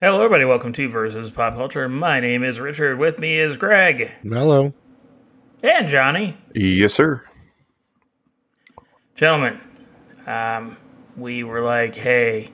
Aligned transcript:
Hello, 0.00 0.18
everybody. 0.18 0.44
Welcome 0.44 0.72
to 0.74 0.88
Versus 0.88 1.28
Pop 1.30 1.54
Culture. 1.54 1.88
My 1.88 2.20
name 2.20 2.44
is 2.44 2.60
Richard. 2.60 3.00
With 3.00 3.18
me 3.18 3.36
is 3.36 3.56
Greg 3.56 4.12
Hello. 4.22 4.72
and 5.60 5.88
Johnny. 5.88 6.36
Yes, 6.54 6.94
sir. 6.94 7.24
Gentlemen, 9.16 9.60
um, 10.24 10.76
we 11.16 11.42
were 11.42 11.62
like, 11.62 11.96
hey, 11.96 12.50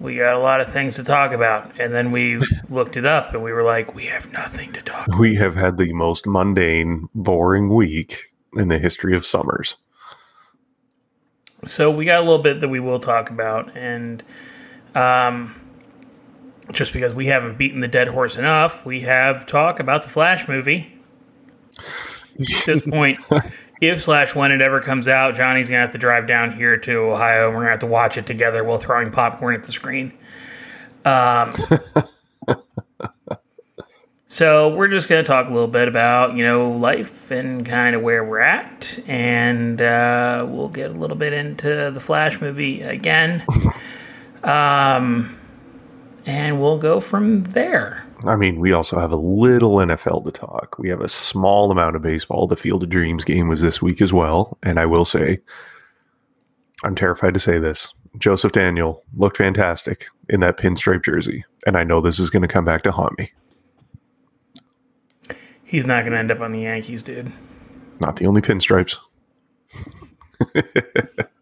we 0.00 0.14
got 0.14 0.34
a 0.34 0.38
lot 0.38 0.60
of 0.60 0.72
things 0.72 0.94
to 0.94 1.02
talk 1.02 1.32
about. 1.32 1.72
And 1.80 1.92
then 1.92 2.12
we 2.12 2.40
looked 2.70 2.96
it 2.96 3.04
up 3.04 3.34
and 3.34 3.42
we 3.42 3.52
were 3.52 3.64
like, 3.64 3.92
we 3.96 4.06
have 4.06 4.30
nothing 4.30 4.72
to 4.74 4.82
talk 4.82 5.08
about. 5.08 5.18
We 5.18 5.34
have 5.34 5.56
had 5.56 5.78
the 5.78 5.92
most 5.92 6.24
mundane, 6.24 7.08
boring 7.16 7.68
week 7.68 8.20
in 8.54 8.68
the 8.68 8.78
history 8.78 9.16
of 9.16 9.26
summers. 9.26 9.74
So 11.64 11.90
we 11.90 12.04
got 12.04 12.20
a 12.20 12.24
little 12.24 12.42
bit 12.42 12.60
that 12.60 12.68
we 12.68 12.78
will 12.78 13.00
talk 13.00 13.28
about. 13.28 13.76
And 13.76 14.22
um, 14.94 15.52
just 16.72 16.92
because 16.92 17.14
we 17.14 17.26
haven't 17.26 17.58
beaten 17.58 17.80
the 17.80 17.88
dead 17.88 18.08
horse 18.08 18.36
enough, 18.36 18.84
we 18.84 19.00
have 19.00 19.46
talk 19.46 19.80
about 19.80 20.02
the 20.02 20.08
Flash 20.08 20.48
movie. 20.48 20.92
At 22.38 22.46
this 22.66 22.82
point, 22.88 23.18
if 23.80 24.02
slash 24.02 24.34
when 24.34 24.50
it 24.52 24.60
ever 24.60 24.80
comes 24.80 25.08
out, 25.08 25.34
Johnny's 25.36 25.68
gonna 25.68 25.80
have 25.80 25.92
to 25.92 25.98
drive 25.98 26.26
down 26.26 26.52
here 26.52 26.76
to 26.78 26.92
Ohio. 26.98 27.46
and 27.46 27.54
We're 27.54 27.62
gonna 27.62 27.70
have 27.70 27.78
to 27.80 27.86
watch 27.86 28.16
it 28.16 28.26
together 28.26 28.64
while 28.64 28.78
throwing 28.78 29.10
popcorn 29.10 29.54
at 29.54 29.64
the 29.64 29.72
screen. 29.72 30.12
Um, 31.04 31.52
so 34.28 34.74
we're 34.74 34.88
just 34.88 35.08
gonna 35.08 35.22
talk 35.22 35.48
a 35.48 35.52
little 35.52 35.68
bit 35.68 35.88
about 35.88 36.34
you 36.36 36.44
know 36.44 36.70
life 36.72 37.30
and 37.30 37.64
kind 37.64 37.94
of 37.94 38.02
where 38.02 38.24
we're 38.24 38.40
at, 38.40 38.98
and 39.06 39.80
uh, 39.80 40.44
we'll 40.48 40.68
get 40.68 40.90
a 40.90 40.94
little 40.94 41.16
bit 41.16 41.32
into 41.32 41.90
the 41.92 42.00
Flash 42.00 42.40
movie 42.40 42.82
again. 42.82 43.44
Um, 44.44 45.36
and 46.26 46.60
we'll 46.60 46.78
go 46.78 46.98
from 46.98 47.44
there. 47.44 48.04
I 48.24 48.34
mean, 48.34 48.58
we 48.58 48.72
also 48.72 48.98
have 48.98 49.12
a 49.12 49.16
little 49.16 49.76
NFL 49.76 50.24
to 50.24 50.32
talk. 50.32 50.76
We 50.78 50.88
have 50.88 51.00
a 51.00 51.08
small 51.08 51.70
amount 51.70 51.94
of 51.94 52.02
baseball. 52.02 52.48
The 52.48 52.56
Field 52.56 52.82
of 52.82 52.90
Dreams 52.90 53.24
game 53.24 53.46
was 53.48 53.60
this 53.60 53.80
week 53.80 54.00
as 54.00 54.12
well. 54.12 54.58
And 54.62 54.80
I 54.80 54.86
will 54.86 55.04
say, 55.04 55.38
I'm 56.82 56.96
terrified 56.96 57.34
to 57.34 57.40
say 57.40 57.58
this. 57.58 57.94
Joseph 58.18 58.52
Daniel 58.52 59.04
looked 59.16 59.36
fantastic 59.36 60.06
in 60.28 60.40
that 60.40 60.58
pinstripe 60.58 61.04
jersey. 61.04 61.44
And 61.64 61.76
I 61.76 61.84
know 61.84 62.00
this 62.00 62.18
is 62.18 62.30
going 62.30 62.42
to 62.42 62.48
come 62.48 62.64
back 62.64 62.82
to 62.82 62.92
haunt 62.92 63.16
me. 63.18 63.32
He's 65.62 65.86
not 65.86 66.02
going 66.02 66.12
to 66.12 66.18
end 66.18 66.30
up 66.30 66.40
on 66.40 66.50
the 66.50 66.60
Yankees, 66.60 67.02
dude. 67.02 67.32
Not 68.00 68.16
the 68.16 68.26
only 68.26 68.40
pinstripes. 68.40 68.98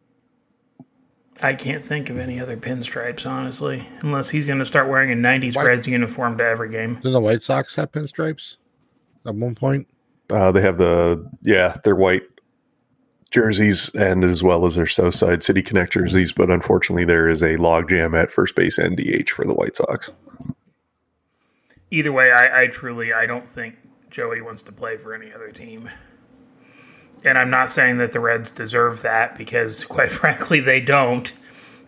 I 1.44 1.52
can't 1.52 1.84
think 1.84 2.08
of 2.08 2.18
any 2.18 2.40
other 2.40 2.56
pinstripes, 2.56 3.26
honestly, 3.26 3.86
unless 4.00 4.30
he's 4.30 4.46
going 4.46 4.60
to 4.60 4.64
start 4.64 4.88
wearing 4.88 5.12
a 5.12 5.14
'90s 5.14 5.54
Why- 5.54 5.64
Reds 5.64 5.86
uniform 5.86 6.38
to 6.38 6.44
every 6.44 6.70
game. 6.70 6.94
Didn't 6.94 7.12
the 7.12 7.20
White 7.20 7.42
Sox 7.42 7.74
have 7.74 7.92
pinstripes 7.92 8.56
at 9.26 9.34
one 9.34 9.54
point? 9.54 9.86
Uh, 10.30 10.50
they 10.52 10.62
have 10.62 10.78
the, 10.78 11.30
yeah, 11.42 11.76
their 11.84 11.96
white 11.96 12.22
jerseys 13.30 13.90
and 13.94 14.24
as 14.24 14.42
well 14.42 14.64
as 14.64 14.76
their 14.76 14.86
Southside 14.86 15.42
City 15.42 15.62
Connect 15.62 15.92
jerseys. 15.92 16.32
But 16.32 16.50
unfortunately, 16.50 17.04
there 17.04 17.28
is 17.28 17.42
a 17.42 17.58
logjam 17.58 18.18
at 18.18 18.30
first 18.32 18.56
base 18.56 18.78
and 18.78 18.96
DH 18.96 19.28
for 19.28 19.44
the 19.44 19.52
White 19.52 19.76
Sox. 19.76 20.10
Either 21.90 22.10
way, 22.10 22.30
I, 22.30 22.62
I 22.62 22.66
truly 22.68 23.12
I 23.12 23.26
don't 23.26 23.50
think 23.50 23.74
Joey 24.08 24.40
wants 24.40 24.62
to 24.62 24.72
play 24.72 24.96
for 24.96 25.14
any 25.14 25.30
other 25.30 25.50
team. 25.50 25.90
And 27.24 27.38
I'm 27.38 27.50
not 27.50 27.70
saying 27.70 27.98
that 27.98 28.12
the 28.12 28.20
Reds 28.20 28.50
deserve 28.50 29.02
that 29.02 29.36
because, 29.36 29.84
quite 29.86 30.10
frankly, 30.10 30.60
they 30.60 30.80
don't. 30.80 31.32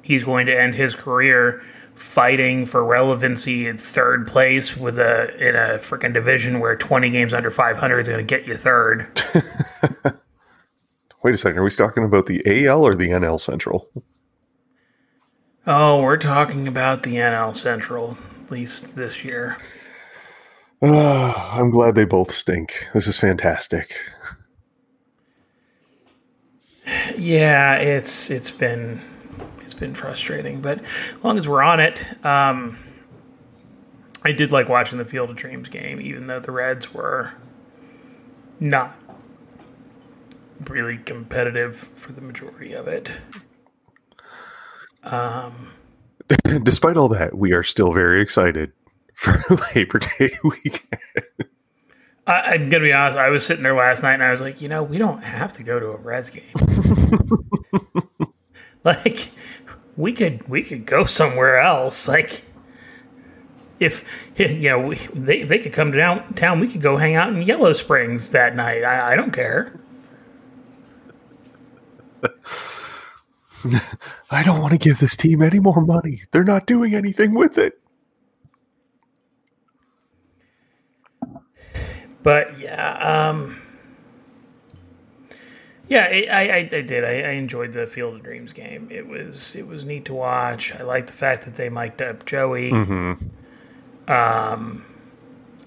He's 0.03 0.25
going 0.25 0.47
to 0.47 0.59
end 0.59 0.75
his 0.75 0.95
career 0.95 1.63
fighting 1.95 2.67
for 2.67 2.85
relevancy 2.85 3.67
in 3.67 3.79
third 3.79 4.27
place 4.27 4.77
with 4.77 4.99
a 4.99 5.35
in 5.37 5.57
a 5.57 5.79
freaking 5.79 6.13
division 6.13 6.61
where 6.61 6.77
20 6.77 7.09
games 7.09 7.33
under 7.33 7.51
500 7.51 8.01
is 8.01 8.09
going 8.09 8.25
to 8.25 8.25
get 8.25 8.47
you 8.47 8.55
third. 8.55 9.09
Wait 11.23 11.35
a 11.35 11.39
second. 11.39 11.59
Are 11.59 11.65
we 11.65 11.71
talking 11.71 12.05
about 12.05 12.27
the 12.27 12.43
AL 12.47 12.87
or 12.87 12.95
the 12.95 13.09
NL 13.09 13.41
Central? 13.41 13.89
Oh, 15.67 16.01
we're 16.03 16.19
talking 16.19 16.69
about 16.69 17.03
the 17.03 17.17
NL 17.17 17.57
Central, 17.57 18.17
at 18.45 18.53
least 18.53 18.95
this 18.95 19.25
year. 19.25 19.57
I'm 20.83 21.71
glad 21.71 21.97
they 21.97 22.05
both 22.05 22.31
stink. 22.31 22.87
This 22.95 23.09
is 23.09 23.17
fantastic. 23.17 23.99
Yeah, 27.17 27.75
it's 27.77 28.31
it's 28.31 28.51
been 28.51 29.01
it's 29.63 29.75
been 29.75 29.95
frustrating, 29.95 30.61
but 30.61 30.81
as 30.83 31.25
long 31.25 31.39
as 31.39 31.49
we're 31.49 31.63
on 31.63 31.81
it, 31.81 32.07
um, 32.25 32.79
I 34.25 34.33
did 34.33 34.53
like 34.53 34.69
watching 34.69 34.99
the 34.99 35.05
Field 35.05 35.31
of 35.31 35.37
Dreams 35.37 35.69
game, 35.69 36.01
even 36.01 36.27
though 36.27 36.41
the 36.41 36.53
Reds 36.53 36.95
were 36.95 37.33
not 38.61 38.95
really 40.69 40.99
competitive 40.99 41.77
for 41.97 42.13
the 42.13 42.21
majority 42.21 42.73
of 42.73 42.89
it. 42.89 43.13
Despite 46.63 46.97
all 46.97 47.09
that, 47.09 47.37
we 47.37 47.53
are 47.53 47.63
still 47.63 47.93
very 47.93 48.21
excited 48.21 48.73
for 49.15 49.43
Labor 49.75 49.99
Day 49.99 50.37
weekend. 50.43 51.46
I, 52.27 52.55
I'm 52.55 52.69
gonna 52.69 52.85
be 52.85 52.93
honest. 52.93 53.19
I 53.19 53.31
was 53.31 53.47
sitting 53.47 53.63
there 53.63 53.75
last 53.75 54.03
night 54.03 54.15
and 54.15 54.23
I 54.23 54.31
was 54.31 54.41
like, 54.41 54.61
you 54.61 54.69
know, 54.69 54.83
we 54.83 54.99
don't 54.99 55.23
have 55.23 55.53
to 55.55 55.63
go 55.63 55.79
to 55.79 55.87
a 55.87 55.97
Reds 55.97 56.31
game. 56.31 56.43
like, 58.85 59.31
we 59.97 60.13
could 60.13 60.47
we 60.49 60.63
could 60.63 60.87
go 60.87 61.05
somewhere 61.05 61.59
else. 61.59 62.09
Like, 62.09 62.43
if 63.79 64.05
you 64.37 64.55
know, 64.55 64.81
we, 64.81 64.97
they 65.15 65.45
they 65.45 65.59
could 65.59 65.73
come 65.73 65.93
downtown, 65.93 66.61
we 66.61 66.69
could 66.69 66.83
go 66.83 66.97
hang 66.97 67.15
out 67.15 67.33
in 67.33 67.43
Yellow 67.43 67.73
Springs 67.73 68.33
that 68.33 68.57
night. 68.57 68.83
I, 68.83 69.13
I 69.13 69.17
don't 69.17 69.33
care. 69.33 69.79
I 74.31 74.43
don't 74.43 74.61
want 74.61 74.73
to 74.73 74.79
give 74.79 74.99
this 74.99 75.17
team 75.17 75.43
any 75.43 75.61
more 75.61 75.81
money. 75.81 76.23
They're 76.31 76.45
not 76.45 76.67
doing 76.67 76.95
anything 76.95 77.35
with 77.35 77.59
it. 77.59 77.81
But 82.27 82.59
yeah, 82.59 83.29
um, 83.29 83.63
yeah, 85.87 86.09
I, 86.11 86.27
I, 86.29 86.41
I 86.41 86.57
I 86.57 86.81
did. 86.83 87.05
I, 87.05 87.21
I 87.21 87.31
enjoyed 87.35 87.73
the 87.73 87.87
Field 87.87 88.17
of 88.17 88.25
Dreams 88.25 88.53
game. 88.53 88.89
It 88.91 89.07
was 89.07 89.55
it 89.55 89.65
was 89.65 89.85
neat 89.85 90.07
to 90.07 90.15
watch. 90.15 90.75
I 90.75 90.83
like 90.83 91.07
the 91.07 91.13
fact 91.13 91.45
that 91.45 91.55
they 91.55 91.69
mic'd 91.69 92.03
up 92.03 92.27
Joey. 92.27 92.73
Um, 94.09 94.85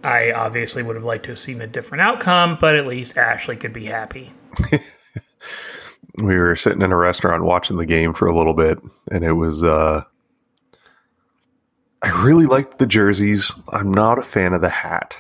I 0.03 0.33
obviously 0.33 0.83
would 0.83 0.97
have 0.97 1.05
liked 1.05 1.23
to 1.23 1.29
have 1.31 1.39
seen 1.39 1.61
a 1.61 1.67
different 1.67 2.01
outcome, 2.01 2.57
but 2.59 2.75
at 2.75 2.85
least 2.85 3.17
Ashley 3.17 3.55
could 3.55 3.71
be 3.71 3.85
happy. 3.85 4.33
We 6.15 6.35
were 6.35 6.57
sitting 6.57 6.81
in 6.81 6.91
a 6.91 6.97
restaurant 6.97 7.45
watching 7.45 7.77
the 7.77 7.85
game 7.85 8.13
for 8.13 8.27
a 8.27 8.35
little 8.35 8.53
bit, 8.53 8.79
and 9.09 9.23
it 9.23 9.31
was. 9.31 9.63
uh 9.63 10.03
I 12.01 12.21
really 12.21 12.47
liked 12.47 12.79
the 12.79 12.85
jerseys. 12.85 13.53
I'm 13.69 13.93
not 13.93 14.19
a 14.19 14.23
fan 14.23 14.51
of 14.51 14.59
the 14.59 14.67
hat 14.67 15.15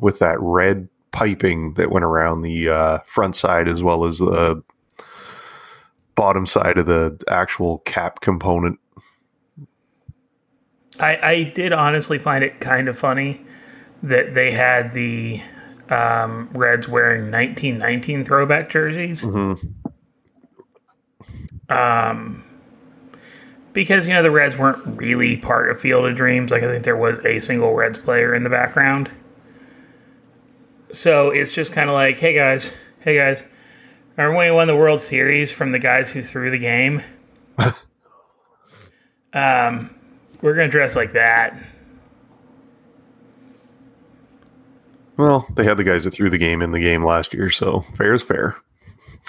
with 0.00 0.18
that 0.18 0.38
red 0.40 0.88
piping 1.12 1.74
that 1.74 1.90
went 1.90 2.04
around 2.04 2.42
the 2.42 2.68
uh, 2.68 2.98
front 3.06 3.36
side 3.36 3.68
as 3.68 3.82
well 3.82 4.04
as 4.04 4.18
the 4.18 4.62
bottom 6.14 6.46
side 6.46 6.78
of 6.78 6.86
the 6.86 7.18
actual 7.28 7.78
cap 7.78 8.20
component. 8.20 8.78
I, 10.98 11.16
I 11.22 11.42
did 11.44 11.72
honestly 11.72 12.18
find 12.18 12.44
it 12.44 12.60
kind 12.60 12.88
of 12.88 12.98
funny 12.98 13.44
that 14.02 14.34
they 14.34 14.50
had 14.50 14.92
the 14.92 15.40
um, 15.88 16.48
Reds 16.52 16.88
wearing 16.88 17.30
1919 17.30 18.24
throwback 18.24 18.70
jerseys. 18.70 19.24
Um, 21.68 22.44
because 23.72 24.08
you 24.08 24.14
know 24.14 24.22
the 24.22 24.30
Reds 24.30 24.56
weren't 24.56 24.84
really 24.98 25.36
part 25.36 25.70
of 25.70 25.80
Field 25.80 26.04
of 26.06 26.16
Dreams. 26.16 26.50
Like 26.50 26.62
I 26.62 26.66
think 26.66 26.84
there 26.84 26.96
was 26.96 27.18
a 27.24 27.40
single 27.40 27.74
Reds 27.74 27.98
player 27.98 28.34
in 28.34 28.42
the 28.42 28.50
background. 28.50 29.10
So 30.92 31.30
it's 31.30 31.52
just 31.52 31.72
kind 31.72 31.88
of 31.88 31.94
like, 31.94 32.16
hey 32.16 32.34
guys, 32.34 32.72
hey 33.00 33.16
guys, 33.16 33.44
remember 34.16 34.36
when 34.36 34.48
we 34.48 34.54
won 34.54 34.66
the 34.66 34.76
World 34.76 35.00
Series 35.00 35.50
from 35.50 35.72
the 35.72 35.78
guys 35.78 36.10
who 36.10 36.22
threw 36.22 36.50
the 36.50 36.58
game? 36.58 37.02
um, 39.32 39.94
we're 40.42 40.54
gonna 40.54 40.68
dress 40.68 40.96
like 40.96 41.12
that. 41.12 41.56
Well, 45.16 45.46
they 45.54 45.64
had 45.64 45.76
the 45.76 45.84
guys 45.84 46.04
that 46.04 46.12
threw 46.12 46.30
the 46.30 46.38
game 46.38 46.62
in 46.62 46.70
the 46.70 46.80
game 46.80 47.04
last 47.04 47.34
year, 47.34 47.50
so 47.50 47.80
fair 47.96 48.14
is 48.14 48.22
fair. 48.22 48.56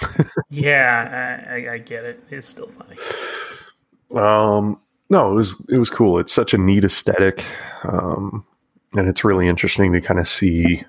Yeah, 0.50 1.46
I, 1.48 1.54
I, 1.54 1.72
I 1.74 1.78
get 1.78 2.04
it. 2.04 2.22
It's 2.30 2.48
still 2.48 2.70
funny. 2.78 2.96
Um, 4.18 4.80
no, 5.10 5.30
it 5.30 5.34
was 5.34 5.64
it 5.68 5.78
was 5.78 5.90
cool. 5.90 6.18
It's 6.18 6.32
such 6.32 6.54
a 6.54 6.58
neat 6.58 6.84
aesthetic, 6.84 7.44
um, 7.84 8.44
and 8.94 9.08
it's 9.08 9.24
really 9.24 9.48
interesting 9.48 9.92
to 9.92 10.00
kind 10.00 10.18
of 10.18 10.26
see 10.26 10.84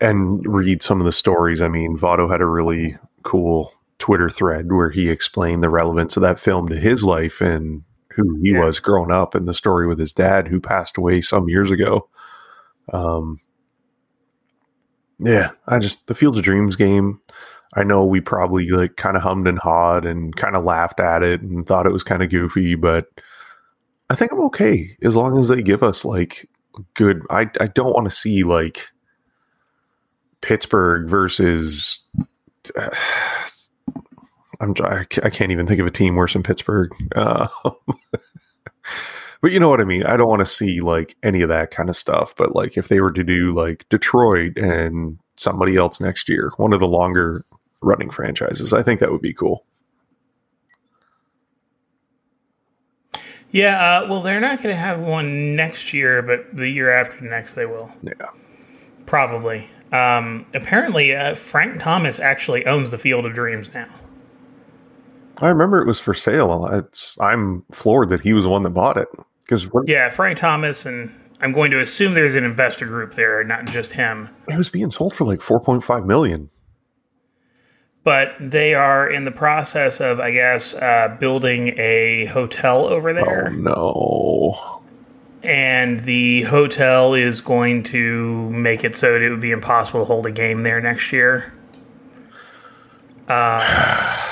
and 0.00 0.42
read 0.46 0.82
some 0.82 1.00
of 1.00 1.06
the 1.06 1.12
stories. 1.12 1.60
I 1.60 1.68
mean, 1.68 1.96
Votto 1.96 2.30
had 2.30 2.40
a 2.40 2.46
really 2.46 2.96
cool 3.22 3.72
Twitter 3.98 4.28
thread 4.28 4.70
where 4.72 4.90
he 4.90 5.08
explained 5.10 5.62
the 5.62 5.70
relevance 5.70 6.16
of 6.16 6.22
that 6.22 6.38
film 6.38 6.68
to 6.68 6.76
his 6.78 7.02
life 7.02 7.40
and 7.40 7.82
who 8.14 8.36
he 8.42 8.50
Yeah. 8.52 8.64
was 8.64 8.80
growing 8.80 9.10
up 9.10 9.34
and 9.34 9.46
the 9.48 9.54
story 9.54 9.86
with 9.86 9.98
his 9.98 10.12
dad 10.12 10.48
who 10.48 10.60
passed 10.60 10.96
away 10.96 11.20
some 11.20 11.48
years 11.48 11.70
ago. 11.70 12.08
Um, 12.92 13.40
yeah, 15.18 15.50
I 15.66 15.78
just 15.78 16.06
the 16.06 16.14
Field 16.14 16.36
of 16.36 16.42
Dreams 16.42 16.76
game. 16.76 17.20
I 17.74 17.82
know 17.82 18.04
we 18.04 18.20
probably 18.20 18.68
like 18.68 18.96
kind 18.96 19.16
of 19.16 19.22
hummed 19.22 19.48
and 19.48 19.58
hawed 19.58 20.06
and 20.06 20.34
kind 20.36 20.56
of 20.56 20.64
laughed 20.64 21.00
at 21.00 21.22
it 21.22 21.42
and 21.42 21.66
thought 21.66 21.86
it 21.86 21.92
was 21.92 22.04
kind 22.04 22.22
of 22.22 22.30
goofy, 22.30 22.74
but 22.74 23.06
I 24.08 24.14
think 24.14 24.32
I'm 24.32 24.40
okay 24.46 24.96
as 25.02 25.16
long 25.16 25.38
as 25.38 25.48
they 25.48 25.62
give 25.62 25.82
us 25.82 26.04
like 26.04 26.48
good. 26.94 27.22
I 27.30 27.50
I 27.60 27.66
don't 27.66 27.92
want 27.94 28.04
to 28.06 28.14
see 28.16 28.44
like 28.44 28.88
Pittsburgh 30.40 31.08
versus. 31.08 32.00
I'm 34.58 34.74
I 34.82 35.06
I 35.22 35.30
can't 35.30 35.52
even 35.52 35.66
think 35.66 35.80
of 35.80 35.86
a 35.86 35.90
team 35.90 36.14
worse 36.14 36.32
than 36.32 36.42
Pittsburgh. 36.42 36.90
Uh, 37.14 37.46
but 39.42 39.52
you 39.52 39.60
know 39.60 39.68
what 39.68 39.80
I 39.80 39.84
mean. 39.84 40.02
I 40.04 40.16
don't 40.16 40.28
want 40.28 40.40
to 40.40 40.46
see 40.46 40.80
like 40.80 41.14
any 41.22 41.42
of 41.42 41.50
that 41.50 41.70
kind 41.70 41.90
of 41.90 41.96
stuff. 41.96 42.34
But 42.36 42.54
like 42.54 42.78
if 42.78 42.88
they 42.88 43.00
were 43.00 43.12
to 43.12 43.22
do 43.22 43.52
like 43.52 43.86
Detroit 43.90 44.56
and 44.56 45.18
somebody 45.36 45.76
else 45.76 46.00
next 46.00 46.28
year, 46.28 46.52
one 46.56 46.72
of 46.72 46.80
the 46.80 46.88
longer 46.88 47.44
running 47.82 48.10
franchises, 48.10 48.72
I 48.72 48.82
think 48.82 49.00
that 49.00 49.12
would 49.12 49.20
be 49.20 49.34
cool. 49.34 49.66
Yeah, 53.52 54.00
uh, 54.00 54.08
well, 54.08 54.22
they're 54.22 54.40
not 54.40 54.62
going 54.62 54.74
to 54.74 54.80
have 54.80 55.00
one 55.00 55.54
next 55.56 55.92
year, 55.92 56.20
but 56.20 56.54
the 56.54 56.68
year 56.68 56.90
after 56.90 57.22
next 57.22 57.54
they 57.54 57.64
will. 57.64 57.90
Yeah. 58.02 58.12
Probably. 59.06 59.70
Um, 59.96 60.46
apparently, 60.54 61.14
uh, 61.14 61.34
Frank 61.34 61.80
Thomas 61.80 62.18
actually 62.20 62.66
owns 62.66 62.90
the 62.90 62.98
Field 62.98 63.24
of 63.24 63.34
Dreams 63.34 63.72
now. 63.72 63.88
I 65.38 65.48
remember 65.48 65.80
it 65.80 65.86
was 65.86 66.00
for 66.00 66.14
sale. 66.14 66.66
It's 66.66 67.16
I'm 67.20 67.62
floored 67.72 68.08
that 68.08 68.20
he 68.20 68.32
was 68.32 68.44
the 68.44 68.50
one 68.50 68.62
that 68.62 68.70
bought 68.70 68.96
it 68.96 69.08
because 69.42 69.68
Yeah, 69.84 70.08
Frank 70.10 70.38
Thomas, 70.38 70.86
and 70.86 71.14
I'm 71.40 71.52
going 71.52 71.70
to 71.70 71.80
assume 71.80 72.14
there's 72.14 72.34
an 72.34 72.44
investor 72.44 72.86
group 72.86 73.14
there, 73.14 73.44
not 73.44 73.66
just 73.66 73.92
him. 73.92 74.28
it 74.48 74.56
was 74.56 74.68
being 74.68 74.90
sold 74.90 75.14
for 75.14 75.24
like 75.24 75.40
4.5 75.40 76.06
million. 76.06 76.50
But 78.02 78.34
they 78.40 78.72
are 78.74 79.10
in 79.10 79.24
the 79.24 79.32
process 79.32 80.00
of, 80.00 80.20
I 80.20 80.30
guess, 80.30 80.74
uh, 80.74 81.16
building 81.18 81.74
a 81.76 82.26
hotel 82.26 82.86
over 82.86 83.12
there. 83.12 83.48
Oh 83.48 83.50
there. 83.50 83.50
no. 83.50 84.82
And 85.46 86.00
the 86.00 86.42
hotel 86.42 87.14
is 87.14 87.40
going 87.40 87.84
to 87.84 88.50
make 88.50 88.82
it 88.84 88.94
so 88.96 89.12
that 89.12 89.22
it 89.22 89.30
would 89.30 89.40
be 89.40 89.52
impossible 89.52 90.00
to 90.00 90.04
hold 90.04 90.26
a 90.26 90.30
game 90.32 90.62
there 90.64 90.80
next 90.80 91.12
year. 91.12 91.52
Uh, 93.28 94.22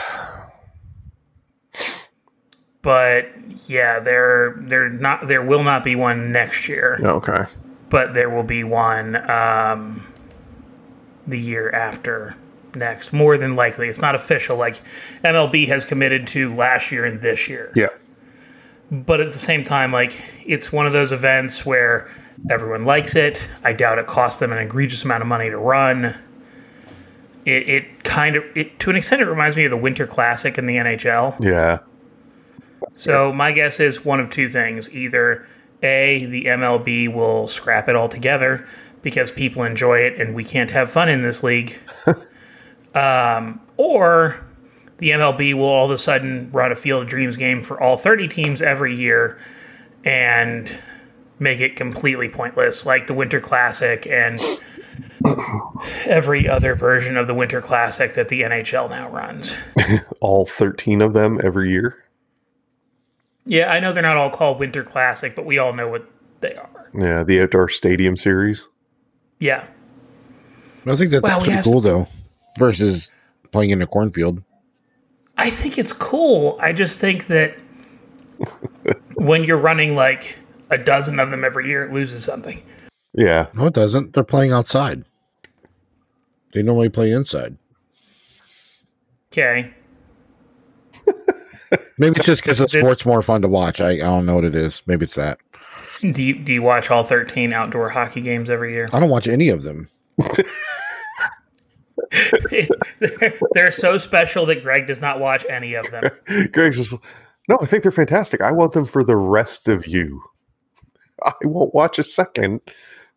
but 2.82 3.26
yeah, 3.68 3.98
there 4.00 4.56
there 4.58 4.88
not 4.90 5.26
there 5.28 5.42
will 5.42 5.64
not 5.64 5.84
be 5.84 5.96
one 5.96 6.32
next 6.32 6.68
year, 6.68 6.98
Okay. 7.02 7.44
but 7.90 8.14
there 8.14 8.28
will 8.30 8.42
be 8.42 8.62
one 8.64 9.16
um, 9.30 10.06
the 11.26 11.38
year 11.38 11.70
after 11.70 12.36
next. 12.74 13.12
More 13.12 13.38
than 13.38 13.56
likely, 13.56 13.88
it's 13.88 14.00
not 14.00 14.14
official. 14.14 14.56
Like 14.56 14.82
MLB 15.24 15.66
has 15.68 15.84
committed 15.84 16.26
to 16.28 16.54
last 16.54 16.92
year 16.92 17.04
and 17.04 17.20
this 17.20 17.48
year 17.48 17.72
Yeah. 17.74 17.88
But 18.94 19.20
at 19.20 19.32
the 19.32 19.38
same 19.38 19.64
time, 19.64 19.92
like 19.92 20.20
it's 20.46 20.72
one 20.72 20.86
of 20.86 20.92
those 20.92 21.12
events 21.12 21.66
where 21.66 22.08
everyone 22.50 22.84
likes 22.84 23.16
it. 23.16 23.50
I 23.62 23.72
doubt 23.72 23.98
it 23.98 24.06
costs 24.06 24.40
them 24.40 24.52
an 24.52 24.58
egregious 24.58 25.04
amount 25.04 25.22
of 25.22 25.26
money 25.26 25.50
to 25.50 25.58
run. 25.58 26.16
It, 27.44 27.68
it 27.68 28.04
kind 28.04 28.36
of, 28.36 28.44
it, 28.54 28.78
to 28.80 28.90
an 28.90 28.96
extent, 28.96 29.20
it 29.20 29.26
reminds 29.26 29.56
me 29.56 29.64
of 29.64 29.70
the 29.70 29.76
Winter 29.76 30.06
Classic 30.06 30.56
in 30.56 30.66
the 30.66 30.76
NHL. 30.76 31.38
Yeah. 31.40 31.78
So 32.96 33.32
my 33.32 33.52
guess 33.52 33.80
is 33.80 34.04
one 34.04 34.20
of 34.20 34.30
two 34.30 34.48
things: 34.48 34.88
either 34.90 35.46
a, 35.82 36.26
the 36.26 36.44
MLB 36.44 37.12
will 37.12 37.48
scrap 37.48 37.88
it 37.88 37.96
altogether 37.96 38.66
because 39.02 39.30
people 39.30 39.64
enjoy 39.64 39.98
it 39.98 40.18
and 40.20 40.34
we 40.34 40.44
can't 40.44 40.70
have 40.70 40.90
fun 40.90 41.08
in 41.08 41.22
this 41.22 41.42
league, 41.42 41.78
um, 42.94 43.60
or 43.76 44.42
the 44.98 45.10
MLB 45.10 45.54
will 45.54 45.64
all 45.64 45.86
of 45.86 45.90
a 45.90 45.98
sudden 45.98 46.50
run 46.52 46.72
a 46.72 46.76
Field 46.76 47.02
of 47.02 47.08
Dreams 47.08 47.36
game 47.36 47.62
for 47.62 47.80
all 47.80 47.96
30 47.96 48.28
teams 48.28 48.62
every 48.62 48.94
year 48.94 49.38
and 50.04 50.76
make 51.38 51.60
it 51.60 51.76
completely 51.76 52.28
pointless, 52.28 52.86
like 52.86 53.06
the 53.06 53.14
Winter 53.14 53.40
Classic 53.40 54.06
and 54.06 54.40
every 56.06 56.48
other 56.48 56.74
version 56.74 57.16
of 57.16 57.26
the 57.26 57.34
Winter 57.34 57.60
Classic 57.60 58.14
that 58.14 58.28
the 58.28 58.42
NHL 58.42 58.88
now 58.90 59.08
runs. 59.10 59.54
All 60.20 60.46
13 60.46 61.00
of 61.02 61.12
them 61.14 61.40
every 61.42 61.70
year. 61.70 61.96
Yeah, 63.46 63.70
I 63.70 63.80
know 63.80 63.92
they're 63.92 64.02
not 64.02 64.16
all 64.16 64.30
called 64.30 64.58
Winter 64.58 64.82
Classic, 64.82 65.34
but 65.36 65.44
we 65.44 65.58
all 65.58 65.74
know 65.74 65.86
what 65.88 66.08
they 66.40 66.54
are. 66.54 66.90
Yeah. 66.94 67.24
The 67.24 67.42
outdoor 67.42 67.68
stadium 67.68 68.16
series. 68.16 68.66
Yeah. 69.38 69.66
I 70.86 70.96
think 70.96 71.10
that's 71.10 71.22
Well, 71.22 71.38
pretty 71.40 71.52
have- 71.52 71.64
cool 71.64 71.80
though, 71.82 72.06
versus 72.58 73.10
playing 73.52 73.70
in 73.70 73.82
a 73.82 73.86
cornfield. 73.86 74.42
I 75.36 75.50
think 75.50 75.78
it's 75.78 75.92
cool. 75.92 76.56
I 76.60 76.72
just 76.72 77.00
think 77.00 77.26
that 77.26 77.56
when 79.16 79.44
you're 79.44 79.58
running 79.58 79.94
like 79.94 80.38
a 80.70 80.78
dozen 80.78 81.18
of 81.18 81.30
them 81.30 81.44
every 81.44 81.68
year, 81.68 81.84
it 81.84 81.92
loses 81.92 82.24
something. 82.24 82.62
Yeah. 83.12 83.46
No, 83.54 83.66
it 83.66 83.74
doesn't. 83.74 84.12
They're 84.12 84.24
playing 84.24 84.52
outside. 84.52 85.04
They 86.52 86.62
normally 86.62 86.88
play 86.88 87.10
inside. 87.12 87.56
Okay. 89.32 89.72
Maybe 91.98 92.16
it's 92.16 92.26
just 92.26 92.42
because 92.42 92.58
the 92.58 92.68
sport's 92.68 93.04
more 93.04 93.22
fun 93.22 93.42
to 93.42 93.48
watch. 93.48 93.80
I, 93.80 93.90
I 93.90 93.98
don't 93.98 94.26
know 94.26 94.36
what 94.36 94.44
it 94.44 94.54
is. 94.54 94.82
Maybe 94.86 95.04
it's 95.04 95.16
that. 95.16 95.40
Do 96.00 96.22
you, 96.22 96.38
do 96.38 96.52
you 96.52 96.62
watch 96.62 96.90
all 96.90 97.02
13 97.02 97.52
outdoor 97.52 97.88
hockey 97.88 98.20
games 98.20 98.50
every 98.50 98.72
year? 98.72 98.88
I 98.92 99.00
don't 99.00 99.10
watch 99.10 99.26
any 99.26 99.48
of 99.48 99.62
them. 99.62 99.88
they're, 103.00 103.38
they're 103.52 103.70
so 103.70 103.98
special 103.98 104.46
that 104.46 104.62
Greg 104.62 104.86
does 104.86 105.00
not 105.00 105.20
watch 105.20 105.44
any 105.48 105.74
of 105.74 105.90
them. 105.90 106.04
Greg's 106.52 106.76
just, 106.76 106.94
no, 107.48 107.58
I 107.60 107.66
think 107.66 107.82
they're 107.82 107.92
fantastic. 107.92 108.40
I 108.40 108.52
want 108.52 108.72
them 108.72 108.84
for 108.84 109.02
the 109.04 109.16
rest 109.16 109.68
of 109.68 109.86
you. 109.86 110.22
I 111.22 111.32
won't 111.42 111.74
watch 111.74 111.98
a 111.98 112.02
second. 112.02 112.60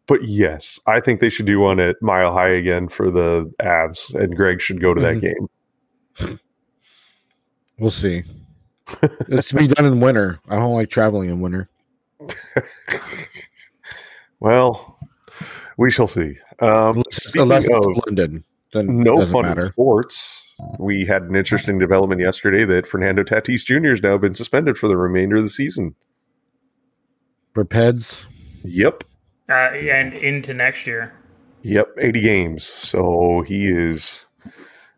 But 0.05 0.23
yes, 0.23 0.79
I 0.87 1.01
think 1.01 1.19
they 1.19 1.27
should 1.29 1.45
do 1.47 1.59
one 1.59 1.81
at 1.81 1.97
Mile 2.01 2.31
High 2.31 2.47
again 2.51 2.87
for 2.87 3.11
the 3.11 3.51
Avs, 3.61 4.13
and 4.15 4.33
Greg 4.37 4.61
should 4.61 4.79
go 4.79 4.93
to 4.93 5.01
that 5.01 5.17
Mhm. 5.17 5.21
game. 5.21 6.39
We'll 7.77 7.91
see. 7.91 8.23
it's 9.27 9.49
to 9.49 9.55
be 9.55 9.67
done 9.67 9.83
in 9.85 9.99
winter. 9.99 10.39
I 10.47 10.55
don't 10.55 10.73
like 10.73 10.89
traveling 10.89 11.29
in 11.29 11.41
winter. 11.41 11.67
Well, 14.39 14.97
we 15.77 15.89
shall 15.91 16.07
see. 16.07 16.37
Um, 16.59 16.97
Unless, 16.97 17.23
speaking 17.23 17.41
unless 17.41 17.65
it's 17.65 17.73
of 17.75 17.85
London, 18.05 18.43
then 18.77 18.99
no 19.03 19.15
it 19.15 19.19
doesn't 19.19 19.33
fun 19.33 19.45
in 19.45 19.49
matter. 19.51 19.65
sports, 19.65 20.45
we 20.79 21.05
had 21.05 21.23
an 21.23 21.35
interesting 21.35 21.77
development 21.79 22.21
yesterday 22.21 22.63
that 22.65 22.87
Fernando 22.87 23.23
Tatis 23.23 23.65
Jr. 23.65 23.89
has 23.89 24.01
now 24.01 24.17
been 24.17 24.35
suspended 24.35 24.77
for 24.77 24.87
the 24.87 24.97
remainder 24.97 25.35
of 25.37 25.43
the 25.43 25.49
season. 25.49 25.95
For 27.53 27.65
Peds, 27.65 28.17
Yep. 28.63 29.03
Uh, 29.49 29.53
and 29.53 30.13
into 30.13 30.53
next 30.53 30.85
year. 30.85 31.13
Yep. 31.63 31.95
80 31.99 32.21
games. 32.21 32.63
So 32.65 33.43
he 33.47 33.67
is 33.67 34.25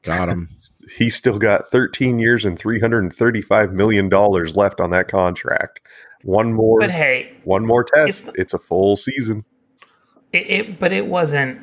got 0.03 0.27
him. 0.29 0.50
he's 0.98 1.15
still 1.15 1.38
got 1.39 1.67
13 1.69 2.19
years 2.19 2.45
and 2.45 2.57
335 2.57 3.74
million 3.74 4.09
dollars 4.09 4.55
left 4.57 4.81
on 4.81 4.89
that 4.91 5.07
contract. 5.07 5.81
One 6.24 6.53
more 6.53 6.79
But 6.79 6.89
hey, 6.89 7.31
one 7.43 7.65
more 7.65 7.83
test. 7.83 8.24
It's- 8.29 8.36
It's, 8.39 8.53
a 8.53 8.59
full 8.59 8.95
season. 8.98 9.45
it, 10.33 10.50
it 10.50 10.79
but 10.79 10.91
it 10.91 11.05
wasn't 11.05 11.62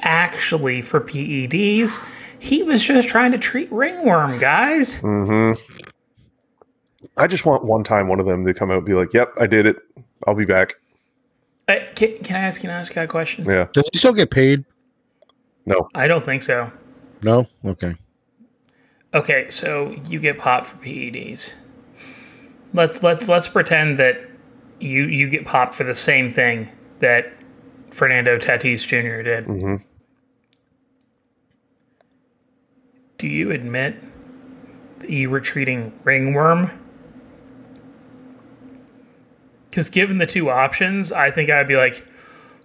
actually 0.00 0.82
for 0.82 1.00
PEDs. 1.00 2.00
He 2.38 2.62
was 2.62 2.84
just 2.84 3.08
trying 3.08 3.32
to 3.32 3.38
treat 3.38 3.70
ringworm, 3.72 4.38
guys. 4.38 4.98
Mm-hmm. 4.98 5.60
I 7.16 7.26
just 7.26 7.44
want 7.44 7.64
one 7.64 7.84
time 7.84 8.08
one 8.08 8.20
of 8.20 8.26
them 8.26 8.44
to 8.44 8.54
come 8.54 8.70
out 8.70 8.78
and 8.78 8.86
be 8.86 8.94
like, 8.94 9.12
"Yep, 9.12 9.34
I 9.38 9.46
did 9.46 9.66
it. 9.66 9.76
I'll 10.26 10.34
be 10.34 10.44
back." 10.44 10.74
Uh, 11.68 11.76
can, 11.94 12.16
can 12.18 12.36
I 12.36 12.40
ask? 12.40 12.60
Can 12.60 12.70
I 12.70 12.74
ask 12.74 12.94
you 12.94 13.02
a 13.02 13.06
question? 13.06 13.44
Yeah. 13.44 13.66
Does 13.72 13.88
he 13.92 13.98
still 13.98 14.12
get 14.12 14.30
paid? 14.30 14.64
No. 15.66 15.88
I 15.94 16.08
don't 16.08 16.24
think 16.24 16.42
so. 16.42 16.70
No. 17.22 17.46
Okay. 17.64 17.94
Okay, 19.14 19.48
so 19.50 19.96
you 20.08 20.20
get 20.20 20.38
popped 20.38 20.66
for 20.66 20.76
PEDs. 20.78 21.52
Let's 22.74 23.02
let's 23.02 23.28
let's 23.28 23.48
pretend 23.48 23.98
that 23.98 24.20
you 24.80 25.04
you 25.04 25.28
get 25.28 25.44
popped 25.44 25.74
for 25.74 25.84
the 25.84 25.94
same 25.94 26.30
thing 26.30 26.68
that 27.00 27.32
Fernando 27.98 28.38
Tatis 28.38 28.86
Jr. 28.86 29.22
did. 29.22 29.44
hmm 29.44 29.76
Do 33.18 33.26
you 33.26 33.50
admit 33.50 33.96
that 35.00 35.10
you 35.10 35.28
were 35.28 35.40
treating 35.40 35.92
ringworm? 36.04 36.70
Because 39.68 39.90
given 39.90 40.18
the 40.18 40.26
two 40.26 40.48
options, 40.48 41.10
I 41.10 41.32
think 41.32 41.50
I'd 41.50 41.66
be 41.66 41.76
like, 41.76 42.06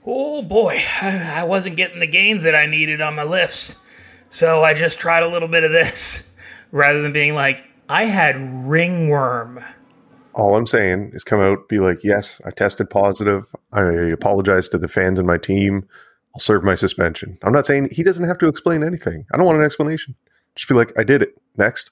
oh 0.06 0.44
boy, 0.44 0.80
I, 1.02 1.40
I 1.40 1.44
wasn't 1.44 1.78
getting 1.78 2.00
the 2.00 2.08
gains 2.08 2.44
that 2.44 2.54
I 2.54 2.68
needed 2.68 3.02
on 3.02 3.16
my 3.16 3.24
lifts. 3.24 3.76
So 4.30 4.64
I 4.64 4.76
just 4.76 5.00
tried 5.00 5.24
a 5.24 5.28
little 5.28 5.48
bit 5.48 5.64
of 5.64 5.72
this 5.72 6.36
rather 6.72 7.02
than 7.02 7.12
being 7.12 7.34
like, 7.34 7.64
I 7.90 8.06
had 8.06 8.36
ringworm. 8.68 9.64
All 10.34 10.56
I'm 10.56 10.66
saying 10.66 11.12
is 11.14 11.24
come 11.24 11.42
out, 11.42 11.70
be 11.70 11.80
like, 11.80 12.04
yes, 12.04 12.42
I 12.46 12.52
tested 12.52 12.90
positive. 12.90 13.46
I 13.72 13.84
apologize 13.84 14.68
to 14.70 14.78
the 14.78 14.88
fans 14.88 15.20
and 15.20 15.28
my 15.28 15.38
team. 15.38 15.88
I'll 16.36 16.40
serve 16.40 16.64
my 16.64 16.74
suspension. 16.74 17.38
I'm 17.44 17.54
not 17.54 17.68
saying 17.68 17.90
he 17.92 18.02
doesn't 18.02 18.26
have 18.26 18.40
to 18.40 18.48
explain 18.48 18.84
anything. 18.84 19.26
I 19.32 19.38
don't 19.38 19.46
want 19.46 19.60
an 19.60 19.66
explanation. 19.66 20.16
Just 20.56 20.68
be 20.68 20.74
like, 20.74 20.92
I 20.98 21.04
did 21.04 21.22
it. 21.22 21.40
Next. 21.58 21.92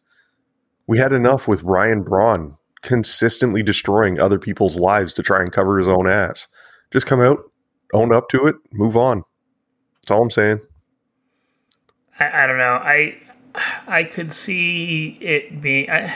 We 0.88 0.98
had 0.98 1.14
enough 1.14 1.48
with 1.48 1.62
Ryan 1.64 2.04
Braun 2.04 2.58
consistently 2.82 3.62
destroying 3.62 4.20
other 4.20 4.40
people's 4.40 4.76
lives 4.76 5.14
to 5.14 5.24
try 5.24 5.40
and 5.40 5.52
cover 5.52 5.78
his 5.78 5.88
own 5.88 6.10
ass. 6.10 6.48
Just 6.92 7.06
come 7.06 7.22
out, 7.22 7.40
own 7.94 8.14
up 8.14 8.30
to 8.30 8.48
it, 8.48 8.56
move 8.74 8.98
on. 8.98 9.24
That's 10.02 10.12
all 10.12 10.24
I'm 10.24 10.32
saying. 10.32 10.60
I, 12.20 12.44
I 12.44 12.48
don't 12.48 12.58
know. 12.58 12.74
I 12.74 13.18
I 13.88 14.04
could 14.04 14.32
see 14.32 15.18
it 15.22 15.62
being. 15.62 15.90
I, 15.90 16.14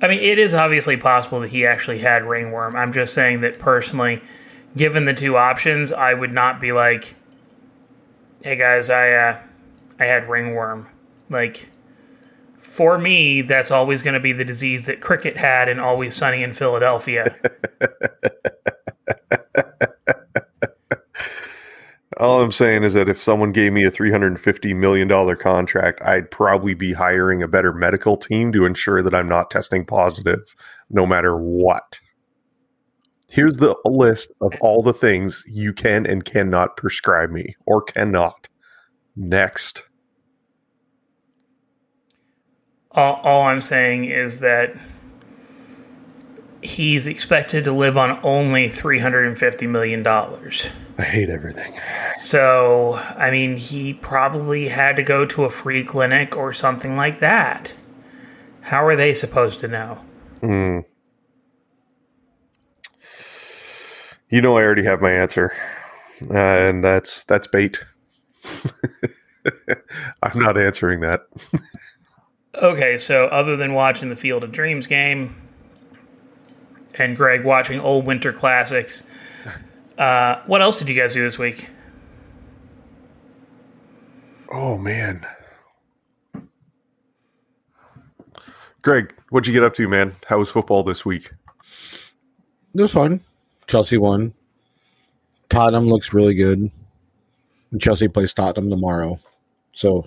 I 0.00 0.08
mean, 0.08 0.20
it 0.20 0.38
is 0.38 0.54
obviously 0.54 0.96
possible 0.96 1.40
that 1.40 1.50
he 1.50 1.66
actually 1.66 1.98
had 1.98 2.24
ringworm. 2.24 2.76
I'm 2.76 2.92
just 2.92 3.14
saying 3.14 3.40
that 3.40 3.58
personally, 3.58 4.22
given 4.76 5.04
the 5.06 5.14
two 5.14 5.36
options, 5.36 5.90
I 5.92 6.12
would 6.12 6.32
not 6.32 6.60
be 6.60 6.72
like, 6.72 7.14
"Hey 8.42 8.56
guys, 8.56 8.90
I 8.90 9.12
uh, 9.12 9.38
I 9.98 10.04
had 10.04 10.28
ringworm." 10.28 10.88
Like, 11.30 11.70
for 12.58 12.98
me, 12.98 13.42
that's 13.42 13.70
always 13.70 14.02
going 14.02 14.14
to 14.14 14.20
be 14.20 14.32
the 14.32 14.44
disease 14.44 14.86
that 14.86 15.00
cricket 15.00 15.36
had 15.36 15.68
in 15.68 15.78
Always 15.78 16.14
Sunny 16.14 16.42
in 16.42 16.52
Philadelphia. 16.52 17.34
All 22.18 22.42
I'm 22.42 22.52
saying 22.52 22.84
is 22.84 22.94
that 22.94 23.08
if 23.08 23.22
someone 23.22 23.52
gave 23.52 23.72
me 23.72 23.84
a 23.84 23.90
$350 23.90 24.74
million 24.74 25.36
contract, 25.36 26.00
I'd 26.02 26.30
probably 26.30 26.72
be 26.74 26.94
hiring 26.94 27.42
a 27.42 27.48
better 27.48 27.72
medical 27.72 28.16
team 28.16 28.52
to 28.52 28.64
ensure 28.64 29.02
that 29.02 29.14
I'm 29.14 29.28
not 29.28 29.50
testing 29.50 29.84
positive 29.84 30.54
no 30.88 31.04
matter 31.04 31.36
what. 31.36 32.00
Here's 33.28 33.58
the 33.58 33.76
list 33.84 34.32
of 34.40 34.54
all 34.60 34.82
the 34.82 34.94
things 34.94 35.44
you 35.46 35.72
can 35.72 36.06
and 36.06 36.24
cannot 36.24 36.76
prescribe 36.76 37.30
me 37.30 37.54
or 37.66 37.82
cannot. 37.82 38.48
Next. 39.14 39.82
all, 42.96 43.20
all 43.22 43.42
I'm 43.42 43.60
saying 43.60 44.06
is 44.06 44.40
that 44.40 44.74
he's 46.62 47.06
expected 47.06 47.64
to 47.64 47.72
live 47.72 47.96
on 47.98 48.18
only 48.22 48.66
$350 48.66 49.68
million. 49.68 50.06
I 50.06 51.02
hate 51.02 51.30
everything. 51.30 51.74
So, 52.16 52.94
I 53.16 53.30
mean, 53.30 53.56
he 53.56 53.94
probably 53.94 54.68
had 54.68 54.96
to 54.96 55.02
go 55.02 55.26
to 55.26 55.44
a 55.44 55.50
free 55.50 55.84
clinic 55.84 56.36
or 56.36 56.52
something 56.52 56.96
like 56.96 57.18
that. 57.18 57.74
How 58.62 58.84
are 58.84 58.96
they 58.96 59.14
supposed 59.14 59.60
to 59.60 59.68
know? 59.68 59.98
Mm. 60.40 60.84
You 64.28 64.40
know, 64.40 64.56
I 64.56 64.62
already 64.62 64.84
have 64.84 65.00
my 65.00 65.12
answer, 65.12 65.52
uh, 66.28 66.34
and 66.36 66.82
that's 66.82 67.22
that's 67.24 67.46
bait. 67.46 67.80
I'm 70.22 70.38
not 70.40 70.58
answering 70.58 70.98
that. 71.00 71.20
okay, 72.56 72.98
so 72.98 73.26
other 73.26 73.56
than 73.56 73.72
watching 73.72 74.08
the 74.08 74.16
Field 74.16 74.42
of 74.42 74.50
Dreams 74.50 74.88
game 74.88 75.45
and 76.98 77.16
Greg 77.16 77.44
watching 77.44 77.80
old 77.80 78.06
winter 78.06 78.32
classics, 78.32 79.06
uh, 79.98 80.42
what 80.46 80.62
else 80.62 80.78
did 80.78 80.88
you 80.88 80.94
guys 80.94 81.14
do 81.14 81.22
this 81.22 81.38
week? 81.38 81.68
Oh 84.50 84.78
man, 84.78 85.26
Greg, 88.86 89.12
what'd 89.30 89.48
you 89.48 89.52
get 89.52 89.64
up 89.64 89.74
to, 89.74 89.88
man? 89.88 90.14
How 90.28 90.38
was 90.38 90.48
football 90.48 90.84
this 90.84 91.04
week? 91.04 91.32
It 92.72 92.80
was 92.80 92.92
fun. 92.92 93.20
Chelsea 93.66 93.98
won. 93.98 94.32
Tottenham 95.48 95.88
looks 95.88 96.12
really 96.12 96.34
good. 96.34 96.70
And 97.72 97.80
Chelsea 97.80 98.06
plays 98.06 98.32
Tottenham 98.32 98.70
tomorrow. 98.70 99.18
So, 99.72 100.06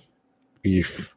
if 0.63 1.13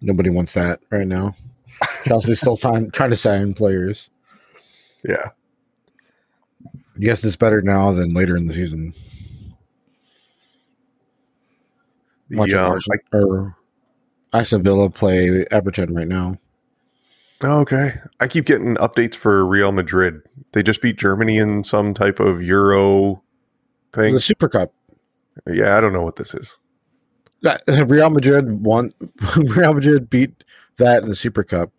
nobody 0.00 0.30
wants 0.30 0.54
that 0.54 0.80
right 0.88 1.06
now. 1.06 1.36
Chelsea's 2.04 2.40
still 2.40 2.56
time, 2.56 2.90
trying 2.92 3.10
to 3.10 3.16
sign 3.16 3.52
players. 3.52 4.08
Yeah, 5.04 5.30
Yes, 7.00 7.22
it's 7.24 7.36
better 7.36 7.62
now 7.62 7.92
than 7.92 8.12
later 8.12 8.36
in 8.36 8.46
the 8.46 8.54
season. 8.54 8.92
Watching 12.30 12.56
the, 12.56 12.64
um, 12.64 12.72
Arsenal, 12.72 12.98
or 13.12 13.56
Aston 14.32 14.62
Villa 14.62 14.90
play 14.90 15.46
Everton 15.50 15.94
right 15.94 16.08
now. 16.08 16.38
Oh, 17.40 17.60
okay. 17.60 17.94
I 18.20 18.26
keep 18.26 18.46
getting 18.46 18.74
updates 18.76 19.14
for 19.14 19.46
Real 19.46 19.70
Madrid. 19.70 20.20
They 20.52 20.62
just 20.62 20.82
beat 20.82 20.96
Germany 20.96 21.38
in 21.38 21.62
some 21.62 21.94
type 21.94 22.18
of 22.18 22.42
Euro 22.42 23.22
thing. 23.92 24.14
The 24.14 24.20
Super 24.20 24.48
Cup. 24.48 24.72
Yeah, 25.46 25.78
I 25.78 25.80
don't 25.80 25.92
know 25.92 26.02
what 26.02 26.16
this 26.16 26.34
is. 26.34 26.58
That- 27.42 27.62
Real 27.88 28.10
Madrid 28.10 28.64
won. 28.64 28.92
Real 29.36 29.72
Madrid 29.72 30.10
beat 30.10 30.44
that 30.78 31.02
in 31.04 31.08
the 31.08 31.16
Super 31.16 31.44
Cup, 31.44 31.70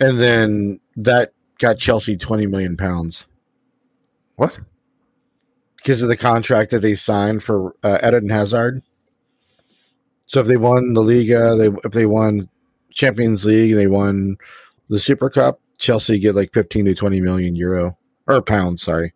and 0.00 0.20
then 0.20 0.80
that 0.96 1.32
got 1.58 1.78
Chelsea 1.78 2.16
twenty 2.16 2.46
million 2.46 2.76
pounds 2.76 3.26
What? 4.36 4.60
because 5.76 6.02
of 6.02 6.08
the 6.08 6.16
contract 6.16 6.70
that 6.70 6.80
they 6.80 6.94
signed 6.94 7.42
for 7.42 7.74
uh, 7.82 7.98
Eden 8.02 8.30
Hazard. 8.30 8.82
So 10.26 10.40
if 10.40 10.46
they 10.46 10.56
won 10.56 10.94
the 10.94 11.02
Liga, 11.02 11.54
they 11.56 11.68
if 11.84 11.92
they 11.92 12.06
won 12.06 12.48
Champions 12.90 13.44
League, 13.44 13.74
they 13.74 13.86
won 13.86 14.36
the 14.88 14.98
Super 14.98 15.28
Cup. 15.30 15.60
Chelsea 15.78 16.18
get 16.18 16.34
like 16.34 16.52
fifteen 16.54 16.86
to 16.86 16.94
twenty 16.94 17.20
million 17.20 17.54
euro 17.54 17.98
or 18.26 18.40
pounds. 18.40 18.82
Sorry. 18.82 19.12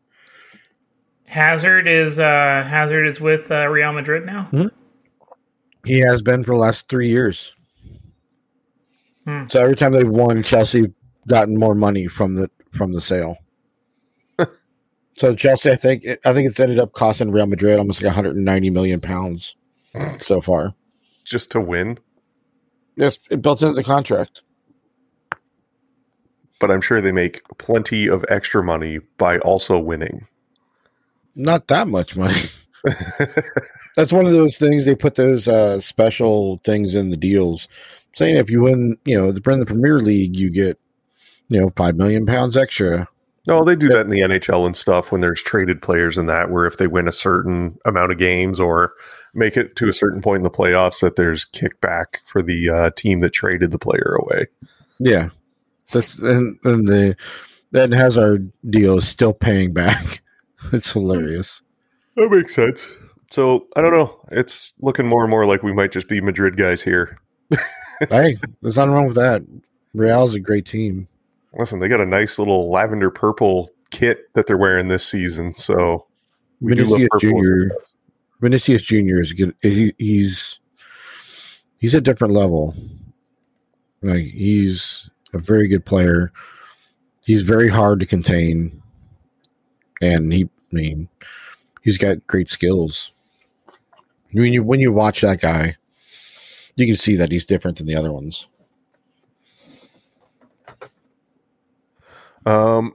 Hazard 1.25 1.87
is 1.87 2.18
uh, 2.18 2.64
Hazard 2.68 3.07
is 3.07 3.21
with 3.21 3.50
uh, 3.50 3.66
Real 3.68 3.92
Madrid 3.92 4.26
now. 4.26 4.71
He 5.85 6.00
has 6.00 6.21
been 6.23 6.45
for 6.45 6.54
the 6.54 6.61
last 6.61 6.88
three 6.88 7.09
years. 7.09 7.54
Hmm. 9.25 9.45
So 9.49 9.61
every 9.61 9.76
time 9.76 9.92
they've 9.92 10.09
won, 10.09 10.42
Chelsea 10.42 10.92
gotten 11.28 11.58
more 11.58 11.75
money 11.75 12.06
from 12.06 12.35
the 12.35 12.50
from 12.73 12.92
the 12.92 13.00
sale. 13.00 13.37
so 15.16 15.35
Chelsea, 15.35 15.70
I 15.70 15.76
think, 15.76 16.04
I 16.25 16.32
think 16.32 16.49
it's 16.49 16.61
ended 16.61 16.78
up 16.78 16.92
costing 16.92 17.30
Real 17.30 17.47
Madrid 17.47 17.78
almost 17.78 18.02
like 18.02 18.08
190 18.08 18.70
million 18.70 19.00
pounds 19.00 19.56
so 20.18 20.40
far. 20.40 20.75
Just 21.25 21.50
to 21.52 21.61
win? 21.61 21.99
Yes, 22.97 23.18
it 23.30 23.42
built 23.42 23.62
into 23.62 23.75
the 23.75 23.85
contract. 23.85 24.42
But 26.61 26.70
I'm 26.70 26.80
sure 26.80 27.00
they 27.00 27.12
make 27.12 27.42
plenty 27.58 28.08
of 28.08 28.25
extra 28.28 28.64
money 28.64 28.99
by 29.16 29.38
also 29.38 29.78
winning. 29.78 30.26
Not 31.37 31.68
that 31.68 31.87
much 31.87 32.16
money. 32.16 32.42
That's 33.97 34.12
one 34.12 34.26
of 34.26 34.32
those 34.32 34.58
things 34.58 34.85
they 34.85 34.97
put 34.97 35.14
those 35.14 35.47
uh, 35.47 35.80
special 35.80 36.61
things 36.64 36.94
in 36.94 37.11
the 37.11 37.16
deals, 37.16 37.68
saying 38.14 38.37
if 38.37 38.50
you 38.50 38.62
win, 38.62 38.97
you 39.04 39.16
know, 39.16 39.30
the 39.30 39.50
in 39.50 39.61
the 39.61 39.66
Premier 39.66 40.00
League, 40.00 40.37
you 40.37 40.50
get, 40.50 40.78
you 41.49 41.61
know, 41.61 41.73
five 41.76 41.97
million 41.97 42.26
pounds 42.26 42.57
extra. 42.57 43.09
No, 43.47 43.64
they 43.64 43.76
do 43.76 43.88
that 43.88 44.02
in 44.02 44.11
the 44.11 44.21
NHL 44.21 44.67
and 44.67 44.76
stuff 44.76 45.11
when 45.11 45.23
there's 45.23 45.43
traded 45.43 45.81
players 45.81 46.19
and 46.19 46.28
that, 46.28 46.50
where 46.50 46.67
if 46.67 46.76
they 46.76 46.87
win 46.87 47.09
a 47.09 47.12
certain 47.12 47.78
amount 47.87 48.12
of 48.12 48.19
games 48.19 48.61
or 48.61 48.93
make 49.35 49.57
it 49.57 49.75
to 49.76 49.88
a 49.88 49.93
certain 49.93 50.21
point 50.21 50.38
in 50.38 50.43
the 50.43 50.50
playoffs, 50.50 51.00
that 51.00 51.17
there's 51.17 51.47
kickback 51.47 52.19
for 52.26 52.43
the 52.43 52.69
uh, 52.69 52.90
team 52.95 53.21
that 53.21 53.33
traded 53.33 53.71
the 53.71 53.78
player 53.78 54.19
away. 54.21 54.49
Yeah, 54.99 55.31
that's 55.93 56.19
and, 56.19 56.59
and 56.64 56.87
the 56.87 57.17
then 57.71 57.93
Hazard 57.93 58.52
deal 58.69 58.99
is 58.99 59.09
still 59.09 59.33
paying 59.33 59.73
back. 59.73 60.23
it's 60.73 60.93
hilarious. 60.93 61.62
That 62.17 62.31
makes 62.31 62.55
sense. 62.55 62.90
So 63.31 63.67
I 63.76 63.81
don't 63.81 63.93
know. 63.93 64.21
It's 64.31 64.73
looking 64.81 65.07
more 65.07 65.23
and 65.23 65.31
more 65.31 65.47
like 65.47 65.62
we 65.62 65.73
might 65.73 65.93
just 65.93 66.09
be 66.09 66.21
Madrid 66.21 66.57
guys 66.57 66.83
here. 66.83 67.17
hey, 68.11 68.38
there's 68.61 68.76
nothing 68.76 68.93
wrong 68.93 69.07
with 69.07 69.17
that. 69.17 69.43
Real's 69.95 70.35
a 70.35 70.40
great 70.40 70.67
team. 70.67 71.09
Listen, 71.58 71.80
they 71.80 71.88
got 71.88 72.00
a 72.00 72.06
nice 72.06 72.38
little 72.38 72.70
lavender 72.70 73.10
purple 73.10 73.70
kit 73.90 74.32
that 74.34 74.46
they're 74.46 74.56
wearing 74.56 74.88
this 74.88 75.06
season. 75.06 75.54
So 75.54 76.06
we 76.60 76.74
do 76.74 76.84
love 76.84 76.90
Vinicius 76.90 77.08
purple. 77.10 77.30
Junior. 77.30 77.70
Vinicius 78.40 78.82
Junior 78.82 79.20
is 79.20 79.32
good. 79.32 79.54
He, 79.60 79.92
he's 79.98 80.60
he's 81.78 81.94
a 81.94 82.00
different 82.00 82.34
level. 82.34 82.74
Like 84.02 84.24
he's 84.24 85.10
a 85.32 85.38
very 85.38 85.66
good 85.66 85.84
player. 85.84 86.32
He's 87.24 87.42
very 87.42 87.68
hard 87.68 88.00
to 88.00 88.06
contain, 88.06 88.80
and 90.00 90.32
he, 90.32 90.44
I 90.44 90.74
mean, 90.74 91.08
he's 91.82 91.98
got 91.98 92.26
great 92.26 92.48
skills. 92.48 93.12
When 94.32 94.52
you 94.52 94.62
when 94.62 94.80
you 94.80 94.92
watch 94.92 95.22
that 95.22 95.40
guy, 95.40 95.76
you 96.76 96.86
can 96.86 96.96
see 96.96 97.16
that 97.16 97.32
he's 97.32 97.44
different 97.44 97.78
than 97.78 97.86
the 97.86 97.96
other 97.96 98.12
ones. 98.12 98.46
Um, 102.49 102.95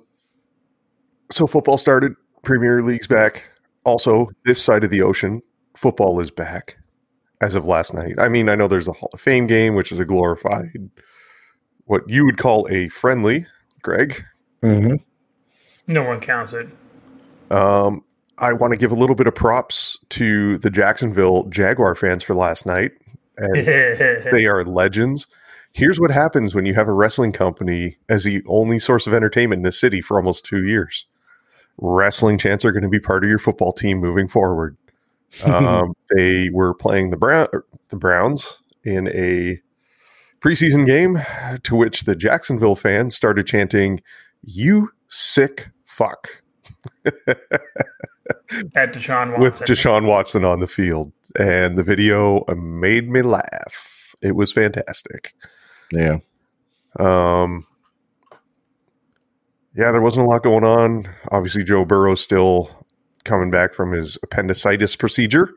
so 1.32 1.46
football 1.48 1.78
started. 1.78 2.16
Premier 2.42 2.82
League's 2.82 3.08
back. 3.08 3.44
Also, 3.86 4.30
this 4.46 4.62
side 4.62 4.84
of 4.84 4.90
the 4.90 5.02
ocean, 5.02 5.42
football 5.76 6.20
is 6.20 6.32
back 6.32 6.78
as 7.42 7.56
of 7.56 7.66
last 7.66 7.94
night. 7.94 8.16
I 8.18 8.30
mean, 8.30 8.50
I 8.50 8.56
know 8.56 8.68
there's 8.68 8.88
a 8.88 8.94
Hall 8.94 9.10
of 9.14 9.22
Fame 9.22 9.48
game, 9.48 9.76
which 9.76 9.92
is 9.92 10.00
a 10.00 10.06
glorified, 10.06 10.90
what 11.86 12.04
you 12.08 12.26
would 12.26 12.38
call 12.38 12.68
a 12.72 12.90
friendly 12.90 13.46
Greg. 13.82 14.24
Mm-hmm. 14.62 14.96
No 15.88 16.04
one 16.04 16.20
counts 16.20 16.54
it. 16.54 16.68
Um, 17.52 18.04
I 18.38 18.54
want 18.54 18.72
to 18.72 18.78
give 18.78 18.92
a 18.92 18.96
little 18.96 19.16
bit 19.16 19.28
of 19.28 19.36
props 19.36 19.98
to 20.10 20.58
the 20.60 20.70
Jacksonville 20.70 21.44
Jaguar 21.50 21.96
fans 21.96 22.24
for 22.24 22.34
last 22.34 22.66
night. 22.66 22.92
And 23.38 23.56
they 24.32 24.46
are 24.46 24.64
legends. 24.64 25.28
Here's 25.74 26.00
what 26.00 26.12
happens 26.12 26.54
when 26.54 26.66
you 26.66 26.76
have 26.76 26.88
a 26.88 26.94
wrestling 26.94 27.32
company 27.32 27.98
as 28.08 28.24
the 28.24 28.44
only 28.48 28.78
source 28.78 29.08
of 29.08 29.14
entertainment 29.14 29.60
in 29.60 29.64
the 29.64 29.72
city 29.72 30.02
for 30.02 30.18
almost 30.18 30.46
two 30.46 30.64
years. 30.64 31.08
Wrestling 31.78 32.38
chants 32.38 32.64
are 32.64 32.72
going 32.72 32.84
to 32.84 32.90
be 32.90 33.00
part 33.00 33.24
of 33.24 33.30
your 33.30 33.40
football 33.40 33.72
team 33.74 33.98
moving 34.00 34.28
forward. 34.28 34.78
Um, 35.46 35.96
they 36.16 36.50
were 36.54 36.76
playing 36.76 37.10
the 37.10 37.18
Brown 37.18 37.48
the 37.90 37.96
Browns 37.96 38.62
in 38.84 39.08
a 39.08 39.60
preseason 40.42 40.86
game, 40.86 41.20
to 41.64 41.76
which 41.76 42.02
the 42.02 42.16
Jacksonville 42.16 42.76
fans 42.76 43.16
started 43.16 43.48
chanting, 43.48 44.00
"You 44.44 44.92
sick 45.08 45.72
fuck." 45.86 46.30
At 48.76 48.94
Deshaun 48.94 49.30
Watson. 49.32 49.42
with 49.42 49.60
Deshaun 49.62 50.06
Watson 50.06 50.46
on 50.46 50.60
the 50.60 50.68
field, 50.68 51.12
and 51.40 51.80
the 51.80 51.84
video 51.84 52.46
made 52.56 53.10
me 53.10 53.24
laugh. 53.24 54.14
It 54.22 54.36
was 54.36 54.52
fantastic. 54.52 55.34
Yeah. 55.94 56.18
Um, 57.00 57.66
yeah, 59.76 59.92
there 59.92 60.02
wasn't 60.02 60.26
a 60.26 60.30
lot 60.30 60.44
going 60.44 60.64
on. 60.64 61.10
Obviously, 61.32 61.64
Joe 61.64 61.86
Burrow's 61.86 62.22
still 62.22 62.86
coming 63.24 63.50
back 63.50 63.74
from 63.74 63.92
his 63.92 64.18
appendicitis 64.24 64.96
procedure. 64.96 65.54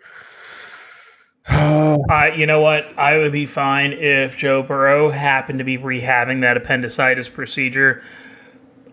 Uh, 2.09 2.31
you 2.37 2.47
know 2.47 2.61
what? 2.61 2.87
I 2.99 3.17
would 3.17 3.33
be 3.33 3.47
fine 3.47 3.93
if 3.93 4.37
Joe 4.37 4.63
Burrow 4.63 5.11
happened 5.11 5.59
to 5.59 5.65
be 5.65 5.79
rehabbing 5.79 6.43
that 6.43 6.57
appendicitis 6.57 7.29
procedure. 7.29 8.03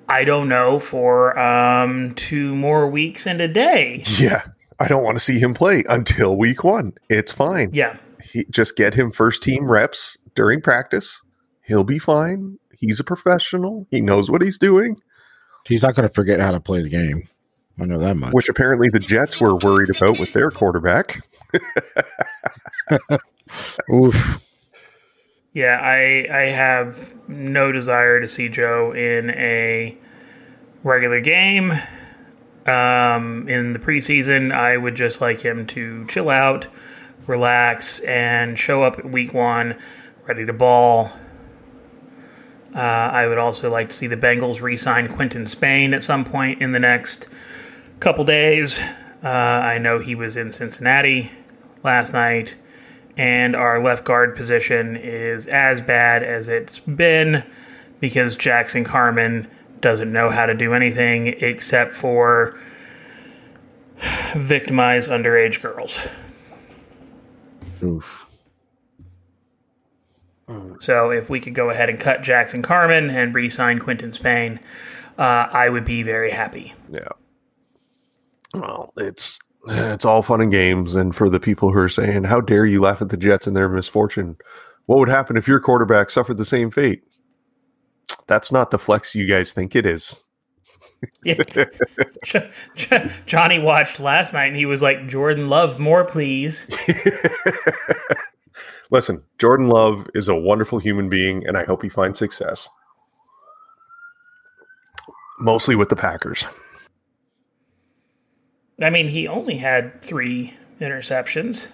I 0.08 0.24
don't 0.24 0.50
know 0.50 0.80
for 0.80 1.38
um, 1.38 2.16
two 2.16 2.56
more 2.56 2.88
weeks 2.88 3.28
and 3.28 3.42
a 3.42 3.48
day. 3.48 4.04
yeah, 4.18 4.44
I 4.80 4.88
don't 4.88 5.04
want 5.04 5.18
to 5.18 5.24
see 5.24 5.40
him 5.40 5.54
play 5.54 5.84
until 5.90 6.38
week 6.38 6.64
one. 6.64 6.94
It's 7.10 7.32
fine. 7.32 7.70
Yeah, 7.74 7.98
He, 8.24 8.46
just 8.50 8.76
get 8.76 8.94
him 8.94 9.12
first 9.12 9.44
team 9.44 9.70
reps 9.70 10.18
during 10.34 10.62
practice. 10.62 11.22
He'll 11.64 11.84
be 11.84 12.00
fine. 12.00 12.60
He's 12.74 13.00
a 13.00 13.04
professional. 13.04 13.88
He 13.90 14.02
knows 14.02 14.30
what 14.30 14.42
he's 14.42 14.58
doing. 14.58 15.00
He's 15.66 15.82
not 15.82 15.96
going 15.96 16.08
to 16.08 16.14
forget 16.14 16.40
how 16.40 16.52
to 16.52 16.60
play 16.60 16.82
the 16.82 16.90
game. 16.90 17.30
I 17.80 17.86
know 17.86 17.98
that 18.00 18.16
much. 18.16 18.34
which 18.34 18.50
apparently 18.50 18.90
the 18.90 19.00
Jets 19.00 19.42
were 19.42 19.56
worried 19.56 19.90
about 19.96 20.20
with 20.20 20.34
their 20.34 20.52
quarterback. 20.52 21.26
Oof. 23.92 24.46
yeah. 25.54 25.80
I 25.82 26.28
I 26.32 26.42
have 26.52 27.16
no 27.28 27.72
desire 27.72 28.20
to 28.22 28.28
see 28.28 28.50
Joe 28.50 28.92
in 28.92 29.32
a 29.32 29.98
regular 30.84 31.20
game. 31.22 31.72
Um, 32.66 33.50
in 33.50 33.74
the 33.74 33.80
preseason, 33.80 34.54
I 34.54 34.78
would 34.78 34.96
just 34.96 35.20
like 35.20 35.42
him 35.42 35.66
to 35.68 36.06
chill 36.08 36.30
out, 36.30 36.68
relax, 37.28 38.00
and 38.02 38.58
show 38.58 38.84
up 38.84 39.00
at 39.00 39.10
week 39.10 39.34
one 39.34 39.78
ready 40.28 40.46
to 40.46 40.54
ball. 40.54 41.12
Uh, 42.76 42.80
I 42.80 43.28
would 43.28 43.38
also 43.38 43.70
like 43.70 43.90
to 43.90 43.96
see 43.96 44.08
the 44.08 44.18
Bengals 44.18 44.62
re-sign 44.62 45.14
Quinton 45.14 45.46
Spain 45.46 45.94
at 45.94 46.02
some 46.02 46.26
point 46.26 46.62
in 46.62 46.72
the 46.72 46.80
next 46.80 47.28
couple 48.00 48.24
days. 48.24 48.80
Uh, 49.24 49.28
I 49.28 49.78
know 49.78 50.00
he 50.00 50.16
was 50.16 50.38
in 50.38 50.52
Cincinnati 50.52 51.32
last 51.84 52.14
night, 52.14 52.56
and 53.16 53.56
our 53.56 53.82
left 53.82 54.06
guard 54.06 54.36
position 54.36 54.98
is 54.98 55.46
as 55.48 55.82
bad 55.82 56.24
as 56.24 56.48
it's 56.48 56.80
been 56.80 57.44
because 58.00 58.36
Jackson 58.36 58.84
Carman 58.84 59.48
doesn't 59.80 60.12
know 60.12 60.30
how 60.30 60.46
to 60.46 60.56
do 60.56 60.74
anything 60.74 61.28
except 61.28 61.94
for 61.94 62.60
victimize 64.36 65.08
underage 65.08 65.62
girls. 65.62 65.98
Oof. 67.84 68.23
So 70.80 71.12
if 71.12 71.30
we 71.30 71.40
could 71.40 71.56
go 71.56 71.70
ahead 71.70 71.90
and 71.90 72.00
cut 72.00 72.22
Jackson 72.22 72.62
Carman 72.62 73.10
and 73.10 73.34
re-sign 73.34 73.80
Quinton 73.80 74.14
Spain, 74.14 74.60
uh, 75.18 75.48
I 75.52 75.70
would 75.70 75.86
be 75.86 76.04
very 76.04 76.32
happy. 76.32 76.74
Yeah. 76.90 77.08
Well, 78.54 78.94
it's 78.98 79.40
it's 79.68 80.06
all 80.06 80.22
fun 80.22 80.42
and 80.42 80.52
games, 80.52 80.96
and 80.96 81.16
for 81.16 81.30
the 81.30 81.40
people 81.40 81.72
who 81.72 81.80
are 81.80 81.90
saying, 81.90 82.26
"How 82.26 82.42
dare 82.42 82.66
you 82.66 82.82
laugh 82.82 83.02
at 83.02 83.10
the 83.10 83.18
Jets 83.18 83.48
and 83.48 83.56
their 83.56 83.70
misfortune?" 83.70 84.38
What 84.86 85.00
would 85.00 85.10
happen 85.10 85.38
if 85.38 85.48
your 85.48 85.60
quarterback 85.60 86.10
suffered 86.10 86.38
the 86.38 86.46
same 86.46 86.70
fate? 86.70 87.04
That's 88.28 88.52
not 88.52 88.72
the 88.72 88.78
flex 88.78 89.16
you 89.16 89.26
guys 89.26 89.54
think 89.54 89.76
it 89.76 89.86
is. 89.86 90.24
Yeah. 91.24 91.42
J- 92.24 92.52
J- 92.76 93.12
Johnny 93.26 93.60
watched 93.60 94.00
last 94.00 94.34
night 94.34 94.48
and 94.48 94.58
he 94.58 94.66
was 94.66 94.82
like, 94.82 95.08
Jordan 95.08 95.50
Love, 95.50 95.80
more 95.80 96.04
please. 96.04 96.68
Listen, 98.92 99.24
Jordan 99.38 99.68
Love 99.68 100.10
is 100.14 100.28
a 100.28 100.36
wonderful 100.36 100.80
human 100.80 101.10
being, 101.10 101.46
and 101.48 101.58
I 101.58 101.64
hope 101.64 101.84
he 101.84 101.90
finds 101.90 102.20
success. 102.20 102.70
Mostly 105.40 105.76
with 105.76 105.90
the 105.90 105.96
Packers. 105.96 106.46
I 108.82 108.90
mean, 108.90 109.08
he 109.08 109.28
only 109.28 109.58
had 109.58 110.02
three 110.02 110.56
interceptions. 110.80 111.68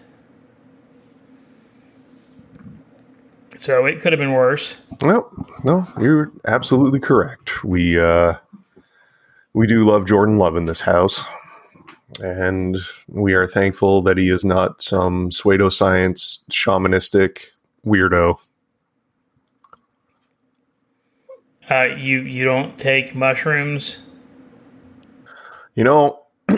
So 3.59 3.85
it 3.85 3.99
could 4.01 4.13
have 4.13 4.19
been 4.19 4.33
worse. 4.33 4.75
Well, 5.01 5.29
no, 5.63 5.85
you're 5.99 6.31
absolutely 6.47 6.99
correct. 6.99 7.63
We 7.63 7.99
uh, 7.99 8.35
we 9.53 9.67
do 9.67 9.83
love 9.83 10.05
Jordan 10.05 10.37
Love 10.37 10.55
in 10.55 10.65
this 10.65 10.81
house, 10.81 11.25
and 12.21 12.77
we 13.07 13.33
are 13.33 13.47
thankful 13.47 14.01
that 14.01 14.17
he 14.17 14.29
is 14.29 14.43
not 14.43 14.81
some 14.81 15.29
pseudoscience 15.29 16.39
shamanistic 16.51 17.45
weirdo. 17.85 18.37
Uh, 21.69 21.83
you 21.83 22.21
you 22.21 22.43
don't 22.43 22.77
take 22.79 23.13
mushrooms. 23.13 23.99
You 25.75 25.83
know, 25.83 26.19
I 26.49 26.55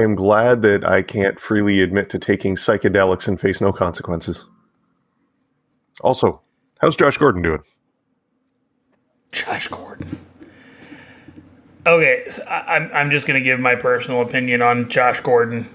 am 0.00 0.14
glad 0.14 0.62
that 0.62 0.84
I 0.84 1.02
can't 1.02 1.38
freely 1.38 1.80
admit 1.80 2.10
to 2.10 2.18
taking 2.18 2.56
psychedelics 2.56 3.28
and 3.28 3.40
face 3.40 3.60
no 3.60 3.72
consequences. 3.72 4.46
Also, 6.00 6.40
how's 6.80 6.96
Josh 6.96 7.16
Gordon 7.16 7.42
doing? 7.42 7.62
Josh 9.30 9.68
Gordon. 9.68 10.18
Okay, 11.86 12.24
so 12.28 12.42
I'm 12.46 12.90
I'm 12.94 13.10
just 13.10 13.26
gonna 13.26 13.42
give 13.42 13.60
my 13.60 13.74
personal 13.74 14.22
opinion 14.22 14.62
on 14.62 14.88
Josh 14.88 15.20
Gordon, 15.20 15.68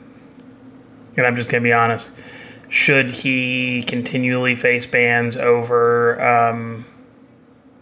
and 1.15 1.25
I'm 1.25 1.35
just 1.35 1.51
gonna 1.51 1.61
be 1.61 1.73
honest. 1.73 2.15
Should 2.69 3.11
he 3.11 3.83
continually 3.83 4.55
face 4.55 4.85
bans 4.85 5.37
over 5.37 6.21
um, 6.21 6.85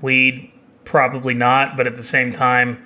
weed? 0.01 0.51
Probably 0.83 1.33
not, 1.33 1.77
but 1.77 1.87
at 1.87 1.95
the 1.95 2.03
same 2.03 2.33
time, 2.33 2.85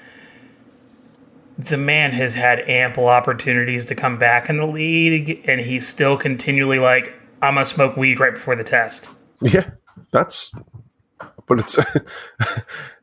the 1.57 1.77
man 1.77 2.11
has 2.11 2.33
had 2.33 2.59
ample 2.61 3.07
opportunities 3.07 3.85
to 3.87 3.95
come 3.95 4.17
back 4.17 4.49
in 4.49 4.57
the 4.57 4.67
league, 4.67 5.41
and 5.45 5.59
he's 5.59 5.87
still 5.87 6.17
continually 6.17 6.77
like, 6.77 7.15
"I'm 7.41 7.55
gonna 7.55 7.65
smoke 7.65 7.97
weed 7.97 8.19
right 8.19 8.33
before 8.33 8.55
the 8.55 8.63
test." 8.63 9.09
Yeah, 9.41 9.71
that's. 10.11 10.53
But 11.47 11.59
it's. 11.59 11.79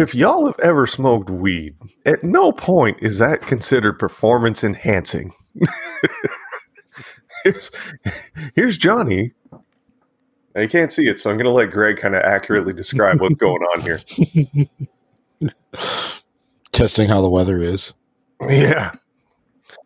if 0.00 0.14
y'all 0.14 0.46
have 0.46 0.58
ever 0.60 0.86
smoked 0.86 1.30
weed, 1.30 1.74
at 2.06 2.24
no 2.24 2.52
point 2.52 2.98
is 3.00 3.18
that 3.18 3.42
considered 3.42 3.98
performance 3.98 4.64
enhancing. 4.64 5.32
here's, 7.44 7.70
here's 8.54 8.78
Johnny. 8.78 9.32
And 10.54 10.62
you 10.62 10.68
can't 10.68 10.92
see 10.92 11.06
it, 11.06 11.18
so 11.18 11.30
I'm 11.30 11.36
going 11.36 11.46
to 11.46 11.52
let 11.52 11.70
Greg 11.70 11.96
kind 11.96 12.14
of 12.14 12.22
accurately 12.22 12.72
describe 12.72 13.20
what's 13.20 13.36
going 13.36 13.62
on 13.62 13.80
here. 13.80 14.00
Testing 16.72 17.08
how 17.08 17.20
the 17.20 17.28
weather 17.28 17.60
is. 17.60 17.92
Yeah. 18.40 18.92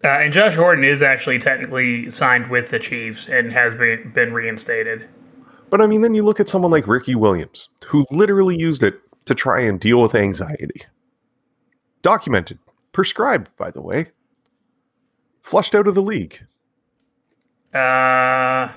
Uh, 0.04 0.08
and 0.08 0.32
Josh 0.32 0.56
Gordon 0.56 0.84
is 0.84 1.02
actually 1.02 1.38
technically 1.38 2.10
signed 2.10 2.50
with 2.50 2.70
the 2.70 2.78
Chiefs 2.78 3.28
and 3.28 3.52
has 3.52 3.74
been 3.74 4.12
been 4.12 4.32
reinstated. 4.32 5.08
But 5.70 5.80
I 5.80 5.86
mean, 5.86 6.02
then 6.02 6.14
you 6.14 6.22
look 6.22 6.40
at 6.40 6.48
someone 6.48 6.70
like 6.70 6.86
Ricky 6.86 7.14
Williams, 7.14 7.68
who 7.86 8.04
literally 8.10 8.56
used 8.58 8.82
it 8.82 9.00
to 9.28 9.34
try 9.34 9.60
and 9.60 9.78
deal 9.78 10.00
with 10.00 10.14
anxiety. 10.14 10.82
Documented, 12.02 12.58
prescribed, 12.92 13.50
by 13.56 13.70
the 13.70 13.80
way. 13.80 14.08
Flushed 15.42 15.74
out 15.74 15.86
of 15.86 15.94
the 15.94 16.02
league. 16.02 16.40
Uh, 17.74 18.68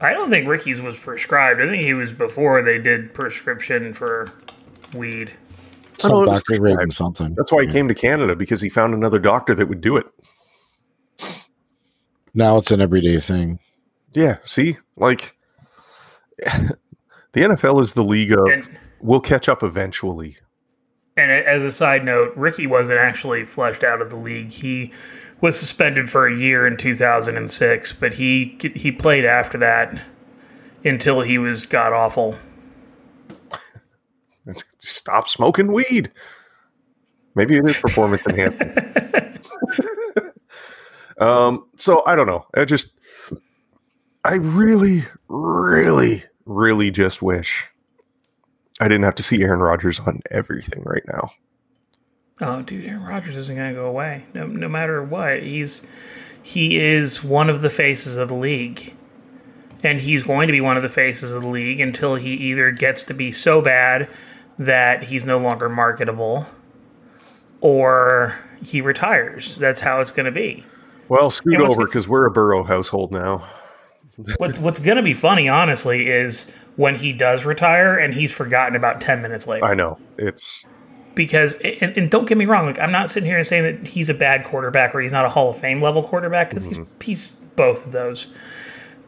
I 0.00 0.12
don't 0.12 0.30
think 0.30 0.46
Ricky's 0.46 0.80
was 0.80 0.98
prescribed. 0.98 1.60
I 1.60 1.66
think 1.66 1.82
he 1.82 1.94
was 1.94 2.12
before 2.12 2.62
they 2.62 2.78
did 2.78 3.12
prescription 3.14 3.94
for 3.94 4.30
weed. 4.94 5.32
I 6.04 6.08
know 6.08 6.14
Some 6.14 6.24
it 6.24 6.30
was 6.30 6.40
doctor 6.40 6.58
gave 6.58 6.78
him 6.78 6.90
something. 6.90 7.34
That's 7.34 7.52
why 7.52 7.62
he 7.62 7.72
came 7.72 7.88
to 7.88 7.94
Canada 7.94 8.36
because 8.36 8.60
he 8.60 8.68
found 8.68 8.94
another 8.94 9.18
doctor 9.18 9.54
that 9.54 9.68
would 9.68 9.80
do 9.80 9.96
it. 9.96 10.06
Now 12.34 12.58
it's 12.58 12.70
an 12.70 12.80
everyday 12.80 13.20
thing. 13.20 13.58
Yeah, 14.12 14.38
see? 14.42 14.76
Like 14.96 15.36
The 17.32 17.40
NFL 17.40 17.80
is 17.80 17.94
the 17.94 18.04
league 18.04 18.32
of 18.32 18.46
And, 18.46 18.68
we'll 19.02 19.20
catch 19.20 19.48
up 19.48 19.62
eventually. 19.62 20.36
and 21.16 21.30
as 21.30 21.64
a 21.64 21.70
side 21.70 22.04
note, 22.04 22.32
Ricky 22.36 22.66
wasn't 22.66 22.98
actually 22.98 23.44
flushed 23.44 23.84
out 23.84 24.00
of 24.00 24.08
the 24.08 24.16
league. 24.16 24.50
He 24.50 24.92
was 25.40 25.58
suspended 25.58 26.08
for 26.08 26.26
a 26.26 26.34
year 26.34 26.66
in 26.66 26.76
2006, 26.76 27.92
but 27.94 28.14
he 28.14 28.56
he 28.74 28.92
played 28.92 29.24
after 29.24 29.58
that 29.58 30.00
until 30.84 31.20
he 31.20 31.36
was 31.36 31.66
god 31.66 31.92
awful. 31.92 32.36
Stop 34.78 35.28
smoking 35.28 35.72
weed. 35.72 36.10
Maybe 37.34 37.56
it 37.56 37.66
is 37.66 37.76
performance 37.76 38.26
enhancing. 38.26 38.74
um, 41.20 41.66
so 41.76 42.02
I 42.06 42.14
don't 42.14 42.26
know. 42.26 42.46
I 42.54 42.64
just, 42.64 42.88
I 44.24 44.34
really, 44.34 45.04
really, 45.28 46.24
really 46.44 46.90
just 46.90 47.22
wish 47.22 47.71
I 48.82 48.88
didn't 48.88 49.04
have 49.04 49.14
to 49.14 49.22
see 49.22 49.40
Aaron 49.42 49.60
Rodgers 49.60 50.00
on 50.00 50.20
everything 50.32 50.82
right 50.82 51.04
now. 51.06 51.30
Oh, 52.40 52.62
dude, 52.62 52.84
Aaron 52.84 53.04
Rodgers 53.04 53.36
isn't 53.36 53.54
going 53.54 53.72
to 53.72 53.80
go 53.80 53.86
away. 53.86 54.24
No, 54.34 54.44
no 54.44 54.68
matter 54.68 55.04
what, 55.04 55.44
he's 55.44 55.86
he 56.42 56.80
is 56.80 57.22
one 57.22 57.48
of 57.48 57.62
the 57.62 57.70
faces 57.70 58.16
of 58.16 58.28
the 58.28 58.34
league, 58.34 58.92
and 59.84 60.00
he's 60.00 60.24
going 60.24 60.48
to 60.48 60.52
be 60.52 60.60
one 60.60 60.76
of 60.76 60.82
the 60.82 60.88
faces 60.88 61.30
of 61.30 61.42
the 61.42 61.48
league 61.48 61.78
until 61.78 62.16
he 62.16 62.32
either 62.32 62.72
gets 62.72 63.04
to 63.04 63.14
be 63.14 63.30
so 63.30 63.62
bad 63.62 64.08
that 64.58 65.04
he's 65.04 65.24
no 65.24 65.38
longer 65.38 65.68
marketable, 65.68 66.44
or 67.60 68.36
he 68.64 68.80
retires. 68.80 69.54
That's 69.58 69.80
how 69.80 70.00
it's 70.00 70.10
going 70.10 70.26
to 70.26 70.32
be. 70.32 70.64
Well, 71.08 71.30
scoot 71.30 71.60
over 71.60 71.84
because 71.84 72.08
we're 72.08 72.26
a 72.26 72.32
Burrow 72.32 72.64
household 72.64 73.12
now. 73.12 73.48
What, 74.38 74.58
what's 74.58 74.80
going 74.80 74.96
to 74.96 75.04
be 75.04 75.14
funny, 75.14 75.48
honestly, 75.48 76.08
is 76.08 76.50
when 76.76 76.94
he 76.94 77.12
does 77.12 77.44
retire 77.44 77.96
and 77.96 78.14
he's 78.14 78.32
forgotten 78.32 78.76
about 78.76 79.00
ten 79.00 79.22
minutes 79.22 79.46
later. 79.46 79.64
I 79.64 79.74
know. 79.74 79.98
It's 80.18 80.66
because 81.14 81.54
and, 81.62 81.96
and 81.96 82.10
don't 82.10 82.26
get 82.26 82.38
me 82.38 82.46
wrong 82.46 82.64
like 82.64 82.78
i'm 82.78 82.90
not 82.90 83.10
sitting 83.10 83.28
here 83.28 83.36
and 83.36 83.46
saying 83.46 83.62
that 83.62 83.86
he's 83.86 84.08
a 84.08 84.14
bad 84.14 84.44
quarterback 84.44 84.94
or 84.94 85.00
he's 85.00 85.12
not 85.12 85.26
a 85.26 85.28
hall 85.28 85.50
of 85.50 85.58
fame 85.58 85.82
level 85.82 86.02
quarterback. 86.02 86.48
Because 86.48 86.64
he's, 86.64 86.78
mm-hmm. 86.78 87.00
he's 87.02 87.26
both 87.56 87.84
of 87.86 87.92
those. 87.92 88.28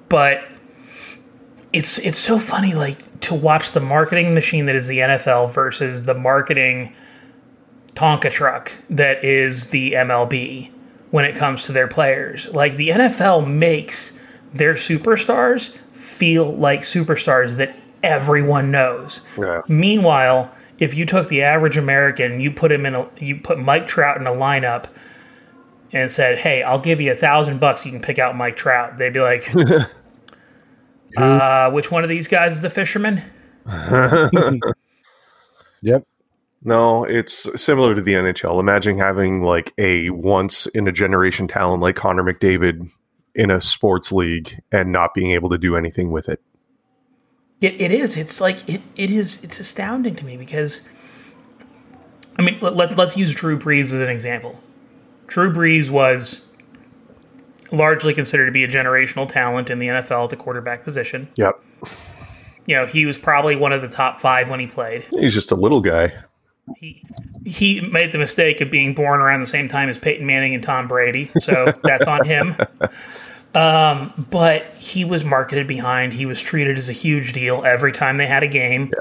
But 0.08 0.44
it's 1.72 1.98
it's 1.98 2.18
so 2.18 2.38
funny 2.38 2.74
like 2.74 3.20
to 3.20 3.34
watch 3.34 3.72
the 3.72 3.80
marketing 3.80 4.34
machine 4.34 4.66
that 4.66 4.76
is 4.76 4.86
the 4.86 4.98
nfl 4.98 5.50
versus 5.50 6.04
the 6.04 6.14
marketing 6.14 6.94
tonka 7.94 8.30
truck 8.30 8.70
that 8.90 9.24
is 9.24 9.68
the 9.68 9.92
mlb 9.92 10.70
when 11.10 11.24
it 11.24 11.34
comes 11.36 11.64
to 11.64 11.72
their 11.72 11.88
players. 11.88 12.48
Like 12.52 12.76
the 12.76 12.90
nfl 12.90 13.46
makes 13.46 14.18
their 14.52 14.74
superstars 14.74 15.76
feel 15.94 16.50
like 16.50 16.80
superstars 16.80 17.56
that 17.56 17.76
everyone 18.02 18.70
knows 18.70 19.22
yeah. 19.38 19.62
Meanwhile, 19.68 20.52
if 20.78 20.94
you 20.94 21.06
took 21.06 21.28
the 21.28 21.42
average 21.42 21.76
American, 21.76 22.40
you 22.40 22.50
put 22.50 22.72
him 22.72 22.84
in 22.84 22.94
a, 22.94 23.08
you 23.18 23.36
put 23.36 23.58
Mike 23.58 23.86
Trout 23.86 24.20
in 24.20 24.26
a 24.26 24.32
lineup, 24.32 24.86
and 25.92 26.10
said, 26.10 26.38
"Hey, 26.38 26.62
I'll 26.62 26.80
give 26.80 27.00
you 27.00 27.12
a 27.12 27.16
thousand 27.16 27.60
bucks. 27.60 27.86
You 27.86 27.92
can 27.92 28.02
pick 28.02 28.18
out 28.18 28.36
Mike 28.36 28.56
Trout." 28.56 28.98
They'd 28.98 29.12
be 29.12 29.20
like, 29.20 29.50
uh, 31.16 31.70
"Which 31.70 31.90
one 31.90 32.02
of 32.02 32.08
these 32.08 32.28
guys 32.28 32.52
is 32.52 32.62
the 32.62 32.70
fisherman?" 32.70 33.22
Yep. 35.84 36.06
No, 36.62 37.04
it's 37.04 37.62
similar 37.62 37.94
to 37.94 38.00
the 38.00 38.14
NHL. 38.14 38.58
Imagine 38.58 38.96
having 38.96 39.42
like 39.42 39.74
a 39.76 40.08
once 40.08 40.66
in 40.68 40.88
a 40.88 40.92
generation 40.92 41.46
talent 41.46 41.82
like 41.82 41.94
Connor 41.94 42.22
McDavid 42.22 42.88
in 43.34 43.50
a 43.50 43.60
sports 43.60 44.12
league 44.12 44.60
and 44.70 44.92
not 44.92 45.14
being 45.14 45.32
able 45.32 45.50
to 45.50 45.58
do 45.58 45.76
anything 45.76 46.10
with 46.10 46.28
it. 46.28 46.40
It, 47.60 47.80
it 47.80 47.90
is. 47.90 48.16
It's 48.16 48.40
like 48.40 48.68
it, 48.68 48.82
it 48.96 49.10
is. 49.10 49.42
It's 49.42 49.58
astounding 49.58 50.14
to 50.16 50.24
me 50.24 50.36
because, 50.36 50.86
I 52.38 52.42
mean, 52.42 52.58
let, 52.60 52.76
let, 52.76 52.96
let's 52.96 53.16
use 53.16 53.32
Drew 53.34 53.58
Brees 53.58 53.84
as 53.84 54.00
an 54.00 54.08
example. 54.08 54.60
Drew 55.26 55.52
Brees 55.52 55.90
was 55.90 56.42
largely 57.72 58.14
considered 58.14 58.46
to 58.46 58.52
be 58.52 58.64
a 58.64 58.68
generational 58.68 59.28
talent 59.28 59.70
in 59.70 59.78
the 59.78 59.88
NFL 59.88 60.24
at 60.24 60.30
the 60.30 60.36
quarterback 60.36 60.84
position. 60.84 61.28
Yep. 61.36 61.60
You 62.66 62.76
know, 62.76 62.86
he 62.86 63.06
was 63.06 63.18
probably 63.18 63.56
one 63.56 63.72
of 63.72 63.82
the 63.82 63.88
top 63.88 64.20
five 64.20 64.48
when 64.48 64.60
he 64.60 64.66
played. 64.66 65.06
He's 65.18 65.34
just 65.34 65.50
a 65.50 65.54
little 65.54 65.80
guy. 65.80 66.12
he 66.76 67.02
he 67.44 67.80
made 67.88 68.12
the 68.12 68.18
mistake 68.18 68.60
of 68.60 68.70
being 68.70 68.94
born 68.94 69.20
around 69.20 69.40
the 69.40 69.46
same 69.46 69.68
time 69.68 69.88
as 69.88 69.98
Peyton 69.98 70.26
Manning 70.26 70.54
and 70.54 70.62
Tom 70.62 70.88
Brady, 70.88 71.30
so 71.42 71.74
that's 71.82 72.06
on 72.06 72.24
him. 72.24 72.56
Um, 73.54 74.12
but 74.30 74.64
he 74.74 75.04
was 75.04 75.24
marketed 75.24 75.66
behind. 75.68 76.12
He 76.12 76.26
was 76.26 76.40
treated 76.42 76.76
as 76.76 76.88
a 76.88 76.92
huge 76.92 77.32
deal 77.32 77.64
every 77.64 77.92
time 77.92 78.16
they 78.16 78.26
had 78.26 78.42
a 78.42 78.48
game, 78.48 78.92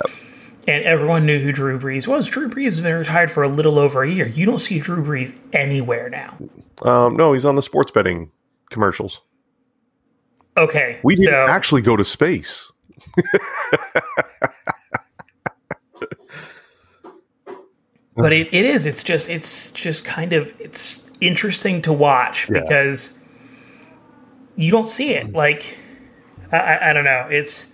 and 0.68 0.84
everyone 0.84 1.26
knew 1.26 1.40
who 1.40 1.52
Drew 1.52 1.80
Brees 1.80 2.06
was. 2.08 2.28
Drew 2.28 2.48
Brees 2.50 2.66
has 2.66 2.82
been 2.82 2.94
retired 2.94 3.32
for 3.32 3.42
a 3.44 3.48
little 3.50 3.80
over 3.80 4.04
a 4.04 4.10
year. 4.12 4.28
You 4.28 4.46
don't 4.46 4.60
see 4.60 4.80
Drew 4.80 5.04
Brees 5.04 5.36
anywhere 5.54 6.10
now. 6.10 6.38
Um, 6.84 7.16
no, 7.16 7.34
he's 7.34 7.46
on 7.46 7.56
the 7.56 7.62
sports 7.64 7.90
betting 7.92 8.32
commercials. 8.70 9.22
Okay, 10.56 11.00
We 11.04 11.16
didn't 11.16 11.32
so 11.34 11.48
actually 11.48 11.82
go 11.82 11.96
to 11.96 12.06
space. 12.06 12.72
but 18.16 18.32
it, 18.32 18.54
it 18.54 18.66
is. 18.66 18.86
It's 18.86 19.04
just 19.04 19.30
it's 19.30 19.72
just 19.72 20.06
kind 20.06 20.34
of 20.34 20.54
it's 20.60 21.10
interesting 21.22 21.82
to 21.84 21.94
watch 21.94 22.50
Yeah. 22.50 22.62
because 22.62 23.18
you 24.56 24.72
don't 24.72 24.88
see 24.88 25.12
it. 25.14 25.32
Like 25.34 25.78
I, 26.52 26.58
I, 26.58 26.90
I 26.90 26.94
don't 26.94 27.04
know. 27.06 27.28
It's 27.32 27.72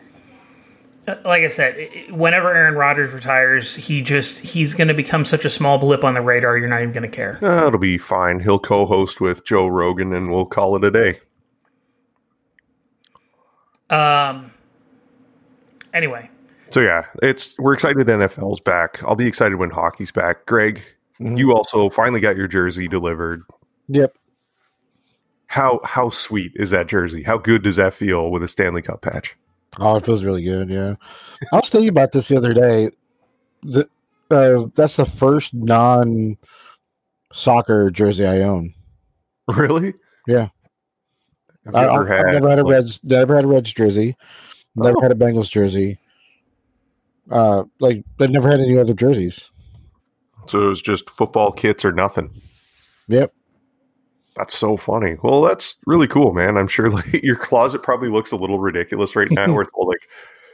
uh, 1.07 1.15
like 1.25 1.43
I 1.43 1.47
said. 1.47 1.77
it- 1.77 1.91
it- 1.93 2.13
Whenever 2.13 2.53
Aaron 2.55 2.75
Rodgers 2.75 3.11
retires, 3.13 3.75
he 3.75 4.01
just 4.01 4.39
he's 4.39 4.73
going 4.73 4.87
to 4.87 4.93
become 4.93 5.23
such 5.25 5.45
a 5.45 5.49
small 5.49 5.77
blip 5.77 6.03
on 6.03 6.13
the 6.15 6.21
radar. 6.21 6.57
You're 6.57 6.67
not 6.67 6.81
even 6.81 6.91
going 6.93 7.09
to 7.09 7.15
care. 7.15 7.39
Uh, 7.43 7.67
it'll 7.67 7.79
be 7.79 7.97
fine. 7.97 8.39
He'll 8.39 8.59
co-host 8.59 9.21
with 9.21 9.45
Joe 9.45 9.67
Rogan, 9.67 10.13
and 10.13 10.31
we'll 10.31 10.45
call 10.45 10.75
it 10.75 10.83
a 10.83 10.91
day. 10.91 11.19
Um. 13.89 14.51
Anyway, 15.93 16.29
So 16.69 16.81
yeah, 16.81 17.05
it's 17.23 17.57
we're 17.57 17.73
excited 17.73 18.05
NFL's 18.05 18.59
back. 18.59 19.01
I'll 19.03 19.15
be 19.15 19.25
excited 19.27 19.55
when 19.57 19.71
hockey's 19.71 20.11
back. 20.11 20.45
Greg, 20.45 20.83
you 21.19 21.51
also 21.53 21.89
finally 21.89 22.19
got 22.19 22.35
your 22.37 22.47
jersey 22.47 22.87
delivered. 22.87 23.41
Yep. 23.87 24.13
How 25.49 25.79
how 25.83 26.09
sweet 26.09 26.51
is 26.55 26.69
that 26.69 26.85
jersey? 26.88 27.23
How 27.23 27.38
good 27.39 27.63
does 27.63 27.75
that 27.77 27.93
feel 27.95 28.29
with 28.31 28.43
a 28.43 28.47
Stanley 28.47 28.83
Cup 28.83 29.01
patch? 29.01 29.35
Oh, 29.79 29.95
it 29.95 30.05
feels 30.05 30.23
really 30.23 30.43
good. 30.43 30.69
Yeah, 30.69 30.93
I 31.51 31.55
was 31.57 31.69
thinking 31.69 31.89
about 31.89 32.12
this 32.12 32.27
the 32.27 32.38
other 32.38 32.53
day. 32.53 32.91
The 33.63 33.89
uh, 34.29 34.65
that's 34.75 34.95
the 34.95 35.05
first 35.05 35.53
non 35.55 36.38
soccer 37.33 37.89
jersey 37.91 38.25
I 38.25 38.41
own. 38.41 38.73
Really? 39.55 39.95
Yeah. 40.27 40.49
Have 41.65 41.73
I, 41.75 41.83
you 41.85 41.89
I, 41.89 41.95
ever 41.95 42.05
have 42.05 42.25
never 42.27 42.49
had 42.49 42.59
a 42.59 42.63
like- 42.63 42.71
Reds, 42.71 43.03
never 43.03 43.35
had 43.35 43.43
a 43.45 43.47
Reds 43.47 43.73
jersey, 43.73 44.15
never 44.75 44.97
Oh. 44.99 45.01
had 45.01 45.12
a 45.12 45.15
Bengals 45.15 45.49
jersey. 45.49 45.97
Uh, 47.31 47.63
like 47.79 48.03
I've 48.19 48.29
never 48.29 48.47
had 48.51 48.59
any 48.59 48.77
other 48.77 48.93
jerseys. 48.93 49.49
So 50.45 50.62
it 50.62 50.67
was 50.67 50.83
just 50.83 51.09
football 51.09 51.51
kits 51.51 51.83
or 51.83 51.91
nothing. 51.91 52.29
Yep. 53.07 53.33
That's 54.39 54.58
so 54.58 54.78
funny. 54.78 55.17
Well, 55.21 55.41
that's 55.41 55.75
really 55.86 56.08
cool, 56.08 56.34
man. 56.34 56.58
I'm 56.58 56.69
sure 56.69 56.89
like 56.89 57.21
your 57.21 57.36
closet 57.36 57.84
probably 57.84 58.10
looks 58.10 58.32
a 58.32 58.38
little 58.38 58.58
ridiculous 58.60 59.15
right 59.15 59.30
now, 59.30 59.54
where 59.54 59.62
it's 59.62 59.71
all 59.75 59.88
like 59.88 60.10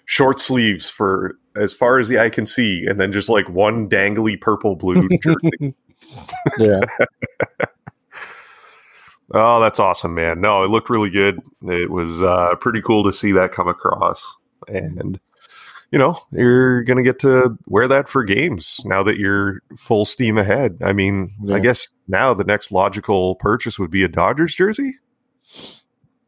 short 0.06 0.39
sleeves 0.39 0.89
for 0.89 1.38
as 1.56 1.71
far 1.71 2.00
as 2.00 2.10
the 2.10 2.19
eye 2.19 2.30
can 2.30 2.48
see, 2.48 2.86
and 2.88 3.00
then 3.00 3.12
just 3.12 3.30
like 3.30 3.48
one 3.48 3.88
dangly 3.88 4.41
purple 4.41 4.76
blue 4.76 5.08
jersey. 5.24 5.74
Yeah. 6.60 6.82
Oh, 9.34 9.60
that's 9.60 9.80
awesome, 9.80 10.13
man. 10.13 10.39
No, 10.39 10.63
it 10.63 10.69
looked 10.69 10.88
really 10.88 11.10
good. 11.10 11.39
It 11.63 11.89
was 11.89 12.21
uh, 12.21 12.54
pretty 12.62 12.80
cool 12.80 13.04
to 13.04 13.12
see 13.12 13.32
that 13.32 13.52
come 13.52 13.67
across. 13.67 14.24
And, 14.67 15.19
you 15.91 16.00
know, 16.00 16.17
you're 16.32 16.84
going 16.84 16.98
to 16.98 17.04
get 17.04 17.19
to 17.19 17.58
wear 17.67 17.88
that 17.88 18.10
for 18.10 18.24
games 18.24 18.80
now 18.86 19.04
that 19.04 19.17
you're 19.17 19.62
full 19.78 20.06
steam 20.06 20.38
ahead. 20.38 20.78
I 20.84 20.93
mean, 20.93 21.32
Yeah. 21.41 21.56
I 21.56 21.60
guess 21.60 21.88
now 22.08 22.34
the 22.34 22.43
next 22.43 22.71
logical 22.71 23.36
purchase 23.36 23.78
would 23.80 23.91
be 23.91 24.04
a 24.04 24.08
Dodgers 24.08 24.56
jersey. 24.56 24.93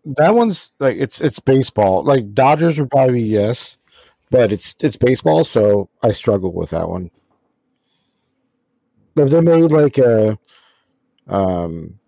that 0.06 0.34
one's 0.36 0.72
like 0.80 0.96
it's 0.98 1.20
it's 1.20 1.40
baseball. 1.40 2.04
Like 2.04 2.34
Dodgers 2.34 2.80
would 2.80 2.90
probably 2.92 3.16
be 3.16 3.28
yes, 3.28 3.78
but 4.30 4.52
it's 4.52 4.76
it's 4.80 4.96
baseball, 4.96 5.44
so 5.44 5.90
I 6.02 6.12
struggle 6.12 6.54
with 6.54 6.70
that 6.70 6.88
one. 6.88 7.12
If 9.18 9.32
they 9.32 9.42
made 9.42 9.72
like 9.72 9.98
a 9.98 10.38
um 11.28 12.00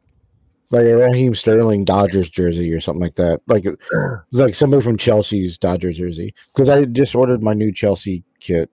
like 0.71 0.87
a 0.87 0.97
Raheem 0.97 1.33
Sterling 1.33 1.83
Dodgers 1.85 2.29
jersey 2.29 2.71
or 2.73 2.79
something 2.79 3.01
like 3.01 3.15
that, 3.15 3.41
like 3.47 3.65
it's 3.65 3.83
like 4.31 4.55
somebody 4.55 4.83
from 4.83 4.97
Chelsea's 4.97 5.57
Dodgers 5.57 5.97
jersey, 5.97 6.33
because 6.53 6.69
I 6.69 6.85
just 6.85 7.15
ordered 7.15 7.41
my 7.41 7.53
new 7.53 7.71
Chelsea 7.71 8.23
kit, 8.39 8.69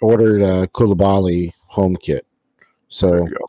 ordered 0.00 0.42
a 0.42 0.68
Koulibaly 0.68 1.52
home 1.66 1.96
kit, 1.96 2.26
There 2.58 2.68
so 2.88 3.14
you 3.16 3.30
go. 3.30 3.46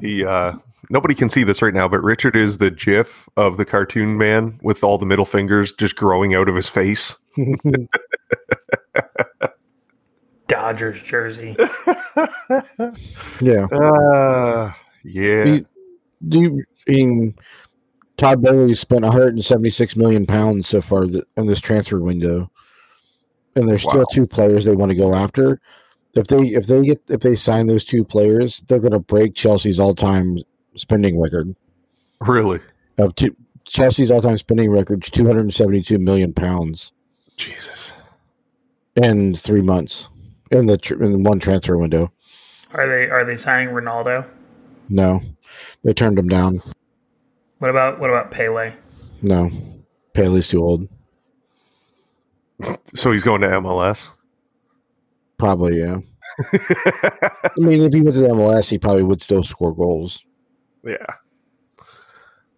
The 0.00 0.24
uh, 0.24 0.52
nobody 0.90 1.14
can 1.14 1.28
see 1.28 1.44
this 1.44 1.62
right 1.62 1.74
now, 1.74 1.86
but 1.88 2.02
Richard 2.02 2.36
is 2.36 2.58
the 2.58 2.70
GIF 2.70 3.28
of 3.36 3.56
the 3.56 3.64
cartoon 3.64 4.18
man 4.18 4.58
with 4.62 4.82
all 4.84 4.98
the 4.98 5.06
middle 5.06 5.24
fingers 5.24 5.72
just 5.72 5.96
growing 5.96 6.34
out 6.34 6.48
of 6.48 6.56
his 6.56 6.68
face. 6.68 7.16
Dodgers 10.48 11.02
jersey. 11.02 11.56
yeah. 13.40 13.66
Uh, 13.70 14.72
yeah. 15.04 15.44
Do 15.44 15.54
you, 15.54 15.66
do 16.26 16.40
you 16.40 16.64
I 16.88 16.92
mean 16.92 17.34
Todd 18.16 18.42
Boehly 18.42 18.74
spent 18.74 19.02
176 19.02 19.94
million 19.96 20.26
pounds 20.26 20.66
so 20.68 20.80
far 20.80 21.04
th- 21.06 21.22
in 21.36 21.46
this 21.46 21.60
transfer 21.60 22.00
window, 22.00 22.50
and 23.54 23.68
there's 23.68 23.84
Wow. 23.84 23.90
still 23.92 24.06
two 24.06 24.26
players 24.26 24.64
they 24.64 24.74
want 24.74 24.90
to 24.90 24.96
go 24.98 25.14
after. 25.14 25.60
If 26.14 26.26
they 26.26 26.38
if 26.48 26.66
they 26.66 26.82
get 26.82 27.00
if 27.08 27.20
they 27.20 27.34
sign 27.36 27.66
those 27.68 27.84
two 27.84 28.02
players, 28.04 28.60
they're 28.62 28.80
going 28.80 28.92
to 28.92 28.98
break 28.98 29.34
Chelsea's 29.34 29.78
all 29.78 29.94
time 29.94 30.38
spending 30.74 31.20
record 31.20 31.54
Really? 32.20 32.60
of 32.98 33.14
two. 33.14 33.36
Chelsea's 33.64 34.10
all 34.10 34.22
time 34.22 34.38
spending 34.38 34.70
record 34.70 35.02
272 35.02 35.98
million 35.98 36.32
pounds 36.32 36.90
Jesus. 37.36 37.92
in 38.96 39.34
three 39.34 39.60
months 39.62 40.08
in 40.50 40.66
the 40.66 40.78
in 41.00 41.22
one 41.22 41.38
transfer 41.38 41.76
window. 41.76 42.10
Are 42.72 42.86
they 42.88 43.08
are 43.08 43.24
they 43.24 43.36
signing 43.36 43.72
Ronaldo? 43.72 44.26
No, 44.88 45.20
they 45.84 45.92
turned 45.92 46.18
him 46.18 46.28
down. 46.28 46.62
What 47.58 47.70
about 47.70 47.98
what 48.00 48.10
about 48.10 48.30
Pele? 48.30 48.72
No, 49.22 49.50
Pele's 50.14 50.48
too 50.48 50.62
old. 50.62 50.88
So 52.94 53.12
he's 53.12 53.24
going 53.24 53.40
to 53.42 53.48
MLS? 53.48 54.08
Probably 55.36 55.78
yeah. 55.78 55.98
I 56.52 57.50
mean, 57.56 57.82
if 57.82 57.92
he 57.92 58.00
went 58.00 58.14
to 58.14 58.20
the 58.22 58.28
MLS, 58.28 58.68
he 58.68 58.78
probably 58.78 59.02
would 59.02 59.22
still 59.22 59.42
score 59.42 59.74
goals. 59.74 60.24
yeah. 60.84 61.06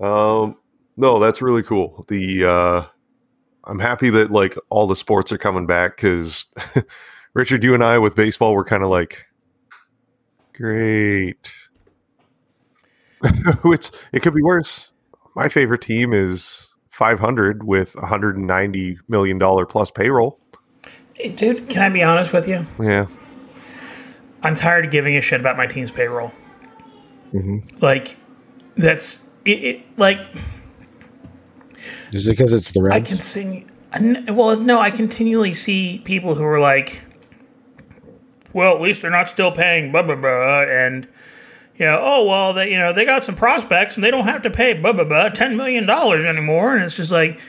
Um, 0.01 0.57
no, 0.97 1.19
that's 1.19 1.43
really 1.43 1.62
cool. 1.62 2.05
The, 2.09 2.45
uh, 2.45 2.87
I'm 3.64 3.79
happy 3.79 4.11
that 4.11 4.31
like 4.31 4.57
all 4.71 4.87
the 4.87 4.97
sports 4.97 5.31
are 5.33 5.38
coming 5.38 5.66
back 5.66 5.97
because 5.97 6.47
Richard, 7.35 7.62
you 7.62 7.75
and 7.75 7.85
I 7.85 7.99
with 7.99 8.14
baseball, 8.14 8.55
we're 8.55 8.64
kind 8.64 8.83
of 8.83 8.88
like, 8.88 9.27
great. 10.55 11.53
it's, 13.64 13.90
it 14.12 14.22
could 14.22 14.35
be 14.35 14.42
worse. 14.42 14.92
My 15.35 15.48
favorite 15.48 15.83
team 15.83 16.12
is 16.12 16.74
500 16.90 17.64
with 17.64 17.94
190 17.94 18.98
million 19.09 19.38
dollar 19.38 19.66
plus 19.66 19.90
payroll. 19.90 20.38
Hey, 21.14 21.30
Dude, 21.30 21.68
can 21.68 21.83
I 21.83 21.88
be 21.88 22.02
honest 22.02 22.33
with 22.33 22.48
you? 22.48 22.66
Yeah. 22.80 23.06
I'm 24.42 24.56
tired 24.56 24.87
of 24.87 24.90
giving 24.90 25.16
a 25.16 25.20
shit 25.20 25.40
about 25.40 25.56
my 25.56 25.66
team's 25.66 25.90
payroll. 25.90 26.33
Mhm. 27.33 27.80
Like, 27.83 28.16
that's 28.76 29.24
it, 29.44 29.64
it. 29.64 29.80
Like, 29.98 30.18
Is 32.12 32.26
it 32.26 32.30
because 32.30 32.52
it's 32.52 32.72
the 32.72 32.88
I 32.92 33.00
can 33.00 33.18
sing. 33.18 33.70
Well, 34.28 34.56
no, 34.56 34.80
I 34.80 34.90
continually 34.90 35.52
see 35.52 36.00
people 36.04 36.35
who 36.35 36.44
are 36.44 36.61
like, 36.61 37.02
"Well, 38.52 38.74
at 38.74 38.80
least 38.80 39.02
they're 39.02 39.11
not 39.11 39.28
still 39.28 39.52
paying 39.52 39.92
blah 39.92 40.02
blah 40.02 40.14
blah," 40.14 40.62
and 40.62 41.06
you 41.81 41.87
know, 41.87 41.99
oh 41.99 42.25
well, 42.27 42.53
they 42.53 42.71
you 42.71 42.77
know 42.77 42.93
they 42.93 43.07
got 43.07 43.25
some 43.25 43.35
prospects 43.35 43.95
and 43.95 44.05
they 44.05 44.11
don't 44.11 44.27
have 44.27 44.43
to 44.43 44.51
pay 44.51 44.75
blah 44.75 44.93
blah 44.93 45.05
blah 45.05 45.31
ten 45.31 45.57
million 45.57 45.87
dollars 45.87 46.27
anymore, 46.27 46.77
and 46.77 46.85
it's 46.85 46.95
just 46.95 47.11
like, 47.11 47.40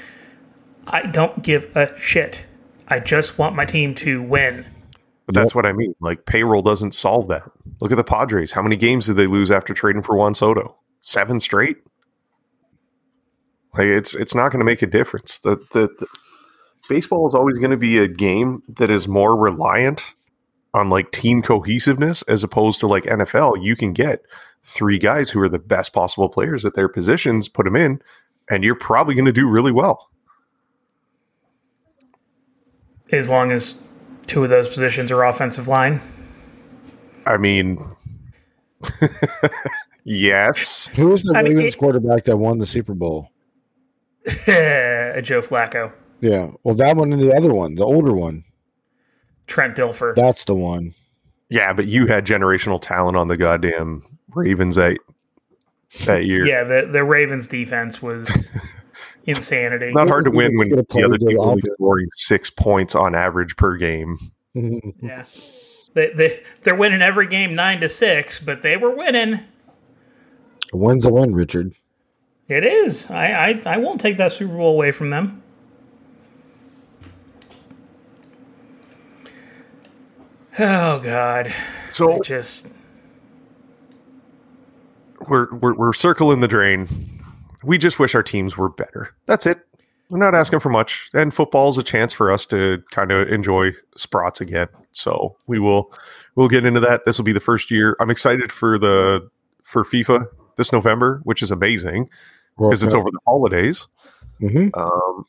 I 0.87 1.05
don't 1.05 1.43
give 1.43 1.75
a 1.75 1.93
shit. 1.99 2.45
I 2.87 2.99
just 2.99 3.37
want 3.37 3.57
my 3.57 3.65
team 3.65 3.93
to 3.95 4.23
win. 4.23 4.65
But 5.25 5.35
that's 5.35 5.53
what 5.53 5.65
I 5.65 5.73
mean. 5.73 5.93
Like 5.99 6.25
payroll 6.25 6.61
doesn't 6.61 6.93
solve 6.93 7.27
that. 7.27 7.43
Look 7.81 7.91
at 7.91 7.97
the 7.97 8.05
Padres. 8.05 8.53
How 8.53 8.61
many 8.61 8.77
games 8.77 9.05
did 9.05 9.17
they 9.17 9.27
lose 9.27 9.51
after 9.51 9.73
trading 9.73 10.01
for 10.01 10.15
Juan 10.15 10.33
Soto? 10.33 10.77
Seven 11.01 11.41
straight. 11.41 11.77
Like 13.77 13.87
it's 13.87 14.15
it's 14.15 14.33
not 14.33 14.53
going 14.53 14.59
to 14.59 14.65
make 14.65 14.81
a 14.81 14.87
difference. 14.87 15.39
The, 15.39 15.57
the, 15.73 15.89
the 15.99 16.07
baseball 16.87 17.27
is 17.27 17.33
always 17.33 17.59
going 17.59 17.71
to 17.71 17.77
be 17.77 17.97
a 17.97 18.07
game 18.07 18.59
that 18.77 18.89
is 18.89 19.09
more 19.09 19.35
reliant 19.35 20.13
on 20.73 20.89
like 20.89 21.11
team 21.11 21.41
cohesiveness 21.41 22.21
as 22.23 22.43
opposed 22.43 22.79
to 22.79 22.87
like 22.87 23.03
NFL. 23.03 23.63
You 23.63 23.75
can 23.75 23.93
get 23.93 24.21
three 24.63 24.97
guys 24.97 25.29
who 25.29 25.41
are 25.41 25.49
the 25.49 25.59
best 25.59 25.93
possible 25.93 26.29
players 26.29 26.65
at 26.65 26.75
their 26.75 26.87
positions, 26.87 27.47
put 27.49 27.65
them 27.65 27.75
in, 27.75 28.01
and 28.49 28.63
you're 28.63 28.75
probably 28.75 29.15
going 29.15 29.25
to 29.25 29.31
do 29.31 29.47
really 29.49 29.71
well. 29.71 30.09
As 33.11 33.27
long 33.27 33.51
as 33.51 33.83
two 34.27 34.43
of 34.43 34.49
those 34.49 34.69
positions 34.69 35.11
are 35.11 35.23
offensive 35.23 35.67
line. 35.67 36.01
I 37.25 37.37
mean, 37.37 37.83
yes. 40.03 40.87
Who 40.95 41.07
was 41.07 41.23
the 41.23 41.35
I 41.37 41.43
mean, 41.43 41.57
Ravens 41.57 41.75
it- 41.75 41.77
quarterback 41.77 42.23
that 42.25 42.37
won 42.37 42.57
the 42.59 42.65
Super 42.67 42.93
Bowl? 42.93 43.29
Joe 44.45 45.41
Flacco, 45.41 45.91
Yeah, 46.21 46.51
well, 46.63 46.75
that 46.75 46.95
one 46.95 47.11
and 47.11 47.19
the 47.21 47.33
other 47.35 47.51
one, 47.53 47.73
the 47.73 47.85
older 47.85 48.13
one, 48.13 48.43
Trent 49.51 49.75
Dilfer. 49.75 50.15
that's 50.15 50.45
the 50.45 50.55
one. 50.55 50.95
Yeah, 51.49 51.73
but 51.73 51.85
you 51.85 52.07
had 52.07 52.25
generational 52.25 52.81
talent 52.81 53.17
on 53.17 53.27
the 53.27 53.35
goddamn 53.35 54.01
Ravens 54.33 54.75
that 54.75 54.97
that 56.05 56.25
year. 56.25 56.45
Yeah, 56.45 56.63
the 56.63 56.87
the 56.89 57.03
Ravens 57.03 57.49
defense 57.49 58.01
was 58.01 58.31
insanity. 59.25 59.91
Not 59.91 60.07
hard 60.07 60.23
to 60.25 60.31
win 60.31 60.57
when 60.57 60.69
Get 60.69 60.79
a 60.79 60.85
the 60.89 61.03
other 61.03 61.17
to 61.17 61.25
team 61.25 61.39
only 61.39 61.61
scoring 61.73 62.07
six 62.15 62.49
points 62.49 62.95
on 62.95 63.13
average 63.13 63.57
per 63.57 63.75
game. 63.75 64.17
Mm-hmm. 64.55 65.05
Yeah. 65.05 65.25
They, 65.93 66.13
they, 66.13 66.43
they're 66.61 66.75
winning 66.75 67.01
every 67.01 67.27
game 67.27 67.53
nine 67.53 67.81
to 67.81 67.89
six, 67.89 68.39
but 68.39 68.61
they 68.61 68.77
were 68.77 68.95
winning. 68.95 69.41
A 70.71 70.77
win's 70.77 71.03
a 71.03 71.11
win, 71.11 71.35
Richard. 71.35 71.75
It 72.47 72.63
is. 72.65 73.11
I, 73.11 73.27
I, 73.27 73.61
I 73.65 73.77
won't 73.77 73.99
take 73.99 74.15
that 74.17 74.31
Super 74.31 74.55
Bowl 74.55 74.71
away 74.71 74.91
from 74.93 75.09
them. 75.09 75.40
Oh 80.59 80.99
God! 80.99 81.47
I 81.47 81.91
So 81.91 82.21
just 82.21 82.67
we're, 85.27 85.53
we're 85.55 85.73
we're 85.75 85.93
circling 85.93 86.41
the 86.41 86.47
drain. 86.47 86.87
We 87.63 87.77
just 87.77 87.99
wish 87.99 88.15
our 88.15 88.23
teams 88.23 88.57
were 88.57 88.69
better. 88.69 89.13
That's 89.27 89.45
it. 89.45 89.59
We're 90.09 90.17
not 90.17 90.35
asking 90.35 90.59
for 90.59 90.69
much. 90.69 91.09
And 91.13 91.33
football's 91.33 91.77
a 91.77 91.83
chance 91.83 92.11
for 92.11 92.29
us 92.29 92.45
to 92.47 92.83
kind 92.91 93.11
of 93.11 93.29
enjoy 93.29 93.71
Sprots 93.97 94.41
again. 94.41 94.67
So 94.91 95.37
we 95.47 95.57
will 95.59 95.93
we'll 96.35 96.49
get 96.49 96.65
into 96.65 96.81
that. 96.81 97.05
This 97.05 97.17
will 97.17 97.25
be 97.25 97.31
the 97.31 97.39
first 97.39 97.71
year. 97.71 97.95
I'm 97.99 98.09
excited 98.09 98.51
for 98.51 98.77
the 98.77 99.29
for 99.63 99.85
FIFA 99.85 100.25
this 100.57 100.73
November, 100.73 101.21
which 101.23 101.41
is 101.41 101.51
amazing 101.51 102.09
because 102.57 102.83
it's 102.83 102.93
over 102.93 103.09
the 103.09 103.19
holidays. 103.25 103.87
hmm 104.39 104.67
Um, 104.73 105.25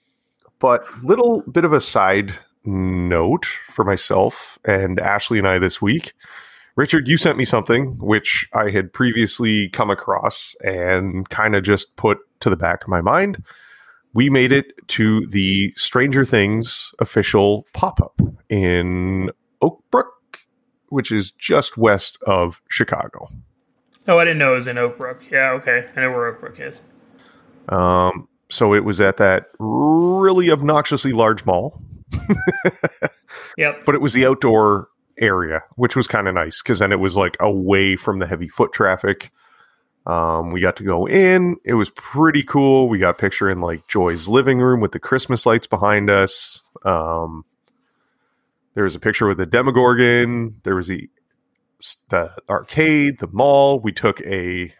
but 0.58 0.87
little 1.04 1.42
bit 1.42 1.64
of 1.64 1.72
a 1.72 1.80
side 1.80 2.35
note 2.64 3.46
for 3.68 3.85
myself 3.85 4.59
and 4.64 5.01
Ashley 5.01 5.38
and 5.38 5.48
I 5.48 5.59
this 5.59 5.81
week. 5.83 6.12
Richard, 6.77 7.07
you 7.07 7.18
sent 7.18 7.37
me 7.37 7.44
something 7.44 7.98
which 7.98 8.48
I 8.55 8.70
had 8.70 8.92
previously 8.92 9.68
come 9.70 9.90
across 9.90 10.57
and 10.64 11.29
kind 11.29 11.55
of 11.55 11.64
just 11.64 11.96
put 11.96 12.18
to 12.40 12.48
the 12.48 12.57
back 12.57 12.83
of 12.83 12.88
my 12.88 13.03
mind. 13.03 13.42
We 14.14 14.31
made 14.31 14.53
it 14.53 14.72
to 14.88 15.27
the 15.27 15.72
Stranger 15.77 16.25
Things 16.25 16.94
official 16.98 17.66
pop 17.72 18.01
up 18.01 18.20
in 18.48 19.31
Oak 19.61 19.83
Brook, 19.90 20.38
which 20.88 21.12
is 21.12 21.31
just 21.31 21.77
west 21.77 22.18
of 22.27 22.61
Chicago. 22.68 23.29
oh, 24.09 24.18
I 24.18 24.25
didn't 24.25 24.38
know 24.38 24.55
it 24.55 24.57
was 24.57 24.66
in 24.66 24.79
Oak 24.79 24.98
Brook. 24.98 25.22
Yeah, 25.31 25.53
okay, 25.53 25.87
I 25.94 26.01
know 26.01 26.11
where 26.11 26.27
Oak 26.27 26.40
Brook 26.40 26.59
is. 26.59 26.83
Um, 27.68 28.29
so 28.51 28.75
it 28.75 28.85
was 28.85 29.01
at 29.01 29.18
that 29.18 29.46
really 29.59 30.51
obnoxiously 30.51 31.12
large 31.12 31.44
mall. 31.44 31.81
Yep. 33.59 33.85
but 33.85 33.94
it 33.94 34.01
was 34.01 34.12
the 34.12 34.27
outdoor 34.27 34.88
area, 35.18 35.62
which 35.77 35.94
was 35.96 36.07
kind 36.07 36.29
of 36.29 36.35
nice 36.35 36.62
because 36.62 36.79
then 36.79 36.92
it 36.92 37.01
was 37.01 37.16
like 37.16 37.37
away 37.40 37.96
from 37.96 38.18
the 38.18 38.27
heavy 38.27 38.48
foot 38.48 38.72
traffic. 38.72 39.31
Um, 40.07 40.51
we 40.51 40.61
got 40.61 40.77
to 40.77 40.85
go 40.85 41.07
in. 41.07 41.57
It 41.64 41.75
was 41.75 41.90
pretty 41.90 42.42
cool. 42.42 42.88
We 42.88 42.98
got 42.98 43.11
a 43.11 43.18
picture 43.18 43.48
in 43.48 43.61
like 43.61 43.87
Joyce's 43.88 44.29
living 44.29 44.59
room 44.59 44.81
with 44.81 44.92
the 44.92 44.98
Christmas 44.98 45.46
lights 45.46 45.66
behind 45.66 46.11
us. 46.11 46.62
Um, 46.85 47.44
there 48.75 48.85
was 48.85 48.94
a 48.94 49.01
picture 49.01 49.29
with 49.29 49.38
the 49.38 49.46
Demogorgon. 49.46 50.61
There 50.64 50.75
was 50.75 50.88
the 50.88 51.09
the 52.11 52.33
arcade, 52.48 53.18
the 53.18 53.29
mall. 53.29 53.81
We 53.81 53.92
took 53.92 54.20
a. 54.22 54.72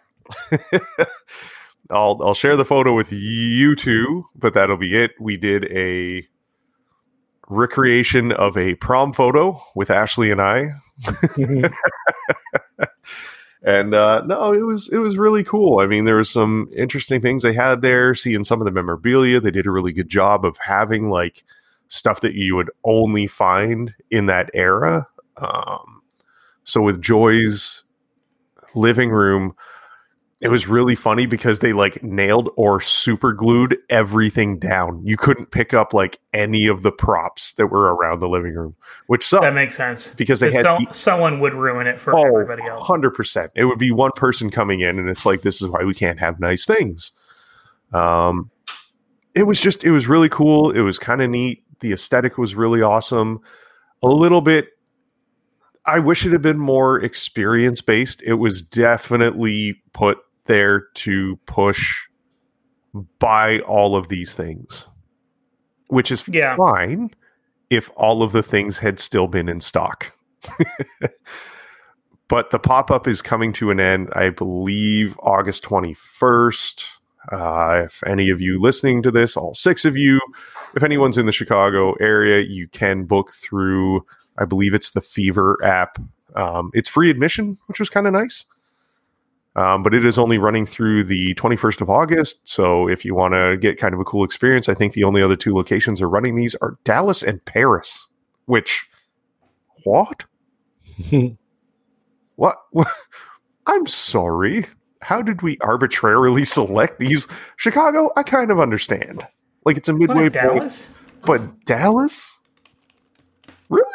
I'll 1.91 2.19
I'll 2.23 2.35
share 2.35 2.57
the 2.57 2.65
photo 2.65 2.95
with 2.95 3.13
you 3.13 3.77
two, 3.77 4.25
but 4.35 4.55
that'll 4.55 4.77
be 4.77 4.97
it. 4.97 5.13
We 5.21 5.37
did 5.37 5.65
a 5.71 6.27
recreation 7.53 8.33
of 8.33 8.57
a 8.57 8.75
prom 8.77 9.13
photo 9.13 9.61
with 9.75 9.91
Ashley 9.91 10.31
and 10.31 10.41
I. 10.41 10.75
and 13.63 13.95
uh, 13.95 14.23
no, 14.27 14.53
it 14.53 14.63
was 14.63 14.89
it 14.93 14.99
was 14.99 15.17
really 15.17 15.45
cool. 15.45 15.81
I 15.81 15.87
mean, 15.87 16.05
there 16.05 16.17
was 16.17 16.31
some 16.31 16.69
interesting 16.77 17.21
things 17.21 17.43
they 17.43 17.53
had 17.53 17.83
there. 17.83 18.15
Seeing 18.15 18.45
some 18.45 18.61
of 18.61 18.65
the 18.65 18.73
memorabilia, 18.73 19.41
they 19.41 19.51
did 19.51 19.67
a 19.67 19.71
really 19.71 19.93
good 19.93 20.09
job 20.09 20.45
of 20.45 20.57
having 20.59 21.11
like 21.11 21.45
stuff 21.89 22.21
that 22.23 22.35
you 22.35 22.57
would 22.57 22.71
only 22.85 23.27
find 23.27 23.95
in 24.11 24.27
that 24.27 24.51
era. 24.55 25.07
Um, 25.37 26.03
so 26.65 26.81
with 26.81 27.01
Joy's 27.01 27.85
living 28.75 29.11
room, 29.11 29.55
it 30.43 30.49
was 30.49 30.67
really 30.67 30.97
funny 30.97 31.25
because 31.25 31.61
they 31.61 31.73
like 31.73 32.03
nailed 32.03 32.51
or 32.57 32.81
super 32.81 33.33
glued 33.33 33.79
everything 33.89 34.59
down. 34.59 35.01
You 35.07 35.17
couldn't 35.17 35.53
pick 35.53 35.73
up 35.73 35.95
like 35.95 36.19
any 36.35 36.67
of 36.67 36.83
the 36.83 36.91
props 36.91 37.53
that 37.53 37.69
were 37.69 37.95
around 37.95 38.19
the 38.19 38.29
living 38.29 38.55
room, 38.55 38.75
which 39.07 39.25
sucked. 39.25 39.45
That 39.45 39.55
makes 39.55 39.77
sense 39.77 40.13
because 40.17 40.41
they 40.41 40.51
had 40.51 40.65
so, 40.65 40.79
someone 40.91 41.39
would 41.39 41.55
ruin 41.55 41.87
it 41.87 42.01
for 42.01 42.19
oh, 42.19 42.25
everybody 42.27 42.65
else. 42.65 42.85
100%. 42.85 43.51
It 43.55 43.67
would 43.67 43.79
be 43.79 43.93
one 43.93 44.11
person 44.17 44.51
coming 44.51 44.81
in 44.81 44.99
and 44.99 45.09
it's 45.09 45.25
like 45.25 45.43
this 45.43 45.63
is 45.63 45.69
why 45.69 45.85
we 45.85 45.95
can't 45.95 46.19
have 46.19 46.41
nice 46.41 46.67
things. 46.67 47.13
Um 47.93 48.51
it 49.37 49.45
was 49.45 49.61
just 49.61 49.85
it 49.85 49.93
was 49.93 50.09
really 50.09 50.29
cool. 50.29 50.73
It 50.73 50.81
was 50.81 50.99
kind 50.99 51.23
of 51.23 51.31
neat. 51.31 51.63
The 51.79 51.93
aesthetic 51.93 52.37
was 52.37 52.57
really 52.57 52.83
awesome. 52.83 53.39
A 54.03 54.09
little 54.09 54.41
bit 54.41 54.71
I 55.87 56.01
wish 56.01 56.27
it 56.27 56.33
had 56.33 56.43
been 56.43 56.59
more 56.59 57.01
experience 57.01 57.81
based. 57.81 58.25
It 58.25 58.35
was 58.35 58.61
definitely 58.61 59.81
put 59.93 60.19
there 60.47 60.87
to 60.95 61.39
push 61.47 61.95
buy 63.19 63.59
all 63.61 63.97
of 63.97 64.09
these 64.09 64.35
things, 64.35 64.87
which 65.89 66.11
is 66.11 66.23
Yeah. 66.29 66.57
fine 66.57 67.11
if 67.71 67.91
all 67.97 68.23
of 68.23 68.33
the 68.33 68.43
things 68.43 68.79
had 68.79 68.99
still 68.99 69.29
been 69.29 69.49
in 69.49 69.61
stock. 69.61 70.13
but 72.29 72.51
the 72.51 72.59
pop 72.59 72.91
up 72.91 73.07
is 73.09 73.23
coming 73.23 73.53
to 73.55 73.71
an 73.71 73.81
end, 73.81 74.11
I 74.15 74.31
believe, 74.31 75.19
August 75.21 75.63
21st. 75.65 76.85
Uh, 77.31 77.83
if 77.87 78.03
any 78.07 78.31
of 78.31 78.41
you 78.41 78.59
listening 78.59 79.03
to 79.03 79.11
this, 79.11 79.37
all 79.37 79.55
six 79.55 79.85
of 79.85 79.97
you, 79.97 80.21
if 80.75 80.83
anyone's 80.83 81.17
in 81.17 81.27
the 81.27 81.33
Chicago 81.33 81.93
area, 81.95 82.41
you 82.41 82.67
can 82.69 83.05
book 83.05 83.33
through, 83.33 84.05
I 84.39 84.45
believe 84.45 84.75
it's 84.75 84.91
the 84.91 85.01
Fever 85.01 85.57
app. 85.63 85.99
Um, 86.35 86.71
it's 86.75 86.89
free 86.89 87.11
admission, 87.11 87.59
which 87.67 87.79
was 87.79 87.89
kind 87.91 88.07
of 88.07 88.13
nice. 88.13 88.45
Um, 89.55 89.83
but 89.83 89.93
it 89.93 90.05
is 90.05 90.19
only 90.19 90.39
running 90.39 90.65
through 90.65 91.05
the 91.05 91.35
21st 91.35 91.83
of 91.83 91.91
August. 91.91 92.41
So 92.45 92.89
if 92.89 93.05
you 93.05 93.15
want 93.15 93.35
to 93.35 93.59
get 93.59 93.79
kind 93.79 93.93
of 93.93 94.01
a 94.01 94.05
cool 94.05 94.25
experience, 94.25 94.69
I 94.69 94.75
think 94.75 94.95
the 94.95 95.05
only 95.05 95.23
other 95.23 95.37
two 95.37 95.55
locations 95.55 96.01
are 96.01 96.09
running 96.09 96.37
these 96.37 96.55
are 96.57 96.79
Dallas 96.85 97.23
and 97.23 97.45
Paris. 97.45 98.09
Which, 98.47 98.89
what? 99.85 100.25
What? 102.37 102.57
what? 102.71 102.89
I'm 103.67 103.87
sorry. 103.87 104.67
How 105.01 105.23
did 105.23 105.43
we 105.43 105.59
arbitrarily 105.61 106.45
select 106.45 106.99
these? 106.99 107.27
Chicago, 107.57 108.11
I 108.17 108.23
kind 108.23 108.51
of 108.51 108.61
understand. 108.61 109.27
Like 109.65 109.77
it's 109.77 109.89
a 109.89 109.93
midway 109.93 110.15
point, 110.15 110.33
Dallas? 110.33 110.91
but 111.25 111.65
Dallas, 111.67 112.41
really? 113.69 113.87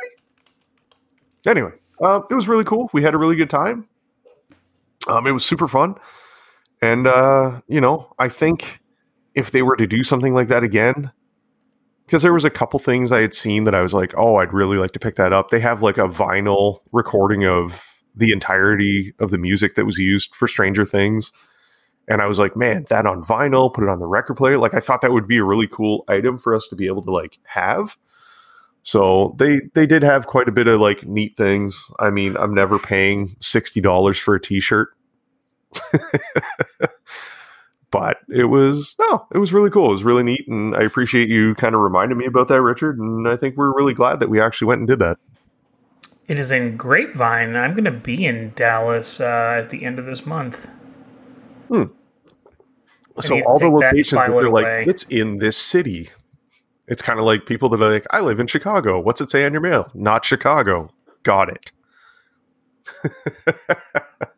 Anyway, 1.46 1.72
uh, 2.02 2.22
it 2.30 2.34
was 2.34 2.48
really 2.48 2.64
cool. 2.64 2.90
We 2.94 3.04
had 3.04 3.14
a 3.14 3.18
really 3.18 3.36
good 3.36 3.50
time. 3.50 3.88
Um, 5.08 5.28
it 5.28 5.32
was 5.32 5.46
super 5.46 5.68
fun, 5.68 5.96
and 6.82 7.08
uh, 7.08 7.62
you 7.68 7.82
know, 7.82 8.14
I 8.20 8.30
think 8.30 8.82
if 9.36 9.52
they 9.52 9.62
were 9.62 9.76
to 9.76 9.88
do 9.88 10.04
something 10.04 10.34
like 10.34 10.48
that 10.48 10.64
again, 10.64 11.12
because 12.06 12.22
there 12.24 12.34
was 12.34 12.46
a 12.46 12.50
couple 12.50 12.80
things 12.80 13.12
I 13.12 13.22
had 13.22 13.34
seen 13.34 13.66
that 13.66 13.76
I 13.76 13.82
was 13.82 13.94
like, 13.94 14.14
oh, 14.18 14.38
I'd 14.38 14.54
really 14.54 14.78
like 14.78 14.92
to 14.92 15.00
pick 15.00 15.16
that 15.18 15.34
up. 15.34 15.50
They 15.50 15.60
have 15.60 15.82
like 15.82 15.98
a 15.98 16.08
vinyl 16.08 16.80
recording 16.92 17.46
of 17.46 17.86
the 18.16 18.32
entirety 18.32 19.14
of 19.20 19.30
the 19.30 19.38
music 19.38 19.76
that 19.76 19.86
was 19.86 19.98
used 19.98 20.34
for 20.36 20.48
Stranger 20.48 20.86
Things. 20.86 21.32
And 22.08 22.22
I 22.22 22.26
was 22.26 22.40
like, 22.40 22.56
man, 22.56 22.86
that 22.90 23.06
on 23.06 23.24
vinyl, 23.24 23.74
put 23.74 23.84
it 23.84 23.90
on 23.90 24.00
the 24.00 24.08
record 24.08 24.36
player. 24.36 24.58
Like 24.58 24.74
I 24.74 24.80
thought 24.80 25.02
that 25.02 25.12
would 25.12 25.28
be 25.28 25.38
a 25.38 25.44
really 25.44 25.68
cool 25.68 26.06
item 26.08 26.38
for 26.38 26.56
us 26.56 26.68
to 26.70 26.76
be 26.76 26.88
able 26.88 27.04
to 27.04 27.12
like 27.12 27.38
have. 27.48 27.98
So 28.84 29.36
they 29.38 29.60
they 29.76 29.86
did 29.86 30.02
have 30.02 30.28
quite 30.28 30.48
a 30.48 30.54
bit 30.54 30.68
of 30.68 30.80
like 30.80 31.06
neat 31.06 31.36
things. 31.36 31.78
I 32.00 32.10
mean, 32.10 32.38
I'm 32.38 32.54
never 32.54 32.80
paying 32.80 33.36
sixty 33.42 33.82
dollars 33.82 34.18
for 34.18 34.34
a 34.34 34.42
t-shirt. 34.42 34.90
but 37.92 38.18
it 38.30 38.46
was 38.46 38.96
no, 39.00 39.28
it 39.34 39.38
was 39.38 39.54
really 39.54 39.70
cool. 39.70 39.90
It 39.90 39.94
was 39.94 40.04
really 40.04 40.24
neat, 40.24 40.48
and 40.48 40.76
I 40.76 40.82
appreciate 40.82 41.30
you 41.30 41.56
kind 41.56 41.76
of 41.76 41.82
reminding 41.82 42.18
me 42.18 42.26
about 42.26 42.48
that, 42.50 42.62
Richard. 42.62 43.00
And 43.00 43.28
I 43.28 43.36
think 43.36 43.58
we're 43.58 43.76
really 43.76 43.94
glad 43.94 44.20
that 44.20 44.30
we 44.30 44.42
actually 44.42 44.68
went 44.68 44.80
and 44.80 44.88
did 44.88 45.00
that. 45.00 45.18
It 46.28 46.40
is 46.40 46.52
in 46.52 46.76
Grapevine. 46.76 47.56
I'm 47.56 47.74
going 47.74 47.86
to 47.86 47.92
be 47.92 48.26
in 48.26 48.52
Dallas 48.56 49.22
uh, 49.22 49.62
at 49.64 49.70
the 49.70 49.86
end 49.86 49.98
of 49.98 50.06
this 50.06 50.26
month. 50.26 50.70
So 53.22 53.42
all 53.44 53.58
the 53.60 53.66
that 53.66 53.72
locations 53.72 54.12
that 54.12 54.30
they're 54.30 54.50
like, 54.50 54.66
away. 54.66 54.86
it's 54.88 55.06
in 55.06 55.38
this 55.38 55.58
city. 55.58 56.10
It's 56.88 57.02
kind 57.02 57.20
of 57.20 57.26
like 57.26 57.46
people 57.46 57.70
that 57.70 57.82
are 57.82 57.92
like, 57.92 58.06
I 58.12 58.22
live 58.22 58.40
in 58.40 58.48
Chicago. 58.48 59.00
What's 59.00 59.22
it 59.22 59.30
say 59.30 59.46
on 59.46 59.52
your 59.54 59.62
mail? 59.62 59.90
Not 59.94 60.24
Chicago. 60.24 60.92
Got 61.24 61.50
it. 61.50 61.72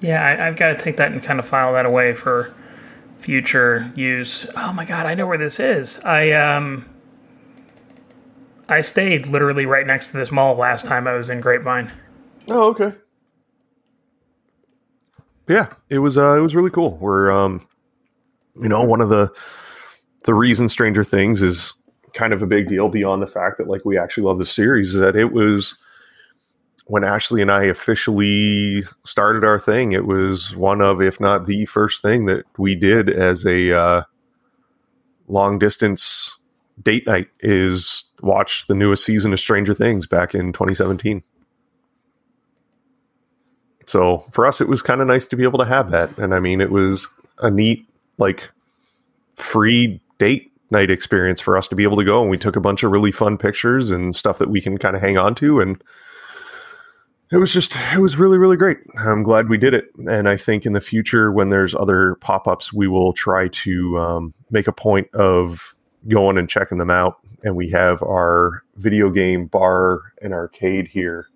Yeah, 0.00 0.24
I, 0.24 0.46
I've 0.46 0.56
got 0.56 0.76
to 0.76 0.84
take 0.84 0.96
that 0.98 1.12
and 1.12 1.22
kind 1.22 1.38
of 1.38 1.46
file 1.46 1.72
that 1.72 1.86
away 1.86 2.12
for 2.12 2.54
future 3.18 3.90
use. 3.94 4.46
Oh 4.56 4.72
my 4.72 4.84
god, 4.84 5.06
I 5.06 5.14
know 5.14 5.26
where 5.26 5.38
this 5.38 5.58
is. 5.58 5.98
I 6.00 6.32
um, 6.32 6.84
I 8.68 8.80
stayed 8.80 9.26
literally 9.26 9.66
right 9.66 9.86
next 9.86 10.10
to 10.10 10.16
this 10.16 10.30
mall 10.30 10.54
last 10.56 10.84
time 10.84 11.06
I 11.06 11.14
was 11.14 11.30
in 11.30 11.40
Grapevine. 11.40 11.90
Oh, 12.48 12.70
okay. 12.70 12.92
Yeah, 15.48 15.68
it 15.90 15.98
was 15.98 16.18
uh 16.18 16.34
it 16.36 16.40
was 16.40 16.54
really 16.54 16.70
cool. 16.70 16.98
We're 17.00 17.30
um 17.30 17.66
you 18.56 18.68
know, 18.68 18.82
one 18.84 19.00
of 19.00 19.08
the 19.08 19.32
the 20.24 20.34
reason 20.34 20.68
Stranger 20.68 21.04
Things 21.04 21.42
is 21.42 21.72
kind 22.14 22.32
of 22.32 22.42
a 22.42 22.46
big 22.46 22.68
deal 22.68 22.88
beyond 22.88 23.22
the 23.22 23.26
fact 23.26 23.58
that 23.58 23.68
like 23.68 23.84
we 23.84 23.98
actually 23.98 24.24
love 24.24 24.38
the 24.38 24.46
series 24.46 24.94
is 24.94 25.00
that 25.00 25.16
it 25.16 25.32
was 25.32 25.76
when 26.86 27.02
Ashley 27.02 27.42
and 27.42 27.50
I 27.50 27.64
officially 27.64 28.84
started 29.04 29.44
our 29.44 29.58
thing, 29.58 29.92
it 29.92 30.06
was 30.06 30.54
one 30.54 30.80
of, 30.80 31.02
if 31.02 31.20
not 31.20 31.46
the 31.46 31.66
first 31.66 32.00
thing 32.00 32.26
that 32.26 32.44
we 32.58 32.76
did 32.76 33.10
as 33.10 33.44
a 33.44 33.76
uh, 33.76 34.02
long 35.26 35.58
distance 35.58 36.36
date 36.82 37.06
night 37.06 37.28
is 37.40 38.04
watch 38.22 38.66
the 38.68 38.74
newest 38.74 39.04
season 39.04 39.32
of 39.32 39.40
Stranger 39.40 39.74
Things 39.74 40.06
back 40.06 40.34
in 40.34 40.52
2017. 40.52 41.24
So 43.86 44.24
for 44.30 44.46
us, 44.46 44.60
it 44.60 44.68
was 44.68 44.82
kind 44.82 45.00
of 45.00 45.08
nice 45.08 45.26
to 45.26 45.36
be 45.36 45.44
able 45.44 45.58
to 45.58 45.64
have 45.64 45.90
that. 45.90 46.16
And 46.18 46.34
I 46.34 46.40
mean, 46.40 46.60
it 46.60 46.70
was 46.70 47.08
a 47.38 47.50
neat, 47.50 47.84
like, 48.18 48.50
free 49.36 50.00
date 50.18 50.52
night 50.70 50.90
experience 50.90 51.40
for 51.40 51.56
us 51.56 51.66
to 51.68 51.76
be 51.76 51.82
able 51.82 51.96
to 51.96 52.04
go. 52.04 52.22
And 52.22 52.30
we 52.30 52.38
took 52.38 52.56
a 52.56 52.60
bunch 52.60 52.82
of 52.84 52.92
really 52.92 53.12
fun 53.12 53.38
pictures 53.38 53.90
and 53.90 54.14
stuff 54.14 54.38
that 54.38 54.50
we 54.50 54.60
can 54.60 54.78
kind 54.78 54.94
of 54.94 55.02
hang 55.02 55.18
on 55.18 55.34
to. 55.36 55.60
And 55.60 55.82
it 57.32 57.36
was 57.38 57.52
just, 57.52 57.76
it 57.92 57.98
was 57.98 58.16
really, 58.16 58.38
really 58.38 58.56
great. 58.56 58.78
I'm 58.98 59.22
glad 59.22 59.48
we 59.48 59.58
did 59.58 59.74
it. 59.74 59.90
And 60.08 60.28
I 60.28 60.36
think 60.36 60.64
in 60.64 60.72
the 60.72 60.80
future, 60.80 61.32
when 61.32 61.50
there's 61.50 61.74
other 61.74 62.16
pop 62.16 62.46
ups, 62.46 62.72
we 62.72 62.88
will 62.88 63.12
try 63.12 63.48
to 63.48 63.98
um, 63.98 64.34
make 64.50 64.68
a 64.68 64.72
point 64.72 65.12
of 65.14 65.74
going 66.08 66.38
and 66.38 66.48
checking 66.48 66.78
them 66.78 66.90
out. 66.90 67.18
And 67.42 67.56
we 67.56 67.70
have 67.70 68.02
our 68.02 68.62
video 68.76 69.10
game 69.10 69.46
bar 69.46 70.00
and 70.22 70.32
arcade 70.32 70.88
here 70.88 71.26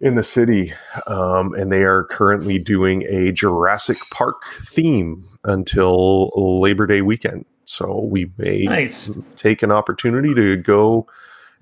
in 0.00 0.16
the 0.16 0.22
city, 0.22 0.72
um, 1.06 1.54
and 1.54 1.72
they 1.72 1.82
are 1.82 2.04
currently 2.04 2.58
doing 2.58 3.04
a 3.08 3.32
Jurassic 3.32 3.96
Park 4.12 4.42
theme 4.66 5.24
until 5.44 6.28
Labor 6.60 6.86
Day 6.86 7.00
weekend. 7.00 7.46
So 7.64 8.00
we 8.00 8.30
may 8.36 8.64
Nice. 8.64 9.10
take 9.36 9.62
an 9.62 9.70
opportunity 9.70 10.34
to 10.34 10.56
go 10.56 11.06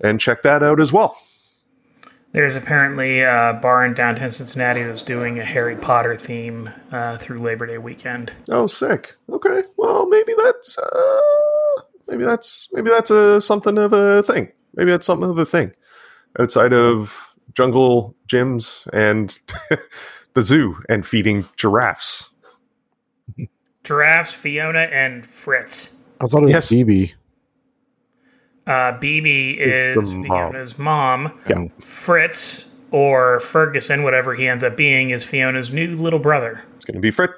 and 0.01 0.19
check 0.19 0.43
that 0.43 0.61
out 0.61 0.81
as 0.81 0.91
well. 0.91 1.15
There's 2.33 2.55
apparently 2.55 3.21
a 3.21 3.57
bar 3.61 3.85
in 3.85 3.93
downtown 3.93 4.31
Cincinnati 4.31 4.81
that's 4.81 5.03
doing 5.03 5.39
a 5.39 5.45
Harry 5.45 5.75
Potter 5.75 6.15
theme 6.15 6.67
uh, 6.91 7.17
through 7.17 7.41
Labor 7.41 7.67
Day 7.67 7.77
weekend. 7.77 8.33
Oh, 8.49 8.65
sick. 8.65 9.15
Okay. 9.29 9.61
Well, 9.77 10.07
maybe 10.09 10.33
that's 10.35 10.75
uh, 10.79 11.81
maybe 12.07 12.23
that's 12.23 12.69
maybe 12.73 12.89
that's 12.89 13.11
a 13.11 13.39
something 13.39 13.77
of 13.77 13.93
a 13.93 14.23
thing. 14.23 14.51
Maybe 14.73 14.89
that's 14.89 15.05
something 15.05 15.29
of 15.29 15.37
a 15.37 15.45
thing 15.45 15.73
outside 16.39 16.73
of 16.73 17.35
jungle 17.53 18.15
gyms 18.27 18.87
and 18.91 19.39
the 20.33 20.41
zoo 20.41 20.77
and 20.89 21.05
feeding 21.05 21.47
giraffes. 21.55 22.29
Giraffes, 23.83 24.31
Fiona, 24.31 24.79
and 24.91 25.23
Fritz. 25.23 25.91
I 26.19 26.25
thought 26.25 26.39
it 26.39 26.45
was 26.45 26.53
Yes. 26.53 26.69
Bibi. 26.71 27.13
Uh, 28.65 28.97
Bibi 28.97 29.59
is. 29.59 29.95
Fiona's 30.09 30.77
mom. 30.77 31.37
Yeah. 31.49 31.65
Fritz 31.81 32.65
or 32.91 33.39
Ferguson, 33.39 34.03
whatever 34.03 34.35
he 34.35 34.47
ends 34.47 34.63
up 34.63 34.77
being, 34.77 35.09
is 35.09 35.23
Fiona's 35.23 35.71
new 35.71 35.97
little 35.97 36.19
brother. 36.19 36.63
It's 36.75 36.85
going 36.85 36.95
to 36.95 37.01
be 37.01 37.11
Fritz. 37.11 37.33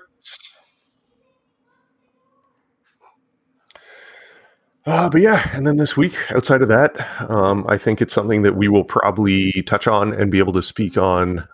Uh, 4.86 5.10
but 5.10 5.20
yeah, 5.20 5.50
and 5.54 5.66
then 5.66 5.78
this 5.78 5.98
week, 5.98 6.14
outside 6.32 6.62
of 6.62 6.68
that, 6.68 6.96
um, 7.32 7.66
I 7.68 7.76
think 7.76 8.02
it's 8.04 8.14
something 8.14 8.44
that 8.44 8.56
we 8.56 8.68
will 8.68 8.84
probably 8.84 9.64
touch 9.66 9.88
on 9.88 10.14
and 10.14 10.30
be 10.30 10.38
able 10.38 10.54
to 10.54 10.62
speak 10.62 10.96
on 10.96 11.48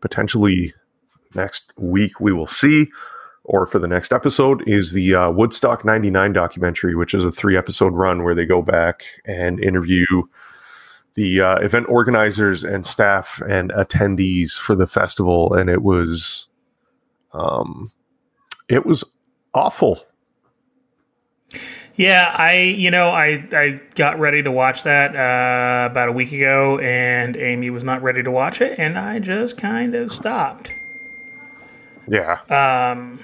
potentially 0.00 0.72
next 1.34 1.64
week. 1.76 2.20
We 2.20 2.32
will 2.32 2.46
see, 2.46 2.86
or 3.44 3.66
for 3.66 3.78
the 3.78 3.86
next 3.86 4.12
episode, 4.12 4.62
is 4.66 4.92
the 4.92 5.14
uh, 5.14 5.30
Woodstock 5.30 5.84
99 5.84 6.32
documentary, 6.32 6.94
which 6.94 7.14
is 7.14 7.24
a 7.24 7.32
three 7.32 7.56
episode 7.56 7.92
run 7.92 8.24
where 8.24 8.34
they 8.34 8.46
go 8.46 8.62
back 8.62 9.04
and 9.24 9.60
interview 9.60 10.06
the 11.14 11.40
uh, 11.40 11.56
event 11.58 11.86
organizers 11.88 12.64
and 12.64 12.84
staff 12.84 13.40
and 13.48 13.70
attendees 13.72 14.58
for 14.58 14.74
the 14.74 14.86
festival. 14.86 15.54
And 15.54 15.70
it 15.70 15.82
was 15.82 16.46
Um, 17.32 17.92
it 18.68 18.86
was 18.86 19.04
awful. 19.52 20.00
Yeah, 21.96 22.34
I 22.36 22.58
you 22.58 22.90
know 22.90 23.10
I 23.10 23.46
I 23.52 23.80
got 23.94 24.18
ready 24.18 24.42
to 24.42 24.50
watch 24.50 24.82
that 24.82 25.14
uh, 25.14 25.90
about 25.90 26.08
a 26.08 26.12
week 26.12 26.32
ago, 26.32 26.78
and 26.80 27.36
Amy 27.36 27.70
was 27.70 27.84
not 27.84 28.02
ready 28.02 28.22
to 28.22 28.30
watch 28.30 28.60
it, 28.60 28.78
and 28.78 28.98
I 28.98 29.20
just 29.20 29.56
kind 29.56 29.94
of 29.94 30.12
stopped. 30.12 30.72
Yeah. 32.08 32.40
Um. 32.50 33.20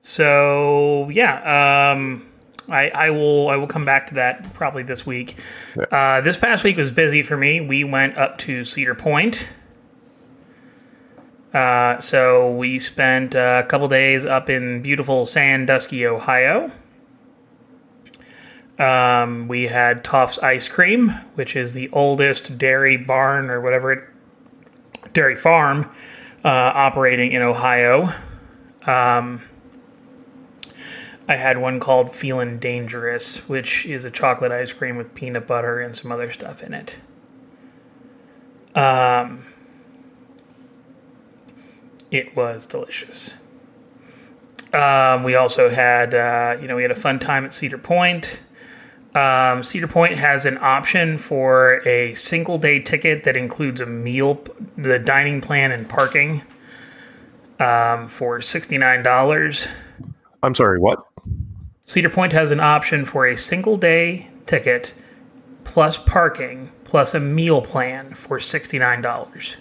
So 0.00 1.08
yeah, 1.10 1.92
um, 1.92 2.26
I 2.68 2.90
I 2.90 3.10
will 3.10 3.48
I 3.48 3.56
will 3.56 3.66
come 3.66 3.84
back 3.84 4.06
to 4.08 4.14
that 4.14 4.52
probably 4.54 4.82
this 4.82 5.06
week. 5.06 5.36
Uh, 5.90 6.20
this 6.20 6.36
past 6.36 6.64
week 6.64 6.76
was 6.76 6.92
busy 6.92 7.22
for 7.22 7.36
me. 7.36 7.60
We 7.60 7.84
went 7.84 8.16
up 8.16 8.38
to 8.38 8.64
Cedar 8.64 8.94
Point. 8.94 9.48
Uh, 11.52 12.00
so 12.00 12.50
we 12.52 12.80
spent 12.80 13.34
a 13.34 13.64
couple 13.68 13.86
days 13.86 14.24
up 14.24 14.50
in 14.50 14.82
beautiful 14.82 15.24
Sandusky, 15.24 16.04
Ohio. 16.04 16.70
Um, 18.78 19.46
we 19.46 19.64
had 19.64 20.02
Toft's 20.02 20.40
Ice 20.40 20.66
Cream, 20.66 21.10
which 21.36 21.54
is 21.54 21.72
the 21.72 21.88
oldest 21.92 22.58
dairy 22.58 22.96
barn 22.96 23.50
or 23.50 23.60
whatever 23.60 23.92
it, 23.92 24.04
dairy 25.12 25.36
farm 25.36 25.94
uh, 26.44 26.48
operating 26.48 27.32
in 27.32 27.42
Ohio. 27.42 28.14
Um, 28.86 29.42
I 31.26 31.36
had 31.36 31.56
one 31.56 31.80
called 31.80 32.14
Feelin' 32.14 32.58
Dangerous, 32.58 33.48
which 33.48 33.86
is 33.86 34.04
a 34.04 34.10
chocolate 34.10 34.52
ice 34.52 34.72
cream 34.72 34.96
with 34.96 35.14
peanut 35.14 35.46
butter 35.46 35.80
and 35.80 35.96
some 35.96 36.12
other 36.12 36.30
stuff 36.30 36.62
in 36.62 36.74
it. 36.74 36.98
Um, 38.74 39.46
it 42.10 42.36
was 42.36 42.66
delicious. 42.66 43.34
Um, 44.74 45.22
we 45.22 45.36
also 45.36 45.70
had, 45.70 46.14
uh, 46.14 46.58
you 46.60 46.68
know, 46.68 46.76
we 46.76 46.82
had 46.82 46.90
a 46.90 46.96
fun 46.96 47.18
time 47.18 47.44
at 47.44 47.54
Cedar 47.54 47.78
Point. 47.78 48.40
Um, 49.14 49.62
Cedar 49.62 49.86
Point 49.86 50.16
has 50.16 50.44
an 50.44 50.58
option 50.60 51.18
for 51.18 51.86
a 51.86 52.14
single 52.14 52.58
day 52.58 52.80
ticket 52.80 53.22
that 53.24 53.36
includes 53.36 53.80
a 53.80 53.86
meal, 53.86 54.42
the 54.76 54.98
dining 54.98 55.40
plan, 55.40 55.70
and 55.70 55.88
parking 55.88 56.42
um, 57.60 58.08
for 58.08 58.40
$69. 58.40 59.68
I'm 60.42 60.54
sorry, 60.54 60.80
what? 60.80 61.06
Cedar 61.86 62.10
Point 62.10 62.32
has 62.32 62.50
an 62.50 62.60
option 62.60 63.04
for 63.04 63.26
a 63.26 63.36
single 63.36 63.76
day 63.76 64.28
ticket 64.46 64.94
plus 65.62 65.98
parking 65.98 66.72
plus 66.84 67.14
a 67.14 67.20
meal 67.20 67.60
plan 67.60 68.14
for 68.14 68.38
$69. 68.38 69.56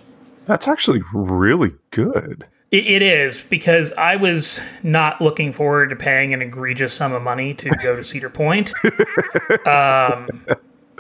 That's 0.45 0.68
actually 0.68 1.01
really 1.14 1.74
good. 1.91 2.45
It, 2.74 2.88
it 2.88 3.01
is 3.03 3.43
because 3.43 3.93
I 3.93 4.15
was 4.15 4.59
not 4.82 5.21
looking 5.21 5.53
forward 5.53 5.91
to 5.91 5.95
paying 5.95 6.34
an 6.34 6.41
egregious 6.41 6.91
sum 6.91 7.13
of 7.13 7.21
money 7.21 7.53
to 7.53 7.69
go 7.69 7.95
to 7.95 8.03
Cedar 8.03 8.32
Point. 8.32 8.74
um, 9.67 10.28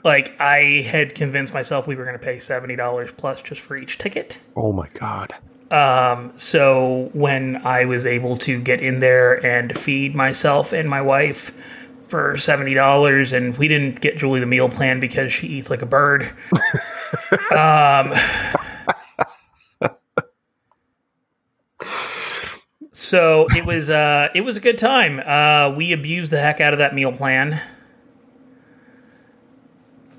like 0.03 0.39
I 0.39 0.85
had 0.87 1.15
convinced 1.15 1.51
myself 1.51 1.87
we 1.87 1.95
were 1.95 2.05
going 2.05 2.17
to 2.17 2.23
pay 2.23 2.37
seventy 2.37 2.75
dollars 2.75 3.09
plus 3.17 3.41
just 3.41 3.59
for 3.59 3.75
each 3.75 3.97
ticket. 3.97 4.37
Oh 4.55 4.71
my 4.71 4.87
god. 4.89 5.33
Um, 5.71 6.31
so 6.37 7.09
when 7.13 7.65
I 7.65 7.85
was 7.85 8.05
able 8.05 8.37
to 8.39 8.61
get 8.61 8.79
in 8.79 8.99
there 8.99 9.43
and 9.43 9.75
feed 9.75 10.15
myself 10.15 10.73
and 10.73 10.87
my 10.87 11.01
wife 11.01 11.57
for 12.07 12.37
seventy 12.37 12.75
dollars, 12.75 13.33
and 13.33 13.57
we 13.57 13.67
didn't 13.67 13.99
get 13.99 14.19
Julie 14.19 14.41
the 14.41 14.45
meal 14.45 14.69
plan 14.69 14.99
because 14.99 15.33
she 15.33 15.47
eats 15.47 15.71
like 15.71 15.81
a 15.81 15.87
bird. 15.87 16.31
um, 17.51 18.13
so 23.13 23.45
it 23.55 23.63
was 23.63 23.91
uh, 23.91 24.29
it 24.33 24.41
was 24.41 24.57
a 24.57 24.59
good 24.59 24.79
time. 24.79 25.19
Uh, 25.19 25.75
we 25.75 25.93
abused 25.93 26.31
the 26.31 26.39
heck 26.39 26.59
out 26.59 26.73
of 26.73 26.79
that 26.79 26.95
meal 26.95 27.11
plan. 27.11 27.61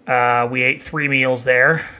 Uh, 0.07 0.47
we 0.49 0.63
ate 0.63 0.81
three 0.81 1.09
meals 1.09 1.43
there. 1.43 1.91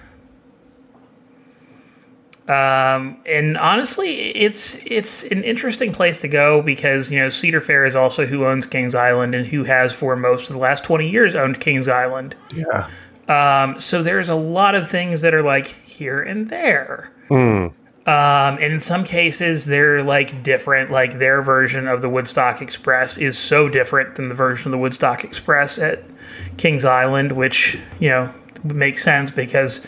Um, 2.47 3.17
and 3.27 3.59
honestly, 3.59 4.37
it's 4.37 4.79
it's 4.87 5.25
an 5.25 5.43
interesting 5.43 5.91
place 5.91 6.21
to 6.21 6.29
go 6.29 6.63
because 6.63 7.11
you 7.11 7.19
know 7.19 7.29
Cedar 7.29 7.61
Fair 7.61 7.85
is 7.85 7.97
also 7.97 8.25
who 8.25 8.47
owns 8.47 8.65
Kings 8.65 8.95
Island 8.95 9.35
and 9.35 9.45
who 9.45 9.65
has 9.65 9.93
for 9.93 10.15
most 10.15 10.49
of 10.49 10.55
the 10.55 10.61
last 10.61 10.85
twenty 10.85 11.11
years 11.11 11.35
owned 11.35 11.59
Kings 11.59 11.89
Island. 11.89 12.37
Yeah. 12.55 12.89
Um, 13.27 13.81
so 13.81 14.05
there's 14.05 14.29
a 14.29 14.37
lot 14.37 14.77
of 14.77 14.89
things 14.89 15.23
that 15.23 15.35
are 15.35 15.43
like 15.43 15.67
here 15.67 16.23
and 16.23 16.49
there. 16.49 17.11
Um, 18.07 18.59
and 18.61 18.75
in 18.75 18.81
some 18.81 19.03
cases, 19.03 19.65
they're 19.65 20.03
like 20.03 20.43
different. 20.43 20.91
Like 20.91 21.19
their 21.19 21.41
version 21.41 21.89
of 21.89 22.03
the 22.03 22.09
Woodstock 22.09 22.61
Express 22.61 23.17
is 23.17 23.39
so 23.39 23.69
different 23.69 24.17
than 24.17 24.29
the 24.29 24.35
version 24.35 24.67
of 24.67 24.73
the 24.73 24.79
Woodstock 24.79 25.25
Express 25.25 25.79
at 25.79 26.05
Kings 26.59 26.85
Island, 26.85 27.33
which 27.33 27.79
you 28.01 28.11
know 28.11 28.33
makes 28.63 29.03
sense 29.03 29.31
because 29.31 29.87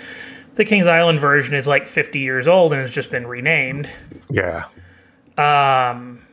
the 0.55 0.65
Kings 0.65 0.87
Island 0.87 1.21
version 1.21 1.55
is 1.55 1.67
like 1.67 1.87
50 1.87 2.19
years 2.19 2.49
old 2.49 2.73
and 2.73 2.81
has 2.81 2.91
just 2.91 3.11
been 3.11 3.27
renamed. 3.27 3.91
Yeah. 4.31 4.65
Um, 5.37 6.27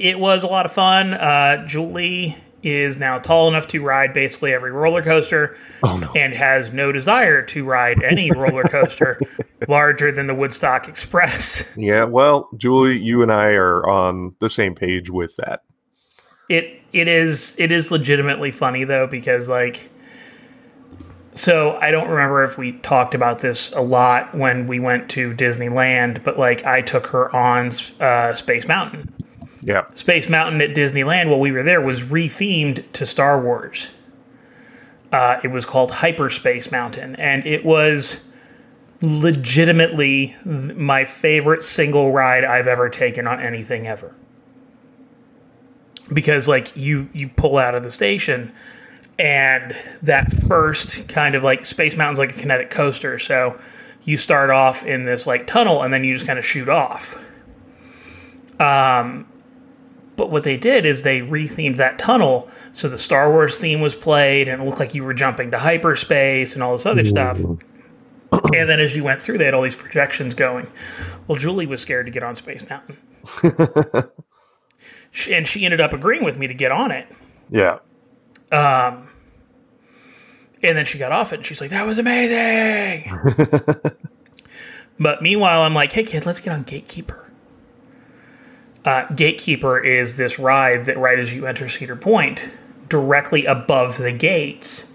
it 0.00 0.18
was 0.18 0.42
a 0.42 0.48
lot 0.48 0.66
of 0.66 0.72
fun. 0.72 1.14
Uh, 1.14 1.64
Julie 1.66 2.36
is 2.66 2.96
now 2.96 3.18
tall 3.18 3.48
enough 3.48 3.68
to 3.68 3.80
ride 3.82 4.12
basically 4.12 4.52
every 4.52 4.72
roller 4.72 5.02
coaster 5.02 5.56
Oh 5.84 5.96
no. 5.96 6.10
and 6.16 6.34
has 6.34 6.72
no 6.72 6.90
desire 6.92 7.42
to 7.42 7.64
ride 7.64 8.02
any 8.02 8.30
roller 8.36 8.64
coaster 8.64 9.20
larger 9.68 10.10
than 10.10 10.26
the 10.26 10.34
Woodstock 10.34 10.88
Express. 10.88 11.72
Yeah, 11.76 12.04
well, 12.04 12.48
Julie, 12.56 12.98
you 12.98 13.22
and 13.22 13.30
I 13.32 13.50
are 13.50 13.86
on 13.88 14.34
the 14.40 14.48
same 14.50 14.74
page 14.74 15.10
with 15.10 15.36
that. 15.36 15.62
It 16.48 16.80
it 16.92 17.08
is 17.08 17.54
it 17.58 17.70
is 17.72 17.90
legitimately 17.90 18.50
funny 18.50 18.84
though 18.84 19.06
because 19.06 19.48
like 19.48 19.90
so 21.34 21.76
I 21.76 21.90
don't 21.90 22.08
remember 22.08 22.44
if 22.44 22.56
we 22.56 22.72
talked 22.78 23.14
about 23.14 23.40
this 23.40 23.70
a 23.72 23.80
lot 23.82 24.34
when 24.34 24.66
we 24.66 24.78
went 24.80 25.10
to 25.10 25.34
Disneyland, 25.34 26.24
but 26.24 26.38
like 26.38 26.64
I 26.64 26.80
took 26.80 27.06
her 27.08 27.34
on 27.36 27.70
uh, 28.00 28.32
Space 28.34 28.66
Mountain. 28.66 29.12
Yeah. 29.66 29.82
Space 29.94 30.28
Mountain 30.28 30.60
at 30.60 30.76
Disneyland 30.76 31.28
while 31.28 31.40
we 31.40 31.50
were 31.50 31.64
there 31.64 31.80
was 31.80 32.04
rethemed 32.04 32.84
to 32.92 33.04
Star 33.04 33.42
Wars. 33.42 33.88
Uh, 35.10 35.40
it 35.42 35.48
was 35.48 35.66
called 35.66 35.90
Hyperspace 35.90 36.70
Mountain, 36.70 37.16
and 37.16 37.44
it 37.44 37.64
was 37.64 38.22
legitimately 39.02 40.36
my 40.44 41.04
favorite 41.04 41.64
single 41.64 42.12
ride 42.12 42.44
I've 42.44 42.68
ever 42.68 42.88
taken 42.88 43.26
on 43.26 43.40
anything 43.40 43.88
ever. 43.88 44.14
Because 46.12 46.46
like 46.46 46.76
you 46.76 47.08
you 47.12 47.28
pull 47.28 47.58
out 47.58 47.74
of 47.74 47.82
the 47.82 47.90
station 47.90 48.52
and 49.18 49.76
that 50.02 50.32
first 50.32 51.08
kind 51.08 51.34
of 51.34 51.42
like 51.42 51.66
Space 51.66 51.96
Mountain's 51.96 52.20
like 52.20 52.36
a 52.36 52.40
kinetic 52.40 52.70
coaster, 52.70 53.18
so 53.18 53.58
you 54.04 54.16
start 54.16 54.50
off 54.50 54.86
in 54.86 55.06
this 55.06 55.26
like 55.26 55.48
tunnel 55.48 55.82
and 55.82 55.92
then 55.92 56.04
you 56.04 56.14
just 56.14 56.26
kind 56.26 56.38
of 56.38 56.46
shoot 56.46 56.68
off. 56.68 57.18
Um 58.60 59.26
but 60.16 60.30
what 60.30 60.44
they 60.44 60.56
did 60.56 60.86
is 60.86 61.02
they 61.02 61.20
rethemed 61.20 61.76
that 61.76 61.98
tunnel 61.98 62.48
so 62.72 62.88
the 62.88 62.98
Star 62.98 63.30
Wars 63.30 63.56
theme 63.56 63.80
was 63.80 63.94
played 63.94 64.48
and 64.48 64.62
it 64.62 64.66
looked 64.66 64.80
like 64.80 64.94
you 64.94 65.04
were 65.04 65.14
jumping 65.14 65.50
to 65.50 65.58
hyperspace 65.58 66.54
and 66.54 66.62
all 66.62 66.72
this 66.72 66.86
other 66.86 67.04
stuff. 67.04 67.38
And 67.40 68.68
then 68.68 68.80
as 68.80 68.96
you 68.96 69.04
went 69.04 69.20
through, 69.20 69.38
they 69.38 69.44
had 69.44 69.54
all 69.54 69.62
these 69.62 69.76
projections 69.76 70.34
going. 70.34 70.70
Well, 71.26 71.38
Julie 71.38 71.66
was 71.66 71.80
scared 71.80 72.06
to 72.06 72.12
get 72.12 72.22
on 72.22 72.36
Space 72.36 72.64
Mountain. 72.68 72.98
And 75.30 75.48
she 75.48 75.64
ended 75.64 75.80
up 75.80 75.94
agreeing 75.94 76.24
with 76.24 76.38
me 76.38 76.46
to 76.46 76.54
get 76.54 76.70
on 76.70 76.90
it. 76.90 77.08
Yeah. 77.50 77.78
Um, 78.52 79.08
and 80.62 80.76
then 80.76 80.84
she 80.84 80.98
got 80.98 81.10
off 81.12 81.32
it 81.32 81.36
and 81.36 81.46
she's 81.46 81.60
like, 81.60 81.70
that 81.70 81.86
was 81.86 81.98
amazing. 81.98 83.18
but 85.00 85.22
meanwhile, 85.22 85.62
I'm 85.62 85.74
like, 85.74 85.92
hey, 85.92 86.04
kid, 86.04 86.26
let's 86.26 86.40
get 86.40 86.52
on 86.52 86.64
Gatekeeper. 86.64 87.25
Uh, 88.86 89.04
Gatekeeper 89.14 89.78
is 89.80 90.16
this 90.16 90.38
ride 90.38 90.86
that 90.86 90.96
right 90.96 91.18
as 91.18 91.34
you 91.34 91.44
enter 91.46 91.68
Cedar 91.68 91.96
Point, 91.96 92.48
directly 92.88 93.44
above 93.44 93.98
the 93.98 94.12
gates, 94.12 94.92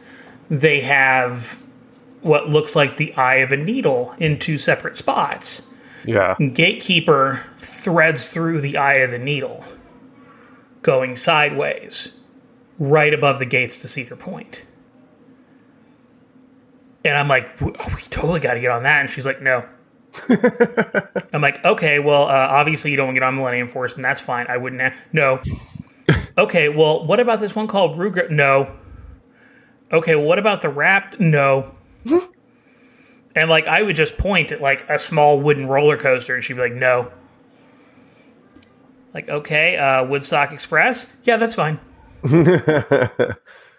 they 0.49 0.79
have 0.79 1.61
what 2.21 2.49
looks 2.49 2.75
like 2.75 2.95
the 2.95 3.13
eye 3.15 3.35
of 3.35 3.51
a 3.51 3.57
needle 3.57 4.15
in 4.17 4.39
two 4.39 4.57
separate 4.57 4.95
spots. 4.95 5.67
Yeah. 6.05 6.35
Gatekeeper 6.35 7.45
threads 7.57 8.29
through 8.29 8.61
the 8.61 8.77
eye 8.77 8.95
of 8.95 9.11
the 9.11 9.19
needle, 9.19 9.63
going 10.81 11.17
sideways, 11.17 12.13
right 12.79 13.13
above 13.13 13.39
the 13.39 13.45
gates 13.45 13.77
to 13.79 13.89
Cedar 13.89 14.15
Point. 14.15 14.63
And 17.03 17.17
I'm 17.17 17.27
like, 17.27 17.59
we 17.59 17.71
totally 18.09 18.39
got 18.39 18.53
to 18.53 18.61
get 18.61 18.71
on 18.71 18.83
that. 18.83 19.01
And 19.01 19.09
she's 19.09 19.25
like, 19.25 19.41
no. 19.41 19.65
I'm 21.33 21.41
like, 21.41 21.63
okay, 21.63 21.99
well, 21.99 22.23
uh, 22.23 22.31
obviously 22.49 22.91
you 22.91 22.97
don't 22.97 23.07
want 23.07 23.15
to 23.15 23.19
get 23.21 23.25
on 23.25 23.35
Millennium 23.35 23.67
Force, 23.67 23.95
and 23.95 24.03
that's 24.03 24.19
fine. 24.21 24.45
I 24.49 24.57
wouldn't. 24.57 24.81
a- 24.81 24.93
No. 25.13 25.41
okay, 26.37 26.69
well, 26.69 27.05
what 27.05 27.19
about 27.19 27.39
this 27.39 27.55
one 27.55 27.67
called 27.67 27.97
Rougarou? 27.97 28.29
No. 28.29 28.75
Okay, 29.91 30.15
well, 30.15 30.25
what 30.25 30.39
about 30.39 30.61
the 30.61 30.67
Raptor? 30.69 31.19
No. 31.19 31.75
And 33.33 33.49
like 33.49 33.65
I 33.65 33.81
would 33.81 33.95
just 33.95 34.17
point 34.17 34.51
at 34.51 34.59
like 34.59 34.85
a 34.89 34.99
small 34.99 35.39
wooden 35.39 35.65
roller 35.65 35.95
coaster, 35.95 36.35
and 36.35 36.43
she'd 36.43 36.55
be 36.55 36.59
like, 36.59 36.73
"No." 36.73 37.09
Like, 39.13 39.29
okay, 39.29 39.77
uh, 39.77 40.03
Woodstock 40.03 40.51
Express. 40.51 41.07
Yeah, 41.23 41.37
that's 41.37 41.55
fine. 41.55 41.79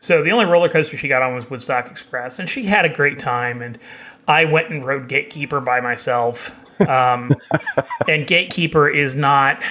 so 0.01 0.23
the 0.23 0.31
only 0.31 0.47
roller 0.47 0.71
coaster 0.71 0.97
she 0.97 1.07
got 1.07 1.21
on 1.21 1.35
was 1.35 1.51
Woodstock 1.51 1.91
Express, 1.91 2.39
and 2.39 2.49
she 2.49 2.65
had 2.65 2.87
a 2.87 2.89
great 2.89 3.19
time. 3.19 3.61
And 3.61 3.79
I 4.29 4.45
went 4.45 4.71
and 4.71 4.85
rode 4.85 5.09
Gatekeeper 5.09 5.61
by 5.61 5.81
myself. 5.81 6.51
Um, 6.81 7.33
and 8.09 8.27
Gatekeeper 8.27 8.89
is 8.89 9.15
not. 9.15 9.63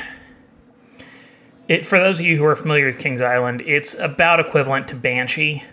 It, 1.67 1.85
for 1.85 1.99
those 1.99 2.19
of 2.19 2.25
you 2.25 2.37
who 2.37 2.45
are 2.45 2.55
familiar 2.55 2.85
with 2.85 2.99
Kings 2.99 3.21
Island, 3.21 3.61
it's 3.61 3.93
about 3.95 4.39
equivalent 4.39 4.87
to 4.89 4.95
Banshee. 4.95 5.63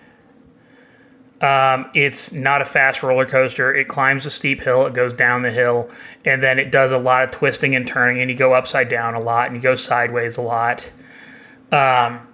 Um, 1.40 1.88
it's 1.94 2.32
not 2.32 2.62
a 2.62 2.64
fast 2.64 3.02
roller 3.02 3.26
coaster. 3.26 3.74
It 3.74 3.86
climbs 3.86 4.26
a 4.26 4.30
steep 4.30 4.60
hill, 4.60 4.86
it 4.86 4.94
goes 4.94 5.12
down 5.12 5.42
the 5.42 5.52
hill, 5.52 5.88
and 6.24 6.42
then 6.42 6.58
it 6.58 6.72
does 6.72 6.90
a 6.90 6.98
lot 6.98 7.24
of 7.24 7.30
twisting 7.30 7.76
and 7.76 7.86
turning, 7.86 8.20
and 8.20 8.30
you 8.30 8.36
go 8.36 8.54
upside 8.54 8.88
down 8.88 9.14
a 9.14 9.20
lot, 9.20 9.46
and 9.46 9.56
you 9.56 9.62
go 9.62 9.76
sideways 9.76 10.36
a 10.36 10.42
lot. 10.42 10.90
Um, 11.70 12.26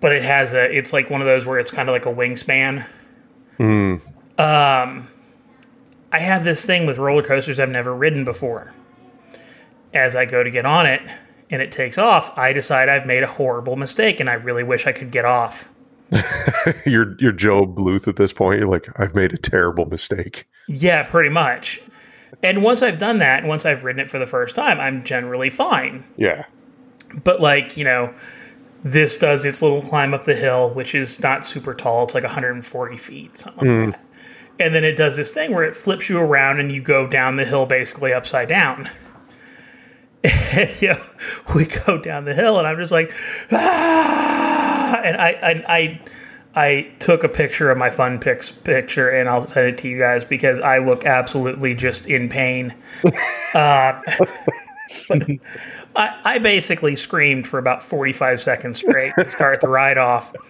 but 0.00 0.12
it 0.12 0.22
has 0.22 0.52
a, 0.52 0.70
it's 0.70 0.92
like 0.92 1.08
one 1.08 1.20
of 1.20 1.26
those 1.26 1.46
where 1.46 1.58
it's 1.58 1.70
kind 1.70 1.88
of 1.88 1.92
like 1.94 2.06
a 2.06 2.12
wingspan. 2.12 2.86
Um, 4.38 5.08
I 6.12 6.18
have 6.18 6.44
this 6.44 6.64
thing 6.64 6.86
with 6.86 6.98
roller 6.98 7.22
coasters 7.22 7.58
I've 7.58 7.70
never 7.70 7.94
ridden 7.94 8.24
before. 8.24 8.72
As 9.94 10.14
I 10.14 10.26
go 10.26 10.42
to 10.42 10.50
get 10.50 10.66
on 10.66 10.86
it 10.86 11.00
and 11.50 11.62
it 11.62 11.72
takes 11.72 11.96
off, 11.96 12.36
I 12.36 12.52
decide 12.52 12.90
I've 12.90 13.06
made 13.06 13.22
a 13.22 13.26
horrible 13.26 13.76
mistake 13.76 14.20
and 14.20 14.28
I 14.28 14.34
really 14.34 14.62
wish 14.62 14.86
I 14.86 14.92
could 14.92 15.10
get 15.10 15.24
off. 15.24 15.70
you're 16.86 17.16
you're 17.18 17.32
Gob 17.32 17.74
Bluth 17.74 18.06
at 18.06 18.16
this 18.16 18.34
point. 18.34 18.60
You're 18.60 18.68
like, 18.68 18.86
I've 19.00 19.14
made 19.14 19.32
a 19.32 19.38
terrible 19.38 19.86
mistake. 19.86 20.46
Yeah, 20.68 21.04
pretty 21.04 21.30
much. 21.30 21.80
And 22.42 22.62
once 22.62 22.82
I've 22.82 22.98
done 22.98 23.18
that, 23.18 23.40
and 23.40 23.48
once 23.48 23.64
I've 23.64 23.82
ridden 23.82 24.00
it 24.00 24.10
for 24.10 24.18
the 24.18 24.26
first 24.26 24.54
time, 24.54 24.78
I'm 24.78 25.02
generally 25.04 25.48
fine. 25.48 26.04
Yeah. 26.16 26.44
But 27.24 27.40
like, 27.40 27.76
you 27.78 27.84
know, 27.84 28.12
this 28.84 29.16
does 29.16 29.44
its 29.44 29.62
little 29.62 29.80
climb 29.80 30.12
up 30.12 30.24
the 30.24 30.34
hill, 30.34 30.70
which 30.70 30.94
is 30.94 31.20
not 31.22 31.46
super 31.46 31.74
tall. 31.74 32.04
It's 32.04 32.14
like 32.14 32.24
140 32.24 32.96
feet, 32.96 33.38
something 33.38 33.68
like 33.68 33.84
hmm. 33.84 33.90
that. 33.92 34.01
And 34.62 34.74
then 34.74 34.84
it 34.84 34.96
does 34.96 35.16
this 35.16 35.32
thing 35.34 35.52
where 35.52 35.64
it 35.64 35.74
flips 35.74 36.08
you 36.08 36.18
around 36.18 36.60
and 36.60 36.70
you 36.70 36.80
go 36.80 37.08
down 37.08 37.34
the 37.34 37.44
hill 37.44 37.66
basically 37.66 38.12
upside 38.12 38.48
down. 38.48 38.88
And, 40.24 40.70
you 40.80 40.90
know, 40.90 41.02
we 41.54 41.64
go 41.64 41.98
down 41.98 42.26
the 42.26 42.34
hill 42.34 42.58
and 42.58 42.68
I'm 42.68 42.76
just 42.76 42.92
like, 42.92 43.12
ah! 43.50 45.00
And 45.02 45.16
I, 45.16 45.30
I, 45.30 45.64
I, 45.66 46.00
I 46.54 46.92
took 47.00 47.24
a 47.24 47.28
picture 47.28 47.70
of 47.70 47.78
my 47.78 47.90
fun 47.90 48.20
pics 48.20 48.50
picture 48.50 49.08
and 49.08 49.28
I'll 49.28 49.48
send 49.48 49.66
it 49.66 49.78
to 49.78 49.88
you 49.88 49.98
guys 49.98 50.24
because 50.24 50.60
I 50.60 50.78
look 50.78 51.06
absolutely 51.06 51.74
just 51.74 52.06
in 52.06 52.28
pain. 52.28 52.72
uh, 53.54 54.00
I, 55.96 56.20
I 56.24 56.38
basically 56.38 56.94
screamed 56.94 57.48
for 57.48 57.58
about 57.58 57.82
45 57.82 58.40
seconds 58.40 58.78
straight 58.78 59.14
to 59.18 59.28
start 59.30 59.60
the 59.60 59.68
ride 59.68 59.98
off. 59.98 60.32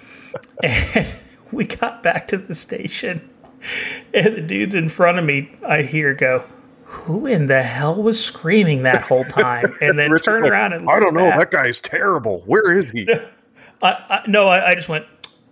And 0.62 1.06
we 1.50 1.66
got 1.66 2.02
back 2.02 2.28
to 2.28 2.38
the 2.38 2.54
station. 2.54 3.28
And 4.14 4.36
the 4.36 4.40
dudes 4.42 4.74
in 4.74 4.88
front 4.88 5.18
of 5.18 5.24
me, 5.24 5.50
I 5.66 5.82
hear 5.82 6.14
go, 6.14 6.44
Who 6.84 7.26
in 7.26 7.46
the 7.46 7.62
hell 7.62 8.02
was 8.02 8.22
screaming 8.22 8.82
that 8.82 9.02
whole 9.02 9.24
time? 9.24 9.74
And 9.80 9.98
then 9.98 10.10
turn 10.18 10.44
around 10.44 10.72
and 10.72 10.88
I 10.88 11.00
don't 11.00 11.14
know. 11.14 11.24
back. 11.24 11.38
That 11.38 11.50
guy's 11.50 11.78
terrible. 11.78 12.42
Where 12.46 12.72
is 12.72 12.90
he? 12.90 13.08
I, 13.82 13.88
I, 14.08 14.22
no, 14.28 14.48
I, 14.48 14.70
I 14.70 14.74
just 14.74 14.88
went, 14.88 15.06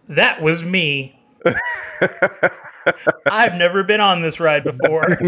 That 0.09 0.43
was 0.43 0.65
me. 0.65 1.19
I've 3.27 3.55
never 3.55 3.83
been 3.83 4.01
on 4.01 4.21
this 4.23 4.41
ride 4.41 4.65
before. 4.65 5.19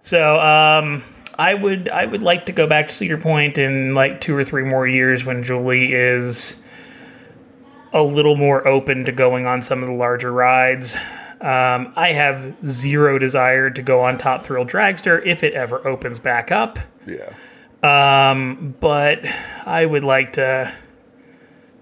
so, 0.00 0.40
um, 0.40 1.02
I 1.38 1.54
would 1.54 1.88
I 1.88 2.06
would 2.06 2.22
like 2.22 2.46
to 2.46 2.52
go 2.52 2.66
back 2.66 2.88
to 2.88 2.94
Cedar 2.94 3.18
Point 3.18 3.58
in 3.58 3.94
like 3.94 4.20
two 4.20 4.36
or 4.36 4.44
three 4.44 4.64
more 4.64 4.86
years 4.86 5.24
when 5.24 5.42
Julie 5.42 5.92
is 5.92 6.62
a 7.94 8.02
little 8.02 8.36
more 8.36 8.66
open 8.68 9.04
to 9.06 9.12
going 9.12 9.46
on 9.46 9.62
some 9.62 9.82
of 9.82 9.88
the 9.88 9.94
larger 9.94 10.30
rides. 10.32 10.96
Um, 11.40 11.92
I 11.96 12.12
have 12.12 12.54
zero 12.66 13.18
desire 13.18 13.70
to 13.70 13.82
go 13.82 14.00
on 14.02 14.18
Top 14.18 14.44
Thrill 14.44 14.66
Dragster 14.66 15.24
if 15.24 15.42
it 15.42 15.54
ever 15.54 15.86
opens 15.86 16.18
back 16.18 16.50
up. 16.52 16.78
yeah. 17.06 17.32
Um, 17.82 18.74
but 18.80 19.24
I 19.66 19.84
would 19.84 20.04
like 20.04 20.32
to 20.34 20.74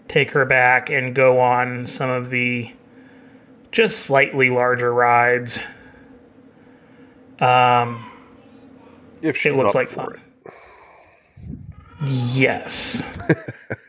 take 0.09 0.33
her 0.33 0.45
back 0.45 0.91
and 0.91 1.15
go 1.15 1.39
on 1.39 1.87
some 1.87 2.11
of 2.11 2.29
the 2.29 2.73
just 3.71 4.01
slightly 4.01 4.51
larger 4.51 4.93
rides. 4.93 5.61
Um, 7.39 8.05
If 9.23 9.37
she's 9.37 9.53
it 9.53 9.57
looks 9.57 9.75
like 9.77 9.89
fun. 9.89 10.21
Yes. 12.05 13.05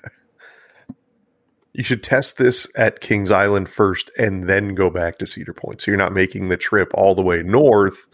You 1.74 1.84
should 1.84 2.04
test 2.04 2.38
this 2.38 2.68
at 2.78 3.02
Kings 3.02 3.32
Island 3.32 3.68
first 3.68 4.12
and 4.18 4.48
then 4.48 4.76
go 4.76 4.90
back 4.90 5.18
to 5.18 5.26
Cedar 5.26 5.54
Point. 5.54 5.82
So 5.82 5.90
you're 5.92 5.98
not 5.98 6.14
making 6.14 6.50
the 6.50 6.58
trip 6.58 6.92
all 6.94 7.16
the 7.16 7.24
way 7.24 7.42
north 7.42 8.08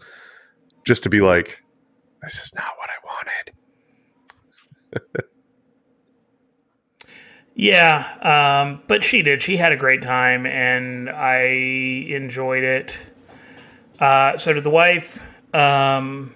just 0.86 1.02
to 1.02 1.10
be 1.10 1.20
like, 1.20 1.62
this 2.22 2.40
is 2.40 2.54
not 2.54 2.72
what 2.78 2.90
I 2.90 2.96
wanted. 4.96 5.24
Yeah, 7.60 8.62
um, 8.62 8.80
but 8.86 9.04
she 9.04 9.20
did. 9.20 9.42
She 9.42 9.58
had 9.58 9.70
a 9.70 9.76
great 9.76 10.00
time, 10.00 10.46
and 10.46 11.10
I 11.10 11.42
enjoyed 12.08 12.64
it. 12.64 12.96
Uh, 13.98 14.38
so 14.38 14.54
did 14.54 14.64
the 14.64 14.70
wife. 14.70 15.22
Um, 15.54 16.34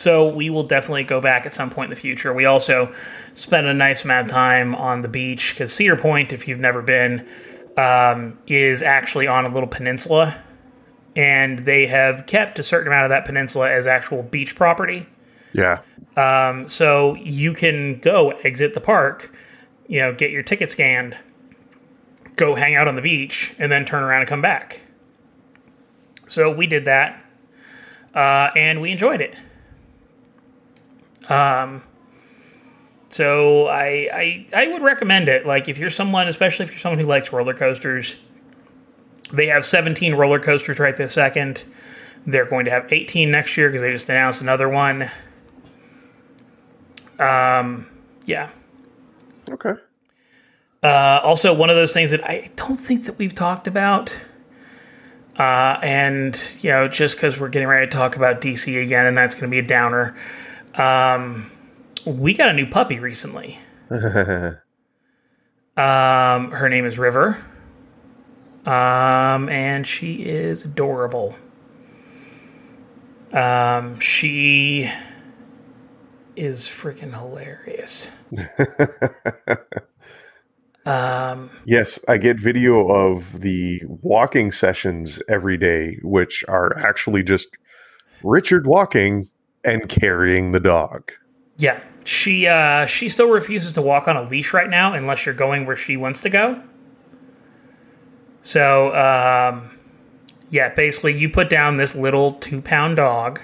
so 0.00 0.26
we 0.26 0.48
will 0.48 0.62
definitely 0.62 1.04
go 1.04 1.20
back 1.20 1.44
at 1.44 1.52
some 1.52 1.68
point 1.68 1.88
in 1.88 1.90
the 1.90 2.00
future. 2.00 2.32
We 2.32 2.46
also 2.46 2.90
spent 3.34 3.66
a 3.66 3.74
nice 3.74 4.02
amount 4.02 4.28
of 4.28 4.32
time 4.32 4.74
on 4.74 5.02
the 5.02 5.08
beach 5.08 5.52
because 5.52 5.74
Cedar 5.74 5.94
Point, 5.94 6.32
if 6.32 6.48
you've 6.48 6.58
never 6.58 6.80
been, 6.80 7.28
um, 7.76 8.38
is 8.46 8.82
actually 8.82 9.26
on 9.26 9.44
a 9.44 9.52
little 9.52 9.68
peninsula, 9.68 10.42
and 11.16 11.58
they 11.66 11.86
have 11.86 12.24
kept 12.24 12.58
a 12.58 12.62
certain 12.62 12.86
amount 12.86 13.04
of 13.04 13.10
that 13.10 13.26
peninsula 13.26 13.70
as 13.70 13.86
actual 13.86 14.22
beach 14.22 14.56
property. 14.56 15.06
Yeah. 15.52 15.82
Um, 16.16 16.66
so 16.66 17.14
you 17.16 17.52
can 17.52 18.00
go 18.00 18.30
exit 18.30 18.72
the 18.72 18.80
park, 18.80 19.30
you 19.86 20.00
know, 20.00 20.14
get 20.14 20.30
your 20.30 20.42
ticket 20.42 20.70
scanned, 20.70 21.14
go 22.36 22.54
hang 22.54 22.74
out 22.74 22.88
on 22.88 22.96
the 22.96 23.02
beach, 23.02 23.54
and 23.58 23.70
then 23.70 23.84
turn 23.84 24.02
around 24.02 24.20
and 24.20 24.28
come 24.30 24.40
back. 24.40 24.80
So 26.26 26.50
we 26.50 26.66
did 26.66 26.86
that, 26.86 27.22
uh, 28.14 28.48
and 28.56 28.80
we 28.80 28.92
enjoyed 28.92 29.20
it. 29.20 29.36
Um, 31.30 31.82
so 33.08 33.66
I, 33.66 34.08
I 34.12 34.46
I 34.54 34.66
would 34.68 34.82
recommend 34.82 35.28
it. 35.28 35.46
Like 35.46 35.68
if 35.68 35.78
you're 35.78 35.90
someone, 35.90 36.28
especially 36.28 36.64
if 36.64 36.70
you're 36.70 36.78
someone 36.78 36.98
who 36.98 37.06
likes 37.06 37.32
roller 37.32 37.54
coasters, 37.54 38.16
they 39.32 39.46
have 39.46 39.64
17 39.64 40.14
roller 40.14 40.38
coasters 40.38 40.78
right 40.78 40.96
this 40.96 41.12
second. 41.12 41.64
They're 42.26 42.44
going 42.44 42.66
to 42.66 42.70
have 42.70 42.92
18 42.92 43.30
next 43.30 43.56
year 43.56 43.70
because 43.70 43.84
they 43.84 43.90
just 43.90 44.08
announced 44.08 44.42
another 44.42 44.68
one. 44.68 45.10
Um, 47.18 47.88
yeah. 48.26 48.50
Okay. 49.48 49.74
Uh, 50.82 51.20
also, 51.22 51.52
one 51.52 51.68
of 51.68 51.76
those 51.76 51.92
things 51.92 52.10
that 52.10 52.24
I 52.24 52.50
don't 52.56 52.76
think 52.76 53.04
that 53.06 53.18
we've 53.18 53.34
talked 53.34 53.66
about, 53.66 54.18
uh, 55.38 55.78
and 55.82 56.40
you 56.60 56.70
know, 56.70 56.88
just 56.88 57.16
because 57.16 57.38
we're 57.38 57.48
getting 57.48 57.68
ready 57.68 57.86
to 57.86 57.92
talk 57.92 58.16
about 58.16 58.40
DC 58.40 58.82
again, 58.82 59.06
and 59.06 59.16
that's 59.16 59.34
going 59.34 59.44
to 59.44 59.50
be 59.50 59.58
a 59.58 59.66
downer. 59.66 60.16
Um, 60.74 61.50
we 62.04 62.34
got 62.34 62.48
a 62.48 62.52
new 62.52 62.66
puppy 62.66 62.98
recently. 62.98 63.58
Um, 65.76 66.50
her 66.50 66.68
name 66.68 66.84
is 66.84 66.98
River. 66.98 67.42
Um, 68.66 69.48
and 69.48 69.86
she 69.86 70.16
is 70.16 70.64
adorable. 70.64 71.36
Um, 73.32 73.98
she 74.00 74.90
is 76.36 76.62
freaking 76.66 77.14
hilarious. 77.16 78.10
um, 80.84 81.48
yes, 81.64 81.98
I 82.06 82.18
get 82.18 82.38
video 82.38 82.88
of 82.88 83.40
the 83.40 83.80
walking 83.86 84.50
sessions 84.52 85.22
every 85.30 85.56
day, 85.56 85.96
which 86.02 86.44
are 86.46 86.76
actually 86.76 87.22
just 87.22 87.48
Richard 88.22 88.66
walking 88.66 89.30
and 89.64 89.88
carrying 89.88 90.52
the 90.52 90.60
dog. 90.60 91.12
yeah, 91.58 91.80
she 92.04 92.46
uh, 92.46 92.86
she 92.86 93.08
still 93.08 93.28
refuses 93.28 93.72
to 93.74 93.82
walk 93.82 94.08
on 94.08 94.16
a 94.16 94.22
leash 94.24 94.52
right 94.54 94.68
now 94.68 94.94
unless 94.94 95.26
you're 95.26 95.34
going 95.34 95.66
where 95.66 95.76
she 95.76 95.96
wants 95.96 96.22
to 96.22 96.30
go. 96.30 96.60
So, 98.42 98.94
um, 98.94 99.70
yeah, 100.48 100.74
basically, 100.74 101.16
you 101.16 101.28
put 101.28 101.50
down 101.50 101.76
this 101.76 101.94
little 101.94 102.32
two 102.34 102.62
pound 102.62 102.96
dog 102.96 103.40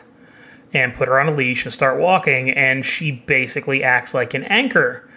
and 0.73 0.95
put 0.95 1.09
her 1.09 1.21
on 1.21 1.29
a 1.29 1.33
leash 1.33 1.65
and 1.65 1.73
start 1.73 2.01
walking, 2.01 2.51
and 2.51 2.85
she 2.85 3.13
basically 3.13 3.83
acts 3.83 4.15
like 4.15 4.33
an 4.35 4.45
anchor, 4.45 5.09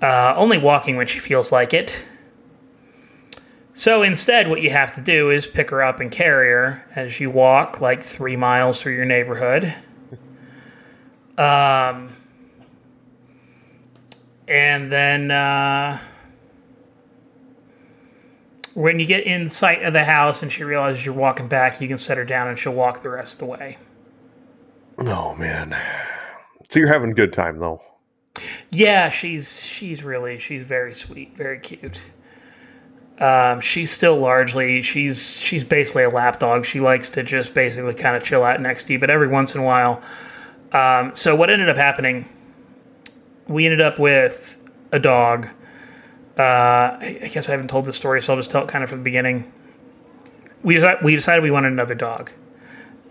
uh, 0.00 0.34
only 0.36 0.58
walking 0.58 0.96
when 0.96 1.06
she 1.08 1.18
feels 1.18 1.50
like 1.50 1.74
it. 1.74 2.04
So 3.74 4.02
instead, 4.02 4.48
what 4.48 4.62
you 4.62 4.70
have 4.70 4.94
to 4.94 5.00
do 5.00 5.30
is 5.30 5.46
pick 5.46 5.70
her 5.70 5.82
up 5.82 6.00
and 6.00 6.10
carry 6.10 6.50
her 6.50 6.84
as 6.94 7.20
you 7.20 7.30
walk 7.30 7.80
like 7.80 8.02
three 8.02 8.36
miles 8.36 8.80
through 8.80 8.94
your 8.94 9.04
neighborhood. 9.04 9.74
Um, 11.38 12.10
and 14.48 14.90
then 14.90 15.30
uh, 15.30 15.98
when 18.74 18.98
you 18.98 19.06
get 19.06 19.24
in 19.24 19.48
sight 19.48 19.82
of 19.84 19.92
the 19.92 20.04
house 20.04 20.42
and 20.42 20.52
she 20.52 20.64
realizes 20.64 21.06
you're 21.06 21.14
walking 21.14 21.46
back, 21.46 21.80
you 21.80 21.86
can 21.86 21.96
set 21.96 22.16
her 22.16 22.24
down 22.24 22.48
and 22.48 22.58
she'll 22.58 22.74
walk 22.74 23.02
the 23.02 23.10
rest 23.10 23.34
of 23.34 23.38
the 23.40 23.46
way. 23.46 23.78
Oh 24.98 25.36
man. 25.36 25.76
So 26.68 26.80
you're 26.80 26.92
having 26.92 27.12
a 27.12 27.14
good 27.14 27.32
time 27.32 27.58
though. 27.60 27.80
Yeah, 28.70 29.10
she's 29.10 29.62
she's 29.62 30.02
really 30.02 30.38
she's 30.38 30.64
very 30.64 30.94
sweet, 30.94 31.36
very 31.36 31.60
cute. 31.60 32.00
Um, 33.20 33.60
she's 33.60 33.90
still 33.90 34.16
largely 34.18 34.82
she's 34.82 35.38
she's 35.38 35.64
basically 35.64 36.02
a 36.02 36.10
lap 36.10 36.40
dog. 36.40 36.64
She 36.64 36.80
likes 36.80 37.08
to 37.10 37.22
just 37.22 37.54
basically 37.54 37.94
kind 37.94 38.16
of 38.16 38.24
chill 38.24 38.42
out 38.42 38.60
next 38.60 38.84
to 38.84 38.94
you, 38.94 38.98
but 38.98 39.10
every 39.10 39.28
once 39.28 39.54
in 39.54 39.60
a 39.60 39.64
while. 39.64 40.02
Um, 40.72 41.14
so 41.14 41.34
what 41.34 41.50
ended 41.50 41.68
up 41.68 41.76
happening? 41.76 42.28
We 43.46 43.64
ended 43.64 43.80
up 43.80 43.98
with 43.98 44.62
a 44.92 44.98
dog. 44.98 45.48
Uh, 46.38 46.96
I 47.00 47.30
guess 47.32 47.48
I 47.48 47.52
haven't 47.52 47.68
told 47.68 47.84
the 47.84 47.92
story, 47.92 48.22
so 48.22 48.32
I'll 48.32 48.38
just 48.38 48.50
tell 48.50 48.62
it 48.62 48.68
kind 48.68 48.84
of 48.84 48.90
from 48.90 49.00
the 49.00 49.04
beginning. 49.04 49.52
We 50.62 50.84
we 51.02 51.14
decided 51.14 51.42
we 51.42 51.50
wanted 51.50 51.72
another 51.72 51.94
dog, 51.94 52.30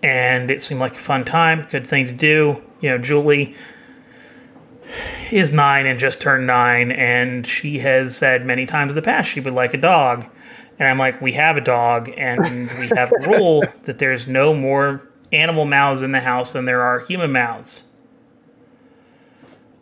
and 0.04 0.52
it 0.52 0.62
seemed 0.62 0.80
like 0.80 0.94
a 0.94 1.00
fun 1.00 1.26
time, 1.26 1.68
good 1.70 1.86
thing 1.86 2.06
to 2.08 2.14
do. 2.14 2.62
You 2.82 2.90
know, 2.90 2.98
Julie 2.98 3.56
is 5.32 5.52
nine 5.52 5.86
and 5.86 6.00
just 6.00 6.22
turned 6.22 6.48
nine, 6.48 6.92
and 6.92 7.46
she 7.46 7.80
has 7.80 8.16
said 8.16 8.46
many 8.46 8.66
times 8.66 8.92
in 8.92 8.96
the 8.96 9.02
past 9.02 9.30
she 9.30 9.40
would 9.40 9.54
like 9.54 9.74
a 9.74 9.78
dog. 9.78 10.26
And 10.80 10.88
I'm 10.88 11.00
like, 11.00 11.20
we 11.22 11.34
have 11.34 11.58
a 11.58 11.62
dog, 11.62 12.12
and 12.16 12.70
we 12.78 12.88
have 12.96 13.12
a 13.12 13.30
rule 13.30 13.64
that 13.84 13.98
there's 13.98 14.28
no 14.28 14.54
more 14.54 15.07
animal 15.32 15.66
mouths 15.66 16.02
in 16.02 16.12
the 16.12 16.20
house 16.20 16.54
than 16.54 16.66
there 16.66 16.82
are 16.82 17.00
human 17.00 17.32
mouths. 17.32 17.84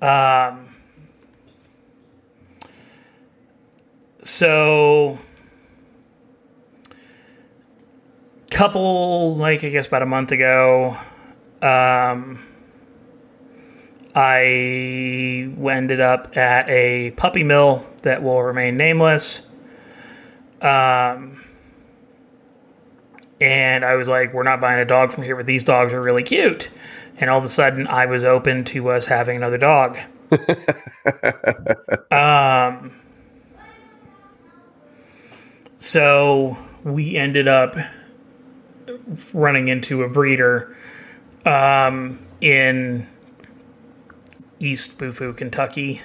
Um, 0.02 0.68
so, 4.22 5.18
couple, 8.50 9.36
like, 9.36 9.64
I 9.64 9.70
guess 9.70 9.88
about 9.88 10.02
a 10.02 10.06
month 10.06 10.32
ago, 10.32 10.98
um, 11.62 12.46
I 14.16 15.52
ended 15.70 16.00
up 16.00 16.38
at 16.38 16.70
a 16.70 17.12
puppy 17.12 17.44
mill 17.44 17.86
that 18.04 18.24
will 18.24 18.42
remain 18.42 18.78
nameless. 18.78 19.42
Um, 20.62 21.44
and 23.42 23.84
I 23.84 23.96
was 23.96 24.08
like, 24.08 24.34
we're 24.34 24.44
not 24.44 24.62
buying 24.62 24.80
a 24.80 24.86
dog 24.86 25.12
from 25.12 25.24
here, 25.24 25.36
but 25.36 25.46
these 25.46 25.64
dogs 25.64 25.92
are 25.94 26.02
really 26.02 26.24
cute. 26.24 26.70
And 27.18 27.30
all 27.30 27.38
of 27.38 27.46
a 27.46 27.50
sudden, 27.50 27.88
I 27.88 28.06
was 28.06 28.24
open 28.24 28.64
to 28.66 28.90
us 28.90 29.06
having 29.06 29.38
another 29.38 29.58
dog. 29.58 29.98
um, 32.12 32.94
so 35.78 36.58
we 36.84 37.16
ended 37.16 37.48
up 37.48 37.76
running 39.34 39.68
into 39.68 40.04
a 40.04 40.10
breeder 40.10 40.76
um, 41.46 42.20
in 42.42 43.08
East 44.60 44.98
Bufu, 44.98 45.36
Kentucky. 45.36 46.02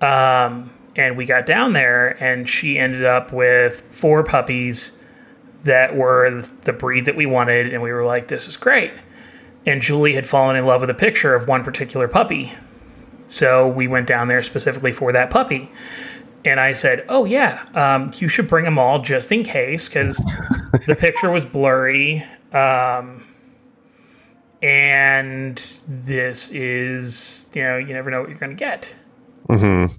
Um, 0.00 0.70
and 0.96 1.16
we 1.16 1.26
got 1.26 1.46
down 1.46 1.72
there, 1.72 2.22
and 2.22 2.48
she 2.48 2.78
ended 2.78 3.04
up 3.04 3.32
with 3.32 3.80
four 3.80 4.22
puppies 4.22 5.00
that 5.64 5.96
were 5.96 6.42
the 6.62 6.72
breed 6.72 7.06
that 7.06 7.16
we 7.16 7.26
wanted, 7.26 7.72
and 7.72 7.82
we 7.82 7.92
were 7.92 8.04
like, 8.04 8.28
"This 8.28 8.48
is 8.48 8.56
great." 8.56 8.92
And 9.66 9.80
Julie 9.82 10.12
had 10.12 10.26
fallen 10.26 10.56
in 10.56 10.66
love 10.66 10.82
with 10.82 10.90
a 10.90 10.94
picture 10.94 11.34
of 11.34 11.48
one 11.48 11.64
particular 11.64 12.06
puppy, 12.06 12.52
so 13.26 13.66
we 13.68 13.88
went 13.88 14.06
down 14.06 14.28
there 14.28 14.42
specifically 14.42 14.92
for 14.92 15.12
that 15.12 15.30
puppy. 15.30 15.70
And 16.44 16.60
I 16.60 16.74
said, 16.74 17.04
"Oh 17.08 17.24
yeah, 17.24 17.64
um, 17.74 18.10
you 18.16 18.28
should 18.28 18.48
bring 18.48 18.64
them 18.64 18.78
all 18.78 19.00
just 19.00 19.32
in 19.32 19.42
case, 19.44 19.88
because 19.88 20.16
the 20.86 20.96
picture 20.98 21.30
was 21.30 21.44
blurry." 21.46 22.24
Um, 22.52 23.24
and 24.62 25.56
this 25.86 26.50
is 26.52 27.46
you 27.54 27.62
know 27.62 27.76
you 27.76 27.92
never 27.92 28.10
know 28.10 28.20
what 28.20 28.30
you're 28.30 28.38
going 28.38 28.50
to 28.50 28.56
get 28.56 28.92
Mm-hmm. 29.48 29.94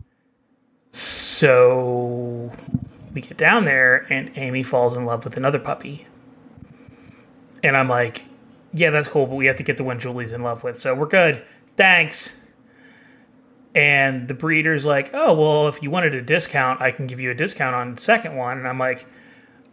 so 0.92 2.25
we 3.16 3.22
get 3.22 3.38
down 3.38 3.66
there 3.66 4.06
and 4.12 4.32
amy 4.36 4.62
falls 4.62 4.96
in 4.96 5.06
love 5.06 5.24
with 5.26 5.38
another 5.38 5.58
puppy. 5.58 6.06
And 7.64 7.76
i'm 7.76 7.90
like 7.90 8.26
yeah 8.74 8.92
that's 8.92 9.08
cool 9.08 9.26
but 9.26 9.36
we 9.36 9.48
have 9.48 9.56
to 9.56 9.64
get 9.64 9.78
the 9.78 9.84
one 9.84 10.00
julie's 10.00 10.32
in 10.32 10.44
love 10.44 10.64
with 10.64 10.78
so 10.78 10.94
we're 10.94 11.08
good. 11.08 11.44
Thanks. 11.78 12.36
And 13.74 14.28
the 14.28 14.34
breeder's 14.36 14.86
like 14.86 15.10
oh 15.14 15.34
well 15.34 15.68
if 15.68 15.82
you 15.82 15.90
wanted 15.90 16.14
a 16.14 16.22
discount 16.22 16.82
i 16.82 16.92
can 16.92 17.08
give 17.08 17.20
you 17.20 17.32
a 17.32 17.36
discount 17.36 17.76
on 17.76 17.96
the 17.96 18.02
second 18.02 18.36
one. 18.36 18.60
And 18.60 18.68
i'm 18.68 18.78
like 18.78 19.08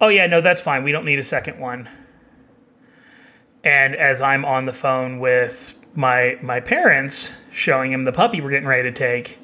oh 0.01 0.09
yeah 0.09 0.27
no 0.27 0.41
that's 0.41 0.63
fine. 0.63 0.85
We 0.85 0.93
don't 0.93 1.05
need 1.05 1.19
a 1.19 1.25
second 1.25 1.59
one. 1.61 1.89
And 3.65 3.95
as 3.95 4.21
I'm 4.21 4.45
on 4.45 4.67
the 4.67 4.73
phone 4.73 5.21
with 5.21 5.79
my 5.95 6.39
my 6.43 6.61
parents, 6.61 7.31
showing 7.53 7.93
him 7.93 8.05
the 8.05 8.13
puppy 8.13 8.41
we're 8.41 8.51
getting 8.51 8.67
ready 8.69 8.91
to 8.91 8.93
take, 8.93 9.39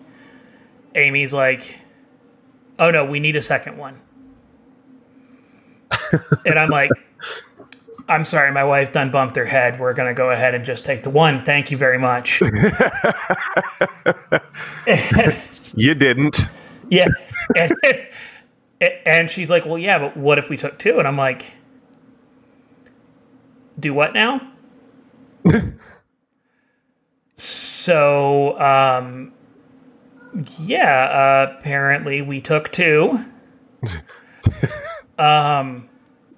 Amy's 0.95 1.33
like, 1.33 1.79
"Oh 2.79 2.91
no, 2.91 3.05
we 3.05 3.21
need 3.21 3.37
a 3.37 3.43
second 3.43 3.77
one." 3.77 4.01
and 6.47 6.59
I'm 6.59 6.71
like, 6.71 6.91
"I'm 8.09 8.25
sorry, 8.25 8.51
my 8.53 8.65
wife 8.65 8.93
done 8.93 9.11
bumped 9.11 9.37
her 9.37 9.45
head. 9.47 9.79
We're 9.81 9.95
gonna 9.95 10.15
go 10.15 10.31
ahead 10.31 10.55
and 10.55 10.65
just 10.65 10.85
take 10.85 11.03
the 11.03 11.11
one. 11.11 11.45
Thank 11.45 11.71
you 11.71 11.77
very 11.77 11.99
much." 11.99 12.41
You 15.75 15.95
didn't. 15.95 16.41
yeah, 16.89 17.09
and, 17.55 17.73
and 19.07 19.31
she's 19.31 19.51
like, 19.51 19.65
"Well, 19.67 19.79
yeah, 19.79 19.99
but 19.99 20.17
what 20.17 20.39
if 20.39 20.49
we 20.49 20.57
took 20.57 20.79
two? 20.79 20.99
And 20.99 21.07
I'm 21.07 21.17
like, 21.17 21.47
"Do 23.79 23.93
what 23.95 24.15
now?" 24.15 24.41
so, 27.37 28.59
um, 28.61 29.33
yeah, 30.59 31.05
uh, 31.05 31.57
apparently 31.59 32.23
we 32.23 32.41
took 32.41 32.73
two. 32.73 33.25
um, 35.19 35.89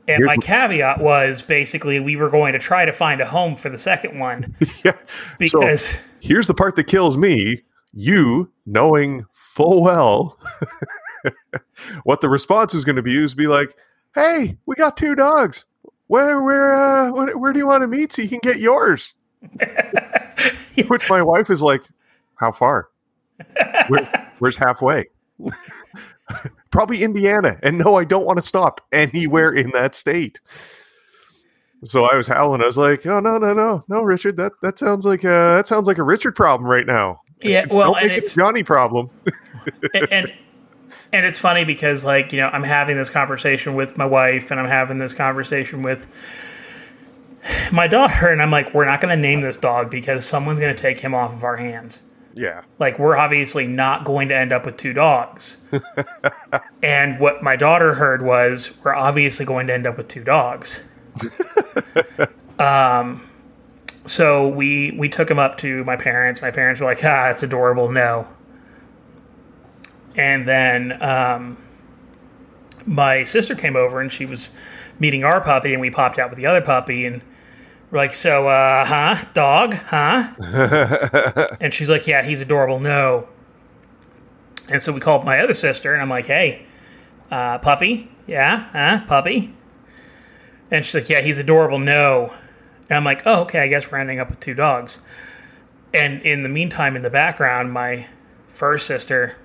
and 0.08 0.24
my 0.24 0.36
caveat 0.36 1.00
was 1.00 1.42
basically 1.42 2.00
we 2.00 2.16
were 2.16 2.30
going 2.30 2.52
to 2.52 2.58
try 2.58 2.84
to 2.84 2.92
find 2.92 3.20
a 3.20 3.26
home 3.26 3.56
for 3.56 3.68
the 3.70 3.78
second 3.78 4.18
one 4.18 4.54
Yeah. 4.84 4.96
because 5.38 5.82
so 5.82 6.00
here's 6.20 6.46
the 6.46 6.54
part 6.54 6.76
that 6.76 6.84
kills 6.84 7.16
me. 7.16 7.62
You 7.92 8.50
knowing 8.66 9.26
full 9.32 9.82
well 9.82 10.38
what 12.04 12.20
the 12.20 12.28
response 12.28 12.74
is 12.74 12.84
going 12.84 12.96
to 12.96 13.02
be 13.02 13.22
is 13.22 13.34
be 13.34 13.46
like, 13.48 13.76
"Hey, 14.14 14.56
we 14.66 14.76
got 14.76 14.96
two 14.96 15.14
dogs. 15.14 15.64
Where 16.06 16.40
where 16.40 16.74
uh 16.74 17.10
where, 17.12 17.36
where 17.36 17.52
do 17.52 17.58
you 17.58 17.66
want 17.66 17.82
to 17.82 17.88
meet 17.88 18.12
so 18.12 18.22
you 18.22 18.28
can 18.28 18.38
get 18.42 18.58
yours?" 18.58 19.14
Which 20.88 21.10
my 21.10 21.22
wife 21.22 21.50
is 21.50 21.62
like, 21.62 21.82
"How 22.36 22.52
far? 22.52 22.88
Where, 23.88 24.32
where's 24.38 24.56
halfway?" 24.56 25.06
Probably 26.70 27.02
Indiana. 27.02 27.58
And 27.62 27.78
no, 27.78 27.96
I 27.96 28.04
don't 28.04 28.24
want 28.24 28.38
to 28.38 28.42
stop 28.42 28.80
anywhere 28.92 29.52
in 29.52 29.70
that 29.72 29.94
state. 29.94 30.40
So 31.84 32.04
I 32.04 32.14
was 32.14 32.26
howling. 32.26 32.62
I 32.62 32.66
was 32.66 32.76
like, 32.76 33.06
"Oh 33.06 33.20
no, 33.20 33.38
no, 33.38 33.54
no, 33.54 33.84
no, 33.88 34.02
Richard! 34.02 34.36
That 34.36 34.52
that 34.62 34.78
sounds 34.78 35.06
like 35.06 35.24
a 35.24 35.56
that 35.56 35.66
sounds 35.66 35.86
like 35.86 35.98
a 35.98 36.02
Richard 36.02 36.36
problem 36.36 36.68
right 36.68 36.86
now. 36.86 37.22
yeah, 37.42 37.64
well, 37.70 37.94
don't 37.94 38.02
and 38.02 38.12
it's 38.12 38.34
Johnny 38.34 38.62
problem." 38.62 39.08
and, 39.94 40.08
and 40.10 40.32
and 41.12 41.26
it's 41.26 41.38
funny 41.38 41.64
because 41.64 42.04
like 42.04 42.32
you 42.32 42.40
know 42.40 42.48
I'm 42.48 42.62
having 42.62 42.96
this 42.96 43.08
conversation 43.08 43.74
with 43.74 43.96
my 43.96 44.04
wife 44.04 44.50
and 44.50 44.60
I'm 44.60 44.68
having 44.68 44.98
this 44.98 45.12
conversation 45.12 45.82
with 45.82 46.06
my 47.72 47.86
daughter 47.86 48.28
and 48.28 48.42
I'm 48.42 48.50
like 48.50 48.74
we're 48.74 48.84
not 48.84 49.00
going 49.00 49.14
to 49.16 49.20
name 49.20 49.40
this 49.40 49.56
dog 49.56 49.90
because 49.90 50.26
someone's 50.26 50.58
going 50.58 50.74
to 50.74 50.80
take 50.80 51.00
him 51.00 51.14
off 51.14 51.32
of 51.32 51.44
our 51.44 51.56
hands. 51.56 52.02
Yeah, 52.34 52.62
Like 52.78 52.98
we're 52.98 53.16
obviously 53.16 53.66
not 53.66 54.04
going 54.04 54.28
to 54.28 54.36
end 54.36 54.52
up 54.52 54.64
with 54.64 54.76
two 54.76 54.92
dogs. 54.92 55.60
and 56.82 57.18
what 57.18 57.42
my 57.42 57.56
daughter 57.56 57.94
heard 57.94 58.22
was 58.22 58.70
we're 58.84 58.94
obviously 58.94 59.44
going 59.44 59.66
to 59.66 59.74
end 59.74 59.86
up 59.86 59.96
with 59.96 60.08
two 60.08 60.22
dogs. 60.22 60.80
um 62.58 63.26
so 64.06 64.48
we 64.48 64.92
we 64.96 65.08
took 65.08 65.30
him 65.30 65.38
up 65.38 65.58
to 65.58 65.84
my 65.84 65.96
parents. 65.96 66.40
My 66.40 66.50
parents 66.50 66.80
were 66.80 66.86
like, 66.86 66.98
"Ah, 66.98 67.28
that's 67.28 67.42
adorable." 67.42 67.90
No. 67.90 68.26
And 70.16 70.46
then 70.48 71.02
um 71.02 71.58
my 72.86 73.24
sister 73.24 73.54
came 73.54 73.76
over 73.76 74.00
and 74.00 74.12
she 74.12 74.24
was 74.26 74.54
meeting 74.98 75.24
our 75.24 75.40
puppy 75.42 75.72
and 75.72 75.80
we 75.80 75.90
popped 75.90 76.18
out 76.18 76.30
with 76.30 76.38
the 76.38 76.46
other 76.46 76.60
puppy 76.60 77.06
and 77.06 77.22
we're 77.90 77.98
like, 77.98 78.14
"So, 78.14 78.48
uh, 78.48 78.84
huh? 78.84 79.24
Dog? 79.34 79.74
Huh?" 79.74 80.32
And 81.60 81.72
she's 81.74 81.88
like, 81.88 82.06
"Yeah, 82.06 82.22
he's 82.22 82.40
adorable." 82.40 82.80
No. 82.80 83.28
And 84.68 84.80
so 84.80 84.92
we 84.92 85.00
called 85.00 85.24
my 85.24 85.40
other 85.40 85.54
sister, 85.54 85.92
and 85.92 86.00
I'm 86.02 86.08
like, 86.10 86.26
"Hey, 86.26 86.66
uh, 87.30 87.58
puppy, 87.58 88.10
Yeah, 88.26 88.68
huh? 88.72 89.06
Puppy? 89.06 89.54
And 90.70 90.84
she's 90.84 90.94
like, 90.94 91.08
Yeah, 91.08 91.20
he's 91.20 91.38
adorable. 91.38 91.78
No. 91.78 92.32
And 92.88 92.96
I'm 92.96 93.04
like, 93.04 93.22
Oh, 93.26 93.42
okay, 93.42 93.60
I 93.60 93.68
guess 93.68 93.90
we're 93.90 93.98
ending 93.98 94.20
up 94.20 94.30
with 94.30 94.40
two 94.40 94.54
dogs. 94.54 95.00
And 95.92 96.22
in 96.22 96.42
the 96.42 96.48
meantime, 96.48 96.96
in 96.96 97.02
the 97.02 97.10
background, 97.10 97.72
my 97.72 98.06
first 98.48 98.86
sister 98.86 99.36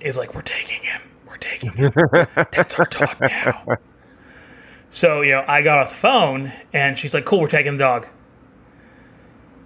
is 0.00 0.16
like, 0.16 0.34
We're 0.34 0.42
taking 0.42 0.82
him. 0.82 1.00
We're 1.28 1.36
taking 1.36 1.72
him. 1.72 1.92
That's 2.34 2.74
our 2.74 2.86
dog 2.86 3.16
now. 3.20 3.76
So, 4.94 5.22
you 5.22 5.32
know, 5.32 5.44
I 5.48 5.60
got 5.62 5.78
off 5.78 5.90
the 5.90 5.96
phone 5.96 6.52
and 6.72 6.96
she's 6.96 7.12
like, 7.12 7.24
Cool, 7.24 7.40
we're 7.40 7.48
taking 7.48 7.72
the 7.72 7.82
dog. 7.82 8.06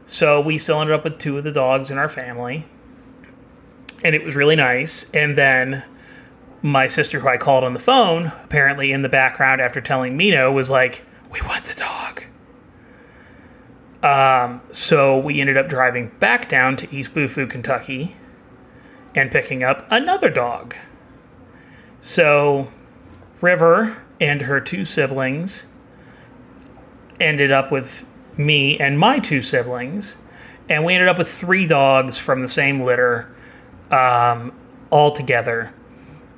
So 0.06 0.40
we 0.40 0.56
still 0.56 0.80
ended 0.80 0.94
up 0.96 1.04
with 1.04 1.18
two 1.18 1.36
of 1.36 1.44
the 1.44 1.52
dogs 1.52 1.90
in 1.90 1.98
our 1.98 2.08
family. 2.08 2.64
And 4.02 4.14
it 4.14 4.24
was 4.24 4.34
really 4.34 4.56
nice. 4.56 5.10
And 5.10 5.36
then 5.36 5.84
my 6.62 6.86
sister, 6.86 7.20
who 7.20 7.28
I 7.28 7.36
called 7.36 7.62
on 7.62 7.74
the 7.74 7.78
phone, 7.78 8.32
apparently 8.42 8.90
in 8.90 9.02
the 9.02 9.10
background 9.10 9.60
after 9.60 9.82
telling 9.82 10.16
Mino, 10.16 10.50
was 10.50 10.70
like, 10.70 11.04
We 11.30 11.42
want 11.42 11.66
the 11.66 11.74
dog. 11.74 12.24
Um, 14.02 14.62
so 14.72 15.18
we 15.18 15.42
ended 15.42 15.58
up 15.58 15.68
driving 15.68 16.08
back 16.20 16.48
down 16.48 16.76
to 16.76 16.90
East 16.90 17.12
Bufu, 17.12 17.50
Kentucky, 17.50 18.16
and 19.14 19.30
picking 19.30 19.62
up 19.62 19.86
another 19.90 20.30
dog. 20.30 20.74
So 22.00 22.72
River 23.42 23.98
and 24.20 24.42
her 24.42 24.60
two 24.60 24.84
siblings 24.84 25.66
ended 27.20 27.50
up 27.50 27.70
with 27.72 28.06
me 28.36 28.78
and 28.78 28.98
my 28.98 29.18
two 29.18 29.42
siblings, 29.42 30.16
and 30.68 30.84
we 30.84 30.94
ended 30.94 31.08
up 31.08 31.18
with 31.18 31.28
three 31.30 31.66
dogs 31.66 32.18
from 32.18 32.40
the 32.40 32.48
same 32.48 32.82
litter 32.82 33.34
um, 33.90 34.52
all 34.90 35.10
together. 35.10 35.72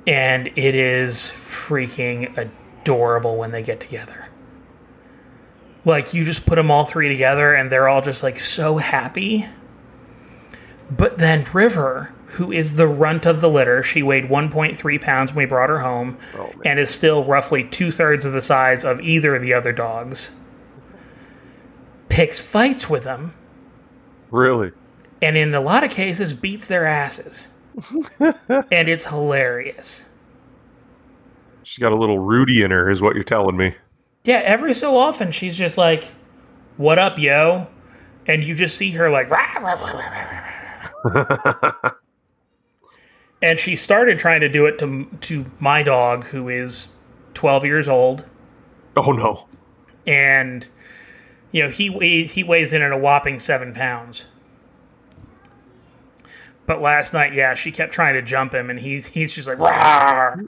And 0.07 0.47
it 0.55 0.73
is 0.73 1.31
freaking 1.35 2.35
adorable 2.81 3.37
when 3.37 3.51
they 3.51 3.61
get 3.61 3.79
together. 3.79 4.27
Like, 5.85 6.13
you 6.13 6.25
just 6.25 6.45
put 6.45 6.55
them 6.55 6.71
all 6.71 6.85
three 6.85 7.09
together, 7.09 7.53
and 7.53 7.71
they're 7.71 7.87
all 7.87 8.01
just 8.01 8.23
like 8.23 8.39
so 8.39 8.77
happy. 8.77 9.47
But 10.89 11.17
then 11.17 11.45
River, 11.53 12.13
who 12.31 12.51
is 12.51 12.75
the 12.75 12.87
runt 12.87 13.25
of 13.25 13.41
the 13.41 13.49
litter, 13.49 13.83
she 13.83 14.01
weighed 14.03 14.25
1.3 14.29 15.01
pounds 15.01 15.31
when 15.31 15.43
we 15.43 15.45
brought 15.49 15.69
her 15.69 15.79
home, 15.79 16.17
Oh, 16.35 16.49
and 16.63 16.79
is 16.79 16.89
still 16.89 17.25
roughly 17.25 17.65
two 17.65 17.91
thirds 17.91 18.23
of 18.23 18.31
the 18.33 18.41
size 18.41 18.85
of 18.85 19.01
either 19.01 19.35
of 19.35 19.41
the 19.41 19.53
other 19.53 19.73
dogs. 19.73 20.31
Picks 22.09 22.39
fights 22.39 22.89
with 22.89 23.03
them, 23.03 23.33
Really? 24.29 24.71
and 25.21 25.35
in 25.37 25.53
a 25.53 25.61
lot 25.61 25.83
of 25.83 25.91
cases 25.91 26.33
beats 26.33 26.67
their 26.67 26.85
asses. 26.85 27.49
and 28.19 28.89
it's 28.89 29.05
hilarious. 29.05 30.05
She's 31.63 31.79
got 31.81 31.91
a 31.91 31.95
little 31.97 32.19
Rudy 32.19 32.63
in 32.63 32.71
her, 32.71 32.89
is 32.89 33.01
what 33.01 33.15
you're 33.15 33.23
telling 33.23 33.55
me. 33.55 33.75
Yeah, 34.23 34.41
every 34.43 34.73
so 34.73 34.97
often 34.97 35.31
she's 35.31 35.55
just 35.55 35.77
like, 35.77 36.05
"What 36.77 36.99
up, 36.99 37.17
yo?" 37.17 37.67
And 38.27 38.43
you 38.43 38.55
just 38.55 38.77
see 38.77 38.91
her 38.91 39.09
like, 39.09 39.29
"Rah, 39.29 39.45
rah, 39.59 39.73
rah, 39.73 39.91
rah, 39.91 41.11
rah, 41.13 41.71
rah." 41.83 41.91
and 43.41 43.59
she 43.59 43.75
started 43.75 44.19
trying 44.19 44.41
to 44.41 44.49
do 44.49 44.65
it 44.65 44.77
to 44.79 45.05
to 45.21 45.45
my 45.59 45.83
dog, 45.83 46.25
who 46.25 46.49
is 46.49 46.89
twelve 47.33 47.65
years 47.65 47.87
old, 47.87 48.23
Oh 48.97 49.11
no. 49.11 49.47
and 50.05 50.67
you 51.51 51.63
know 51.63 51.69
he 51.69 51.89
weigh, 51.89 52.23
he 52.25 52.43
weighs 52.43 52.73
in 52.73 52.81
at 52.81 52.91
a 52.91 52.97
whopping 52.97 53.39
seven 53.39 53.73
pounds. 53.73 54.25
But 56.67 56.79
last 56.79 57.11
night, 57.11 57.33
yeah, 57.33 57.55
she 57.55 57.71
kept 57.71 57.91
trying 57.91 58.13
to 58.13 58.21
jump 58.21 58.53
him, 58.53 58.69
and 58.69 58.79
he's 58.79 59.07
he's 59.07 59.33
just 59.33 59.47
like, 59.47 59.59
"Rah." 59.59 60.35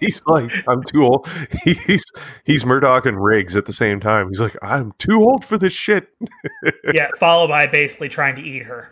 He's 0.00 0.20
like, 0.26 0.52
I'm 0.68 0.82
too 0.82 1.02
old. 1.02 1.26
He's 1.64 2.04
he's 2.44 2.62
Murtaugh 2.64 3.06
and 3.06 3.24
Riggs 3.24 3.56
at 3.56 3.64
the 3.64 3.72
same 3.72 4.00
time. 4.00 4.28
He's 4.28 4.38
like, 4.40 4.54
I'm 4.60 4.92
too 4.98 5.22
old 5.22 5.46
for 5.46 5.56
this 5.56 5.72
shit. 5.72 6.10
yeah, 6.92 7.08
followed 7.18 7.48
by 7.48 7.66
basically 7.68 8.10
trying 8.10 8.36
to 8.36 8.42
eat 8.42 8.64
her. 8.64 8.90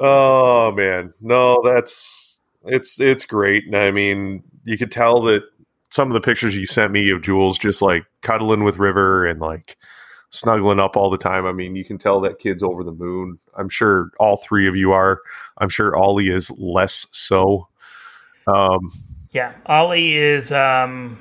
Oh 0.00 0.72
man, 0.72 1.12
no, 1.20 1.60
that's 1.64 2.40
it's 2.64 3.00
it's 3.00 3.26
great. 3.26 3.66
And 3.66 3.76
I 3.76 3.90
mean, 3.90 4.42
you 4.64 4.76
could 4.76 4.90
tell 4.90 5.22
that 5.22 5.42
some 5.90 6.08
of 6.08 6.14
the 6.14 6.20
pictures 6.20 6.56
you 6.56 6.66
sent 6.66 6.92
me 6.92 7.10
of 7.10 7.22
Jules 7.22 7.58
just 7.58 7.82
like 7.82 8.04
cuddling 8.22 8.64
with 8.64 8.78
River 8.78 9.26
and 9.26 9.40
like 9.40 9.76
snuggling 10.30 10.80
up 10.80 10.96
all 10.96 11.10
the 11.10 11.18
time. 11.18 11.44
I 11.44 11.52
mean, 11.52 11.74
you 11.76 11.84
can 11.84 11.98
tell 11.98 12.20
that 12.20 12.38
kid's 12.38 12.62
over 12.62 12.84
the 12.84 12.92
moon. 12.92 13.38
I'm 13.56 13.68
sure 13.68 14.10
all 14.18 14.36
three 14.36 14.68
of 14.68 14.76
you 14.76 14.92
are. 14.92 15.20
I'm 15.58 15.68
sure 15.68 15.96
Ollie 15.96 16.28
is 16.28 16.50
less 16.52 17.06
so. 17.10 17.68
Um, 18.46 18.92
Yeah, 19.32 19.52
Ollie 19.66 20.14
is 20.16 20.52
um 20.52 21.20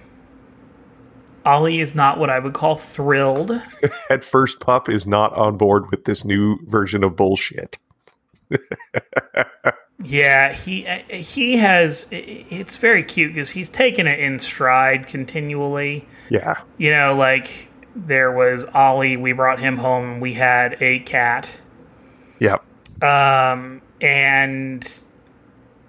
Ollie 1.45 1.79
is 1.79 1.95
not 1.95 2.19
what 2.19 2.29
I 2.29 2.39
would 2.39 2.53
call 2.53 2.75
thrilled. 2.75 3.51
at 4.09 4.23
first, 4.23 4.59
pup 4.59 4.89
is 4.89 5.07
not 5.07 5.33
on 5.33 5.57
board 5.57 5.89
with 5.89 6.05
this 6.05 6.23
new 6.23 6.59
version 6.67 7.03
of 7.03 7.15
bullshit. 7.15 7.77
Yeah, 10.01 10.53
he 10.53 10.83
he 11.09 11.57
has 11.57 12.07
it's 12.11 12.77
very 12.77 13.03
cute 13.03 13.33
because 13.33 13.49
he's 13.49 13.69
taken 13.69 14.07
it 14.07 14.19
in 14.19 14.39
stride 14.39 15.07
continually. 15.07 16.07
Yeah, 16.29 16.61
You 16.77 16.91
know, 16.91 17.15
like 17.15 17.67
there 17.95 18.31
was 18.31 18.65
Ollie, 18.73 19.17
we 19.17 19.33
brought 19.33 19.59
him 19.59 19.77
home 19.77 20.19
we 20.21 20.33
had 20.33 20.77
a 20.81 20.99
cat. 20.99 21.49
yeah, 22.39 22.57
Um 23.01 23.81
and 24.01 24.99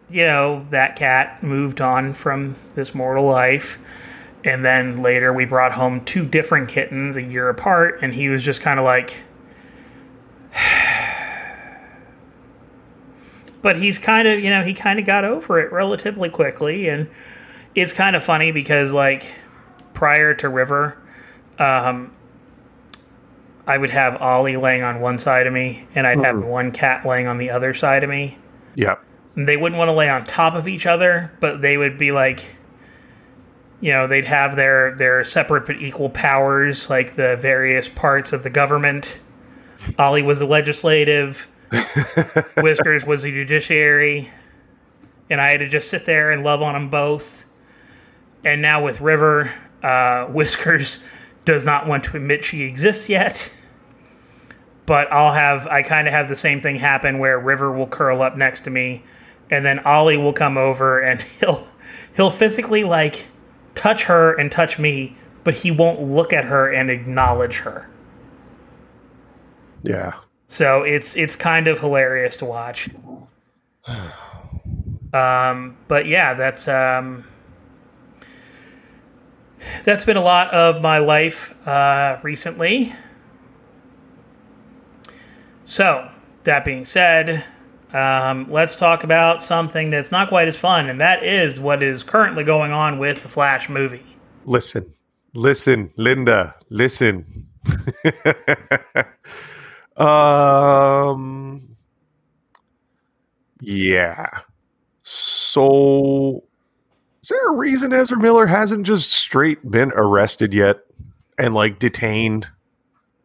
you 0.08 0.24
know, 0.24 0.66
that 0.70 0.96
cat 0.96 1.42
moved 1.42 1.80
on 1.80 2.14
from 2.14 2.56
this 2.74 2.94
mortal 2.94 3.26
life. 3.26 3.78
And 4.44 4.64
then 4.64 4.96
later 4.96 5.32
we 5.32 5.44
brought 5.44 5.72
home 5.72 6.04
two 6.04 6.26
different 6.26 6.68
kittens 6.68 7.16
a 7.16 7.22
year 7.22 7.48
apart, 7.48 8.00
and 8.02 8.12
he 8.14 8.28
was 8.28 8.42
just 8.42 8.61
kind 8.62 8.78
of 8.80 8.84
like. 8.84 9.18
But 13.62 13.76
he's 13.76 13.98
kind 13.98 14.26
of, 14.26 14.40
you 14.40 14.50
know, 14.50 14.62
he 14.62 14.74
kind 14.74 14.98
of 14.98 15.04
got 15.04 15.24
over 15.24 15.61
it 15.61 15.72
relatively 15.72 16.28
quickly. 16.28 16.88
And 16.88 17.08
it's 17.74 17.92
kind 17.92 18.16
of 18.16 18.24
funny 18.24 18.52
because, 18.52 18.92
like, 18.92 19.32
prior 19.94 20.34
to 20.34 20.48
River, 20.48 20.96
um, 21.58 22.12
I 23.66 23.76
would 23.78 23.90
have 23.90 24.20
Ollie 24.20 24.56
laying 24.56 24.82
on 24.82 25.00
one 25.00 25.18
side 25.18 25.46
of 25.46 25.52
me, 25.52 25.86
and 25.94 26.06
I'd 26.06 26.20
have 26.20 26.42
one 26.42 26.72
cat 26.72 27.06
laying 27.06 27.26
on 27.26 27.38
the 27.38 27.50
other 27.50 27.74
side 27.74 28.02
of 28.02 28.11
me 28.11 28.38
yeah. 28.74 28.96
they 29.36 29.56
wouldn't 29.56 29.78
want 29.78 29.88
to 29.88 29.92
lay 29.92 30.08
on 30.08 30.24
top 30.24 30.54
of 30.54 30.68
each 30.68 30.86
other, 30.86 31.30
but 31.40 31.61
they 31.61 31.76
would 31.76 31.98
be 31.98 32.12
like, 32.12 32.56
you 33.80 33.92
know, 33.92 34.06
they'd 34.06 34.26
have 34.26 34.56
their 34.56 34.94
their 34.96 35.24
separate 35.24 35.66
but 35.66 35.76
equal 35.80 36.11
powers, 36.11 36.90
like 36.90 37.16
the 37.16 37.36
various 37.36 37.88
parts 37.88 38.32
of 38.32 38.42
the 38.42 38.50
government. 38.50 39.18
Ollie 39.98 40.22
was 40.22 40.38
the 40.38 40.46
legislative, 40.46 41.48
Whiskers 42.56 43.06
was 43.06 43.22
the 43.22 43.30
judiciary, 43.30 44.30
and 45.28 45.40
I 45.40 45.50
had 45.50 45.60
to 45.60 45.68
just 45.68 45.88
sit 45.88 46.06
there 46.06 46.30
and 46.30 46.42
love 46.42 46.62
on 46.62 46.74
them 46.74 46.90
both. 46.90 47.46
And 48.44 48.62
now 48.62 48.82
with 48.82 49.00
River, 49.00 49.52
uh, 49.82 50.26
Whiskers 50.26 50.98
does 51.44 51.64
not 51.64 51.86
want 51.86 52.04
to 52.04 52.16
admit 52.16 52.44
she 52.44 52.62
exists 52.62 53.08
yet. 53.08 53.50
But 54.86 55.12
I'll 55.12 55.32
have 55.32 55.66
I 55.68 55.82
kind 55.82 56.08
of 56.08 56.14
have 56.14 56.28
the 56.28 56.36
same 56.36 56.60
thing 56.60 56.76
happen 56.76 57.18
where 57.18 57.38
River 57.38 57.70
will 57.70 57.86
curl 57.86 58.22
up 58.22 58.36
next 58.36 58.62
to 58.62 58.70
me, 58.70 59.04
and 59.50 59.64
then 59.64 59.78
Ollie 59.80 60.16
will 60.16 60.32
come 60.32 60.56
over 60.56 61.00
and 61.00 61.22
he'll 61.40 61.66
he'll 62.16 62.30
physically 62.30 62.82
like 62.84 63.28
touch 63.74 64.04
her 64.04 64.34
and 64.34 64.50
touch 64.50 64.78
me, 64.78 65.16
but 65.44 65.54
he 65.54 65.70
won't 65.70 66.02
look 66.02 66.32
at 66.32 66.44
her 66.44 66.72
and 66.72 66.90
acknowledge 66.90 67.58
her. 67.58 67.88
Yeah. 69.82 70.14
So 70.51 70.82
it's 70.82 71.14
it's 71.14 71.36
kind 71.36 71.68
of 71.68 71.78
hilarious 71.78 72.34
to 72.38 72.44
watch. 72.44 72.90
Um, 75.12 75.76
but 75.86 76.07
yeah, 76.07 76.34
that's 76.34 76.66
um, 76.66 77.24
that's 79.84 80.05
been 80.05 80.16
a 80.16 80.22
lot 80.22 80.53
of 80.53 80.82
my 80.82 80.98
life 80.98 81.55
uh, 81.68 82.18
recently. 82.24 82.92
So 85.62 86.11
that 86.42 86.64
being 86.64 86.84
said, 86.84 87.44
um, 87.92 88.51
let's 88.51 88.74
talk 88.74 89.05
about 89.05 89.44
something 89.44 89.90
that's 89.90 90.11
not 90.11 90.30
quite 90.30 90.48
as 90.48 90.57
fun, 90.57 90.90
and 90.90 91.01
that 91.01 91.22
is 91.24 91.61
what 91.61 91.80
is 91.80 92.03
currently 92.03 92.42
going 92.42 92.72
on 92.72 92.98
with 92.98 93.22
the 93.22 93.28
Flash 93.28 93.68
movie. 93.68 94.16
Listen, 94.44 94.92
listen, 95.32 95.92
Linda, 95.96 96.57
listen. 96.70 97.46
um, 99.97 101.76
yeah. 103.61 104.28
So, 105.03 106.43
is 107.22 107.28
there 107.28 107.49
a 107.49 107.57
reason 107.57 107.93
Ezra 107.93 108.18
Miller 108.18 108.47
hasn't 108.47 108.86
just 108.86 109.12
straight 109.12 109.68
been 109.70 109.93
arrested 109.95 110.55
yet 110.55 110.78
and 111.38 111.55
like 111.55 111.78
detained 111.78 112.47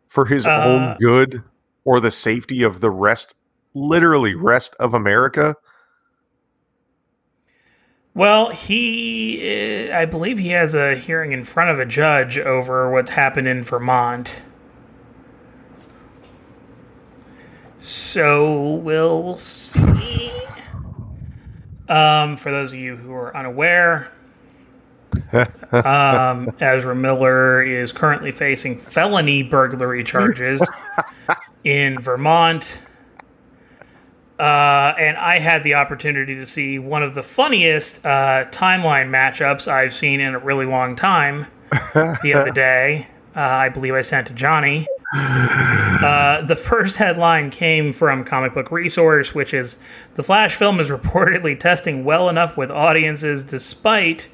for 0.08 0.26
his 0.26 0.46
Uh, 0.46 0.64
own 0.66 0.98
good 1.00 1.44
or 1.84 2.00
the 2.00 2.12
safety 2.12 2.64
of 2.64 2.82
the 2.82 2.90
rest, 2.90 3.36
literally 3.74 4.34
rest 4.34 4.76
of 4.80 4.94
America? 4.94 5.56
Well, 8.14 8.50
he, 8.50 9.90
uh, 9.92 9.98
I 9.98 10.06
believe 10.06 10.40
he 10.40 10.50
has 10.50 10.74
a 10.74 10.96
hearing 10.96 11.34
in 11.34 11.44
front 11.44 11.70
of 11.70 11.80
a 11.80 11.86
judge 11.86 12.40
over 12.40 12.90
what's 12.90 13.12
happened 13.12 13.50
in 13.50 13.62
Vermont. 13.64 14.34
So 17.86 18.74
we'll 18.78 19.38
see. 19.38 20.32
Um, 21.88 22.36
for 22.36 22.52
those 22.52 22.74
of 22.74 22.80
you 22.80 22.96
who 22.96 23.14
are 23.14 23.38
unaware, 23.38 24.12
um, 25.72 26.50
Ezra 26.60 26.96
Miller 26.96 27.62
is 27.62 27.92
currently 27.92 28.32
facing 28.32 28.80
felony 28.80 29.44
burglary 29.44 30.04
charges 30.04 30.68
in 31.64 32.00
Vermont. 32.00 32.80
Uh, 34.40 34.96
and 34.98 35.16
I 35.18 35.38
had 35.38 35.64
the 35.64 35.76
opportunity 35.76 36.34
to 36.34 36.46
see 36.48 36.80
one 36.80 37.04
of 37.04 37.14
the 37.14 37.22
funniest 37.22 38.04
uh, 38.04 38.46
timeline 38.50 39.10
matchups 39.10 39.68
I've 39.68 39.94
seen 39.94 40.22
in 40.22 40.34
a 40.34 40.40
really 40.40 40.66
long 40.66 40.96
time 40.96 41.46
the 42.24 42.34
other 42.36 42.52
day. 42.56 43.06
Uh, 43.36 43.42
I 43.42 43.70
believe 43.70 43.94
I 43.94 44.02
sent 44.02 44.26
to 44.26 44.34
Johnny. 44.34 44.88
Uh, 45.14 46.42
the 46.42 46.56
first 46.56 46.96
headline 46.96 47.50
came 47.52 47.94
from 47.94 48.24
Comic 48.24 48.54
Book 48.54 48.72
Resource, 48.72 49.34
which 49.36 49.54
is 49.54 49.78
The 50.16 50.24
Flash 50.24 50.56
film 50.56 50.80
is 50.80 50.90
reportedly 50.92 51.60
testing 51.60 52.04
well 52.04 52.30
enough 52.30 52.58
with 52.58 52.72
audiences 52.72 53.44
despite 53.44 54.28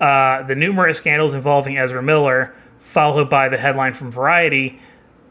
uh, 0.00 0.42
the 0.44 0.54
numerous 0.54 0.98
scandals 0.98 1.34
involving 1.34 1.78
Ezra 1.78 2.02
Miller, 2.02 2.54
followed 2.78 3.28
by 3.30 3.48
the 3.48 3.56
headline 3.56 3.92
from 3.92 4.10
Variety 4.10 4.78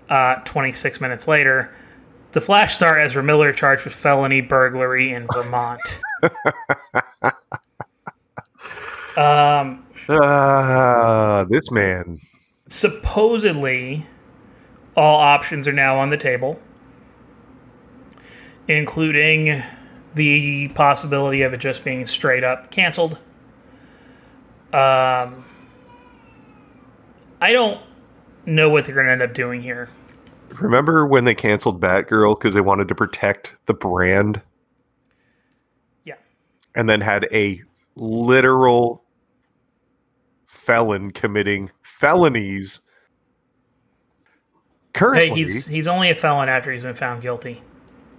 uh, 0.10 0.36
26 0.46 1.00
minutes 1.02 1.28
later. 1.28 1.74
The 2.34 2.42
Flash 2.42 2.76
star 2.76 3.00
Ezra 3.00 3.24
Miller 3.24 3.54
charged 3.54 3.84
with 3.86 3.94
felony 3.94 4.42
burglary 4.42 5.14
in 5.14 5.28
Vermont. 5.34 5.82
um, 9.18 9.86
Ah, 10.10 11.46
this 11.50 11.72
man. 11.72 12.18
supposedly, 12.68 14.06
all 14.96 15.20
options 15.20 15.68
are 15.68 15.74
now 15.74 15.98
on 16.00 16.10
the 16.10 16.18
table, 16.18 16.60
including 18.68 19.62
the 20.16 20.68
possibility 20.70 21.42
of 21.42 21.54
it 21.54 21.58
just 21.60 21.84
being 21.84 22.06
straight 22.08 22.44
up 22.44 22.70
canceled. 22.72 23.14
Um, 24.72 25.46
I 27.42 27.52
don't 27.52 27.82
know 28.46 28.70
what 28.70 28.86
they're 28.86 28.96
going 28.96 29.08
to 29.08 29.12
end 29.12 29.22
up 29.22 29.34
doing 29.34 29.62
here. 29.62 29.90
Remember 30.60 31.06
when 31.08 31.26
they 31.26 31.34
canceled 31.36 31.82
Batgirl 31.82 32.38
because 32.40 32.54
they 32.54 32.62
wanted 32.62 32.88
to 32.90 32.96
protect 32.96 33.56
the 33.66 33.74
brand 33.74 34.42
Yeah. 36.04 36.16
and 36.76 36.88
then 36.88 37.02
had 37.02 37.28
a 37.32 37.62
literal 37.96 39.04
felon 40.46 41.12
committing 41.12 41.72
felonies 41.82 42.82
currently 44.94 45.30
Hey, 45.30 45.36
he's 45.36 45.66
he's 45.68 45.88
only 45.88 46.10
a 46.10 46.16
felon 46.16 46.50
after 46.50 46.72
he's 46.72 46.84
been 46.84 46.96
found 46.96 47.22
guilty. 47.22 47.62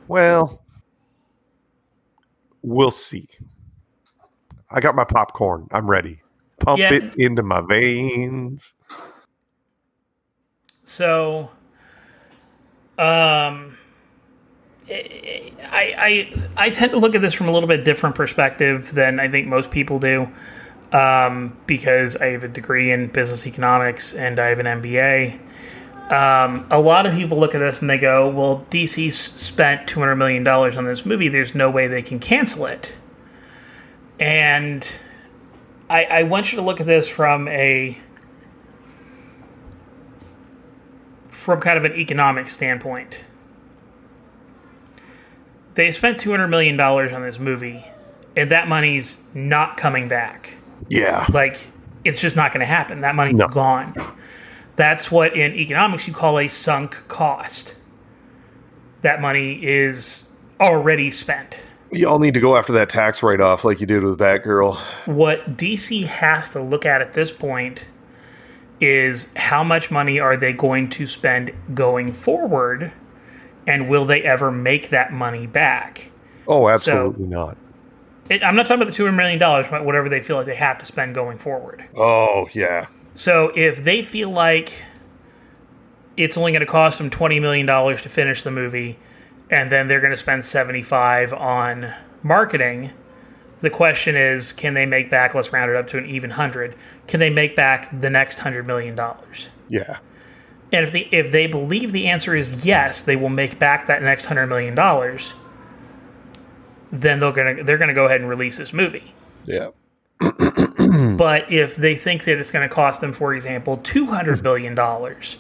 well 0.08 0.62
we'll 2.62 2.90
see 2.90 3.28
i 4.70 4.80
got 4.80 4.94
my 4.94 5.04
popcorn 5.04 5.66
i'm 5.72 5.88
ready 5.90 6.20
pump 6.60 6.78
Yeah. 6.78 6.92
it 6.92 7.14
into 7.16 7.42
my 7.42 7.60
veins 7.60 8.74
So, 10.84 11.50
um, 12.98 13.78
I, 14.88 15.48
I 15.72 16.34
I 16.56 16.70
tend 16.70 16.92
to 16.92 16.98
look 16.98 17.14
at 17.14 17.22
this 17.22 17.32
from 17.32 17.48
a 17.48 17.52
little 17.52 17.68
bit 17.68 17.84
different 17.84 18.14
perspective 18.14 18.92
than 18.92 19.18
I 19.18 19.28
think 19.28 19.46
most 19.46 19.70
people 19.70 19.98
do, 19.98 20.28
um, 20.92 21.56
because 21.66 22.16
I 22.16 22.26
have 22.26 22.44
a 22.44 22.48
degree 22.48 22.92
in 22.92 23.06
business 23.08 23.46
economics 23.46 24.14
and 24.14 24.38
I 24.38 24.48
have 24.48 24.58
an 24.58 24.66
MBA. 24.66 25.38
Um, 26.10 26.66
a 26.70 26.78
lot 26.80 27.06
of 27.06 27.14
people 27.14 27.38
look 27.38 27.54
at 27.54 27.58
this 27.60 27.80
and 27.80 27.88
they 27.88 27.98
go, 27.98 28.28
"Well, 28.28 28.66
DC 28.70 29.10
spent 29.12 29.88
two 29.88 30.00
hundred 30.00 30.16
million 30.16 30.44
dollars 30.44 30.76
on 30.76 30.84
this 30.84 31.06
movie. 31.06 31.28
There's 31.28 31.54
no 31.54 31.70
way 31.70 31.86
they 31.86 32.02
can 32.02 32.18
cancel 32.18 32.66
it." 32.66 32.94
And 34.20 34.86
I, 35.88 36.04
I 36.04 36.22
want 36.24 36.52
you 36.52 36.56
to 36.58 36.64
look 36.64 36.80
at 36.80 36.86
this 36.86 37.08
from 37.08 37.48
a 37.48 37.98
from 41.30 41.60
kind 41.60 41.78
of 41.78 41.84
an 41.84 41.94
economic 41.94 42.48
standpoint. 42.48 43.20
They 45.74 45.90
spent 45.90 46.18
two 46.20 46.30
hundred 46.30 46.48
million 46.48 46.76
dollars 46.76 47.12
on 47.12 47.22
this 47.22 47.38
movie, 47.38 47.84
and 48.36 48.50
that 48.50 48.68
money's 48.68 49.18
not 49.34 49.76
coming 49.76 50.06
back. 50.06 50.56
yeah 50.88 51.26
Like 51.32 51.66
it's 52.04 52.20
just 52.20 52.36
not 52.36 52.52
going 52.52 52.60
to 52.60 52.66
happen. 52.66 53.00
That 53.00 53.14
money's 53.14 53.36
No. 53.38 53.48
gone. 53.48 53.94
That's 54.76 55.10
what 55.10 55.36
in 55.36 55.54
economics 55.54 56.08
you 56.08 56.14
call 56.14 56.38
a 56.38 56.48
sunk 56.48 57.06
cost. 57.08 57.74
That 59.02 59.20
money 59.20 59.64
is 59.64 60.26
already 60.60 61.10
spent. 61.10 61.56
y'all 61.92 62.18
need 62.18 62.34
to 62.34 62.40
go 62.40 62.56
after 62.56 62.72
that 62.72 62.88
tax 62.88 63.22
write-off 63.22 63.64
like 63.64 63.80
you 63.80 63.86
did 63.86 64.02
with 64.02 64.18
batgirl 64.18 64.76
What 65.06 65.56
DC 65.56 66.04
has 66.06 66.48
to 66.50 66.62
look 66.62 66.86
at 66.86 67.02
at 67.02 67.12
this 67.12 67.30
point 67.30 67.84
is 68.80 69.28
how 69.36 69.62
much 69.62 69.90
money 69.90 70.18
are 70.18 70.36
they 70.36 70.52
going 70.52 70.88
to 70.90 71.06
spend 71.06 71.52
going 71.74 72.12
forward 72.12 72.92
and 73.66 73.88
will 73.88 74.04
they 74.04 74.22
ever 74.22 74.50
make 74.50 74.88
that 74.90 75.12
money 75.12 75.46
back? 75.46 76.10
oh 76.48 76.68
absolutely 76.68 77.26
not 77.26 77.56
It, 78.30 78.42
I'm 78.42 78.56
not 78.56 78.66
talking 78.66 78.82
about 78.82 78.94
the 78.94 79.02
$200 79.02 79.14
million, 79.16 79.38
but 79.38 79.84
whatever 79.84 80.08
they 80.08 80.22
feel 80.22 80.36
like 80.36 80.46
they 80.46 80.54
have 80.56 80.78
to 80.78 80.84
spend 80.86 81.14
going 81.14 81.36
forward. 81.38 81.84
oh 81.96 82.48
yeah 82.54 82.86
So 83.14 83.52
if 83.54 83.82
they 83.84 84.02
feel 84.02 84.30
like 84.30 84.84
it's 86.16 86.36
only 86.36 86.52
going 86.52 86.60
to 86.60 86.66
cost 86.66 86.98
them 86.98 87.10
$20 87.10 87.40
million 87.40 87.66
to 87.66 88.08
finish 88.08 88.42
the 88.42 88.50
movie 88.50 88.98
and 89.50 89.70
then 89.70 89.88
they're 89.88 90.00
going 90.00 90.10
to 90.12 90.16
spend 90.16 90.44
75 90.44 91.32
on 91.32 91.92
marketing, 92.22 92.92
the 93.60 93.70
question 93.70 94.16
is 94.16 94.52
can 94.52 94.74
they 94.74 94.84
make 94.86 95.10
back, 95.10 95.34
let's 95.34 95.52
round 95.52 95.70
it 95.70 95.76
up 95.76 95.86
to 95.88 95.98
an 95.98 96.06
even 96.06 96.30
100, 96.30 96.74
can 97.06 97.20
they 97.20 97.30
make 97.30 97.54
back 97.54 98.00
the 98.00 98.10
next 98.10 98.38
$100 98.38 98.66
million? 98.66 98.98
yeah 99.68 99.98
And 100.72 100.84
if 100.84 100.92
they, 100.92 101.08
if 101.12 101.30
they 101.30 101.46
believe 101.46 101.92
the 101.92 102.08
answer 102.08 102.34
is 102.34 102.66
yes, 102.66 103.02
they 103.02 103.16
will 103.16 103.28
make 103.28 103.58
back 103.58 103.86
that 103.86 104.02
next 104.02 104.26
$100 104.26 104.48
million, 104.48 104.74
then 106.90 107.20
they're 107.20 107.32
going 107.32 107.56
to 107.56 107.64
they're 107.64 107.78
to 107.78 107.94
go 107.94 108.06
ahead 108.06 108.20
and 108.20 108.28
release 108.28 108.56
this 108.58 108.72
movie. 108.72 109.14
yeah 109.44 109.70
But 111.24 111.50
if 111.50 111.76
they 111.76 111.94
think 111.94 112.24
that 112.24 112.36
it's 112.36 112.50
going 112.50 112.68
to 112.68 112.74
cost 112.74 113.00
them, 113.00 113.14
for 113.14 113.32
example, 113.34 113.78
two 113.78 114.04
hundred 114.04 114.42
billion 114.42 114.74
dollars 114.74 115.38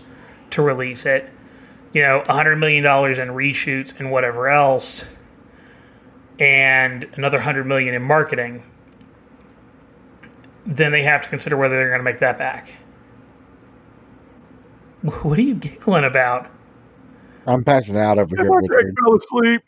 to 0.48 0.62
release 0.62 1.04
it, 1.04 1.28
you 1.92 2.00
know, 2.00 2.24
hundred 2.26 2.56
million 2.56 2.82
dollars 2.82 3.18
in 3.18 3.28
reshoots 3.28 3.92
and 4.00 4.10
whatever 4.10 4.48
else, 4.48 5.04
and 6.38 7.04
another 7.18 7.38
hundred 7.38 7.66
million 7.66 7.94
in 7.94 8.00
marketing, 8.00 8.62
then 10.64 10.90
they 10.90 11.02
have 11.02 11.20
to 11.20 11.28
consider 11.28 11.58
whether 11.58 11.76
they're 11.76 11.90
going 11.90 12.00
to 12.00 12.02
make 12.02 12.20
that 12.20 12.38
back. 12.38 12.72
What 15.02 15.38
are 15.38 15.42
you 15.42 15.54
giggling 15.54 16.04
about? 16.04 16.48
I'm 17.46 17.62
passing 17.62 17.98
out 17.98 18.16
over 18.16 18.34
here. 18.34 18.46
Greg 18.46 18.70
Richard. 18.70 18.94
fell 19.04 19.16
asleep 19.16 19.62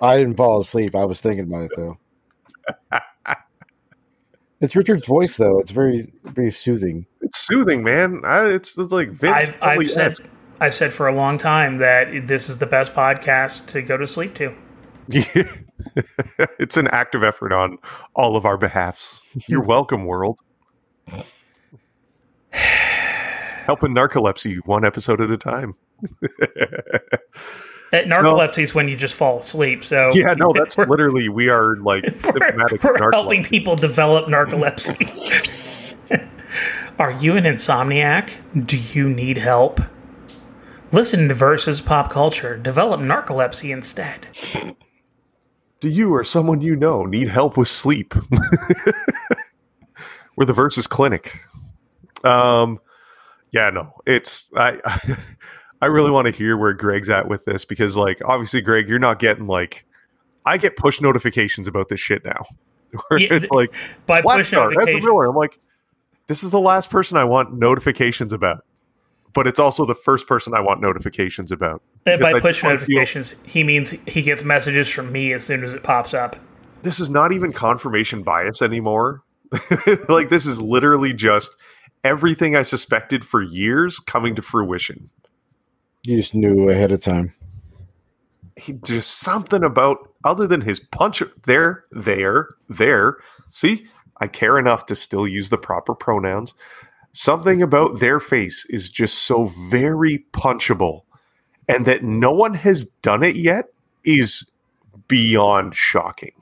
I 0.00 0.18
didn't 0.18 0.36
fall 0.36 0.60
asleep. 0.60 0.94
I 0.94 1.04
was 1.04 1.20
thinking 1.20 1.52
about 1.52 1.64
it 1.64 1.72
though. 1.76 1.98
it's 4.60 4.76
Richard's 4.76 5.06
voice 5.06 5.36
though. 5.36 5.58
It's 5.58 5.70
very 5.70 6.12
very 6.24 6.52
soothing. 6.52 7.06
it's 7.20 7.38
soothing 7.38 7.82
man 7.82 8.22
I, 8.24 8.48
it's, 8.48 8.76
it's 8.76 8.92
like 8.92 9.10
Vince 9.10 9.50
I've, 9.50 9.62
I've 9.62 9.90
said 9.90 10.16
I've 10.60 10.74
said 10.74 10.92
for 10.92 11.08
a 11.08 11.14
long 11.14 11.38
time 11.38 11.78
that 11.78 12.26
this 12.26 12.50
is 12.50 12.58
the 12.58 12.66
best 12.66 12.94
podcast 12.94 13.66
to 13.68 13.80
go 13.80 13.96
to 13.96 14.06
sleep 14.06 14.34
to. 14.34 14.54
it's 16.58 16.76
an 16.76 16.88
active 16.88 17.24
effort 17.24 17.52
on 17.52 17.78
all 18.14 18.36
of 18.36 18.44
our 18.44 18.58
behalfs. 18.58 19.22
You're 19.48 19.62
welcome, 19.62 20.04
world. 20.04 20.38
Helping 22.50 23.94
narcolepsy 23.94 24.58
one 24.66 24.84
episode 24.84 25.22
at 25.22 25.30
a 25.30 25.38
time. 25.38 25.74
Uh, 27.92 27.96
Narcolepsy 27.98 28.62
is 28.62 28.72
when 28.72 28.86
you 28.86 28.96
just 28.96 29.14
fall 29.14 29.40
asleep. 29.40 29.82
So 29.82 30.12
yeah, 30.14 30.34
no, 30.34 30.52
that's 30.54 30.78
literally 30.78 31.28
we 31.28 31.48
are 31.48 31.76
like 31.76 32.04
we're, 32.24 32.78
we're 32.82 33.10
helping 33.12 33.42
people 33.42 33.74
develop 33.76 34.26
narcolepsy. 34.26 35.96
are 36.98 37.10
you 37.12 37.36
an 37.36 37.44
insomniac? 37.44 38.32
Do 38.66 38.76
you 38.76 39.08
need 39.08 39.38
help? 39.38 39.80
Listen 40.92 41.28
to 41.28 41.34
Versus 41.34 41.80
Pop 41.80 42.10
Culture. 42.10 42.56
Develop 42.56 43.00
narcolepsy 43.00 43.72
instead. 43.72 44.26
Do 45.80 45.88
you 45.88 46.12
or 46.12 46.24
someone 46.24 46.60
you 46.60 46.76
know 46.76 47.06
need 47.06 47.28
help 47.28 47.56
with 47.56 47.68
sleep? 47.68 48.14
We're 50.36 50.44
the 50.46 50.52
Versus 50.52 50.86
Clinic. 50.86 51.40
Um, 52.24 52.80
yeah, 53.52 53.70
no, 53.70 53.92
it's 54.06 54.50
I. 54.56 54.78
I 55.82 55.86
really 55.86 56.10
want 56.10 56.26
to 56.26 56.32
hear 56.32 56.56
where 56.56 56.72
Greg's 56.74 57.08
at 57.10 57.28
with 57.28 57.44
this 57.44 57.64
because, 57.64 57.96
like, 57.96 58.20
obviously, 58.24 58.60
Greg, 58.60 58.88
you're 58.88 58.98
not 58.98 59.18
getting 59.18 59.46
like. 59.46 59.84
I 60.46 60.56
get 60.56 60.76
push 60.76 61.00
notifications 61.00 61.68
about 61.68 61.88
this 61.88 62.00
shit 62.00 62.24
now. 62.24 62.44
Yeah, 63.16 63.38
like 63.52 63.72
By 64.06 64.20
push 64.20 64.48
Star, 64.48 64.64
notifications. 64.70 65.04
Miller. 65.04 65.26
I'm 65.26 65.36
like, 65.36 65.58
this 66.26 66.42
is 66.42 66.50
the 66.50 66.58
last 66.58 66.90
person 66.90 67.16
I 67.16 67.22
want 67.22 67.52
notifications 67.54 68.32
about, 68.32 68.64
but 69.32 69.46
it's 69.46 69.60
also 69.60 69.84
the 69.84 69.94
first 69.94 70.26
person 70.26 70.54
I 70.54 70.60
want 70.60 70.80
notifications 70.80 71.52
about. 71.52 71.82
And 72.04 72.20
by 72.20 72.32
I 72.32 72.40
push 72.40 72.64
wanna 72.64 72.78
feel- 72.78 72.86
notifications, 72.98 73.36
he 73.44 73.62
means 73.62 73.90
he 73.90 74.22
gets 74.22 74.42
messages 74.42 74.88
from 74.88 75.12
me 75.12 75.32
as 75.34 75.44
soon 75.44 75.62
as 75.62 75.72
it 75.72 75.84
pops 75.84 76.14
up. 76.14 76.34
this 76.82 76.98
is 76.98 77.10
not 77.10 77.30
even 77.32 77.52
confirmation 77.52 78.24
bias 78.24 78.60
anymore. 78.60 79.22
like 80.08 80.30
this 80.30 80.44
is 80.46 80.60
literally 80.60 81.12
just 81.12 81.54
everything 82.02 82.56
I 82.56 82.62
suspected 82.62 83.24
for 83.24 83.40
years 83.42 84.00
coming 84.00 84.34
to 84.34 84.42
fruition. 84.42 85.08
You 86.02 86.16
just 86.16 86.34
knew 86.34 86.68
ahead 86.70 86.92
of 86.92 87.00
time. 87.00 87.34
He 88.56 88.74
just 88.74 89.18
something 89.18 89.62
about 89.62 90.12
other 90.24 90.46
than 90.46 90.62
his 90.62 90.80
punch 90.80 91.22
there, 91.44 91.84
there, 91.90 92.48
there. 92.68 93.18
See, 93.50 93.86
I 94.18 94.26
care 94.26 94.58
enough 94.58 94.86
to 94.86 94.94
still 94.94 95.26
use 95.26 95.50
the 95.50 95.58
proper 95.58 95.94
pronouns. 95.94 96.54
Something 97.12 97.62
about 97.62 98.00
their 98.00 98.20
face 98.20 98.66
is 98.70 98.88
just 98.88 99.20
so 99.20 99.46
very 99.70 100.24
punchable, 100.32 101.02
and 101.68 101.86
that 101.86 102.04
no 102.04 102.32
one 102.32 102.54
has 102.54 102.84
done 103.02 103.22
it 103.22 103.36
yet 103.36 103.66
is 104.04 104.46
beyond 105.08 105.74
shocking. 105.74 106.32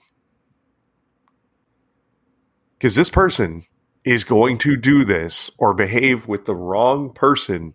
Because 2.76 2.94
this 2.94 3.10
person 3.10 3.64
is 4.04 4.24
going 4.24 4.58
to 4.58 4.76
do 4.76 5.04
this 5.04 5.50
or 5.58 5.74
behave 5.74 6.28
with 6.28 6.44
the 6.44 6.54
wrong 6.54 7.12
person 7.12 7.74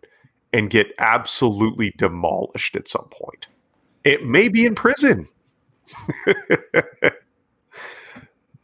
and 0.54 0.70
get 0.70 0.94
absolutely 1.00 1.94
demolished 1.98 2.76
at 2.76 2.88
some 2.88 3.08
point. 3.10 3.48
It 4.04 4.26
may 4.26 4.48
be 4.48 4.66
in 4.66 4.76
prison. 4.76 5.28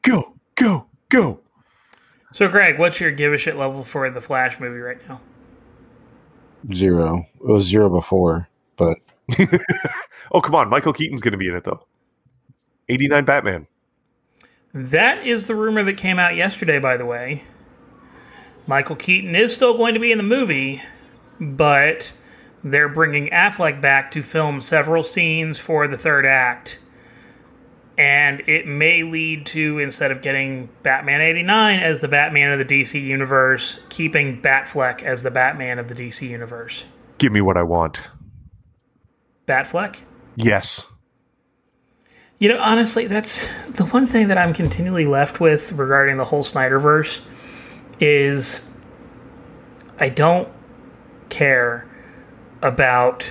go, 0.01 0.33
go, 0.55 0.85
go. 1.09 1.39
So, 2.31 2.47
Greg, 2.47 2.79
what's 2.79 2.99
your 2.99 3.11
give 3.11 3.33
a 3.33 3.37
shit 3.37 3.57
level 3.57 3.83
for 3.83 4.09
the 4.09 4.21
Flash 4.21 4.59
movie 4.59 4.79
right 4.79 4.99
now? 5.09 5.19
Zero. 6.73 7.25
It 7.41 7.47
was 7.47 7.65
zero 7.65 7.89
before, 7.89 8.47
but 8.77 8.97
Oh, 10.31 10.41
come 10.41 10.55
on. 10.55 10.69
Michael 10.69 10.93
Keaton's 10.93 11.21
going 11.21 11.31
to 11.31 11.37
be 11.37 11.47
in 11.47 11.55
it, 11.55 11.63
though. 11.63 11.85
89 12.87 13.25
Batman. 13.25 13.67
That 14.73 15.25
is 15.25 15.47
the 15.47 15.55
rumor 15.55 15.83
that 15.83 15.97
came 15.97 16.19
out 16.19 16.35
yesterday, 16.35 16.79
by 16.79 16.97
the 16.97 17.05
way. 17.05 17.43
Michael 18.67 18.95
Keaton 18.95 19.35
is 19.35 19.55
still 19.55 19.75
going 19.75 19.95
to 19.95 19.99
be 19.99 20.11
in 20.11 20.19
the 20.19 20.23
movie, 20.23 20.81
but 21.39 22.11
they're 22.63 22.89
bringing 22.89 23.29
Affleck 23.29 23.81
back 23.81 24.11
to 24.11 24.23
film 24.23 24.61
several 24.61 25.03
scenes 25.03 25.57
for 25.57 25.87
the 25.87 25.97
third 25.97 26.25
act. 26.25 26.79
And 27.97 28.41
it 28.47 28.65
may 28.65 29.03
lead 29.03 29.45
to, 29.47 29.79
instead 29.79 30.11
of 30.11 30.21
getting 30.21 30.69
Batman 30.83 31.19
89 31.19 31.79
as 31.79 31.99
the 31.99 32.07
Batman 32.07 32.51
of 32.51 32.65
the 32.65 32.65
DC 32.65 33.01
Universe, 33.01 33.79
keeping 33.89 34.41
Batfleck 34.41 35.03
as 35.03 35.21
the 35.21 35.31
Batman 35.31 35.79
of 35.79 35.89
the 35.89 35.95
DC 35.95 36.27
Universe. 36.27 36.85
Give 37.17 37.33
me 37.33 37.41
what 37.41 37.57
I 37.57 37.63
want. 37.63 38.01
Batfleck? 39.47 39.99
Yes. 40.37 40.85
You 42.37 42.47
know, 42.47 42.59
honestly, 42.61 43.07
that's 43.07 43.49
the 43.71 43.83
one 43.87 44.07
thing 44.07 44.29
that 44.29 44.37
I'm 44.37 44.53
continually 44.53 45.05
left 45.05 45.41
with 45.41 45.73
regarding 45.73 46.15
the 46.15 46.23
whole 46.23 46.43
Snyderverse 46.43 47.19
is 47.99 48.65
I 49.99 50.07
don't 50.07 50.47
care 51.29 51.85
about 52.61 53.25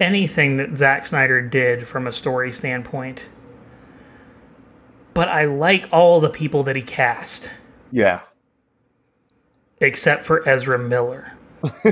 anything 0.00 0.58
that 0.58 0.76
Zack 0.76 1.06
Snyder 1.06 1.40
did 1.40 1.86
from 1.88 2.06
a 2.06 2.12
story 2.12 2.52
standpoint. 2.52 3.24
But 5.14 5.28
I 5.28 5.46
like 5.46 5.88
all 5.92 6.20
the 6.20 6.28
people 6.28 6.62
that 6.64 6.76
he 6.76 6.82
cast, 6.82 7.48
Yeah. 7.90 8.20
except 9.80 10.26
for 10.26 10.46
Ezra 10.46 10.78
Miller. 10.78 11.32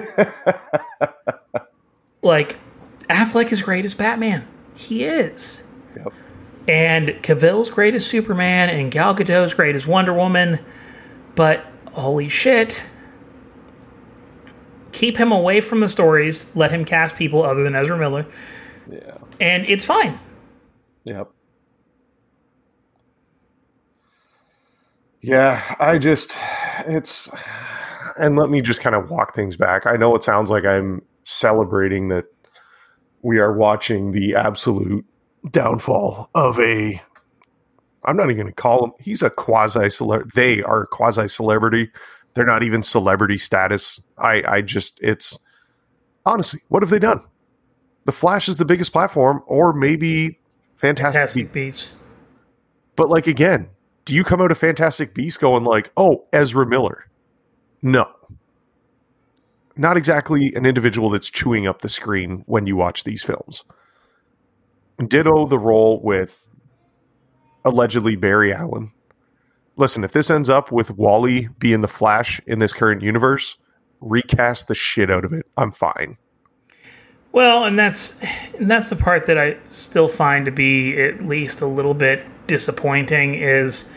like, 2.23 2.59
Affleck 3.09 3.53
is 3.53 3.63
great 3.63 3.85
as 3.87 3.95
Batman. 3.95 4.47
He 4.75 5.05
is. 5.05 5.63
Yep. 5.97 6.13
And 6.69 7.09
Cavill's 7.23 7.71
great 7.71 7.95
as 7.95 8.07
Superman, 8.07 8.69
and 8.71 8.91
Gal 8.91 9.15
Gadot's 9.15 9.55
great 9.55 9.75
as 9.77 9.87
Wonder 9.87 10.13
Woman. 10.13 10.59
But 11.35 11.65
holy 11.93 12.29
shit. 12.29 12.85
Keep 15.05 15.19
him 15.19 15.33
away 15.33 15.61
from 15.61 15.81
the 15.81 15.89
stories. 15.91 16.47
Let 16.55 16.71
him 16.71 16.87
cast 16.87 17.15
people 17.15 17.43
other 17.43 17.63
than 17.63 17.75
Ezra 17.75 17.99
Miller. 17.99 18.25
Yeah. 18.91 19.19
And 19.39 19.67
it's 19.67 19.85
fine. 19.85 20.19
Yep. 21.05 21.31
Yeah, 25.21 25.77
I 25.79 25.99
just 25.99 26.35
it's 26.87 27.29
and 28.19 28.39
let 28.39 28.49
me 28.49 28.63
just 28.63 28.81
kind 28.81 28.97
of 28.97 29.11
walk 29.11 29.35
things 29.35 29.59
back. 29.59 29.85
I 29.85 29.97
know 29.97 30.17
it 30.17 30.25
sounds 30.25 30.49
like 30.49 30.65
I'm 30.65 31.03
celebrating 31.25 32.09
that 32.09 32.25
we 33.21 33.41
are 33.41 33.53
watching 33.53 34.13
the 34.13 34.35
absolute 34.35 35.05
downfall 35.51 36.31
of 36.35 36.59
a 36.61 36.99
I'm 38.07 38.17
not 38.17 38.31
even 38.31 38.37
going 38.37 38.47
to 38.47 38.55
call 38.55 38.87
him 38.87 38.93
he's 39.01 39.21
a 39.21 39.29
quasi 39.29 39.91
celebrity. 39.91 40.31
They 40.35 40.63
are 40.63 40.87
quasi 40.87 41.29
celebrity. 41.29 41.91
They're 42.35 42.45
not 42.45 42.63
even 42.63 42.83
celebrity 42.83 43.39
status. 43.39 44.01
I 44.19 44.43
I 44.47 44.61
just 44.61 44.99
it's 45.03 45.39
honestly, 46.27 46.61
what 46.69 46.83
have 46.83 46.91
they 46.91 46.99
done? 46.99 47.21
The 48.05 48.13
Flash 48.13 48.49
is 48.49 48.59
the 48.59 48.65
biggest 48.65 48.93
platform 48.93 49.43
or 49.47 49.73
maybe 49.73 50.39
Fantastic, 50.77 51.15
Fantastic 51.15 51.53
Beasts. 51.53 51.93
But 52.97 53.09
like 53.09 53.27
again, 53.27 53.71
do 54.05 54.15
you 54.15 54.25
come 54.25 54.41
out 54.41 54.51
of 54.51 54.59
Fantastic 54.59 55.15
Beasts 55.15 55.39
going 55.39 55.65
like, 55.65 55.91
"Oh, 55.97 56.27
Ezra 56.33 56.67
Miller"? 56.67 57.07
No. 57.83 58.11
Not 59.77 59.97
exactly 59.97 60.53
an 60.55 60.67
individual 60.67 61.11
that's 61.11 61.29
chewing 61.29 61.67
up 61.67 61.81
the 61.83 61.89
screen 61.89 62.45
when 62.47 62.67
you 62.67 62.77
watch 62.77 63.05
these 63.05 63.23
films. 63.23 63.65
Ditto 65.09 65.47
the 65.47 65.59
role 65.59 66.01
with 66.03 66.49
allegedly 67.65 68.15
Barry 68.15 68.53
Allen. 68.53 68.93
Listen, 69.77 70.05
if 70.05 70.13
this 70.13 70.31
ends 70.31 70.49
up 70.49 70.71
with 70.71 70.93
Wally 70.93 71.49
being 71.59 71.81
the 71.81 71.89
Flash 71.89 72.41
in 72.47 72.59
this 72.61 72.73
current 72.73 73.03
universe, 73.03 73.57
recast 74.01 74.69
the 74.69 74.75
shit 74.75 75.11
out 75.11 75.25
of 75.25 75.33
it. 75.33 75.47
I'm 75.57 75.73
fine. 75.73 76.17
Well, 77.33 77.65
and 77.65 77.77
that's 77.77 78.15
and 78.57 78.71
that's 78.71 78.91
the 78.91 78.97
part 78.97 79.27
that 79.27 79.37
I 79.37 79.57
still 79.69 80.09
find 80.09 80.45
to 80.45 80.53
be 80.53 80.97
at 81.03 81.23
least 81.23 81.61
a 81.61 81.67
little 81.67 81.95
bit 81.95 82.25
disappointing 82.47 83.35
is 83.35 83.91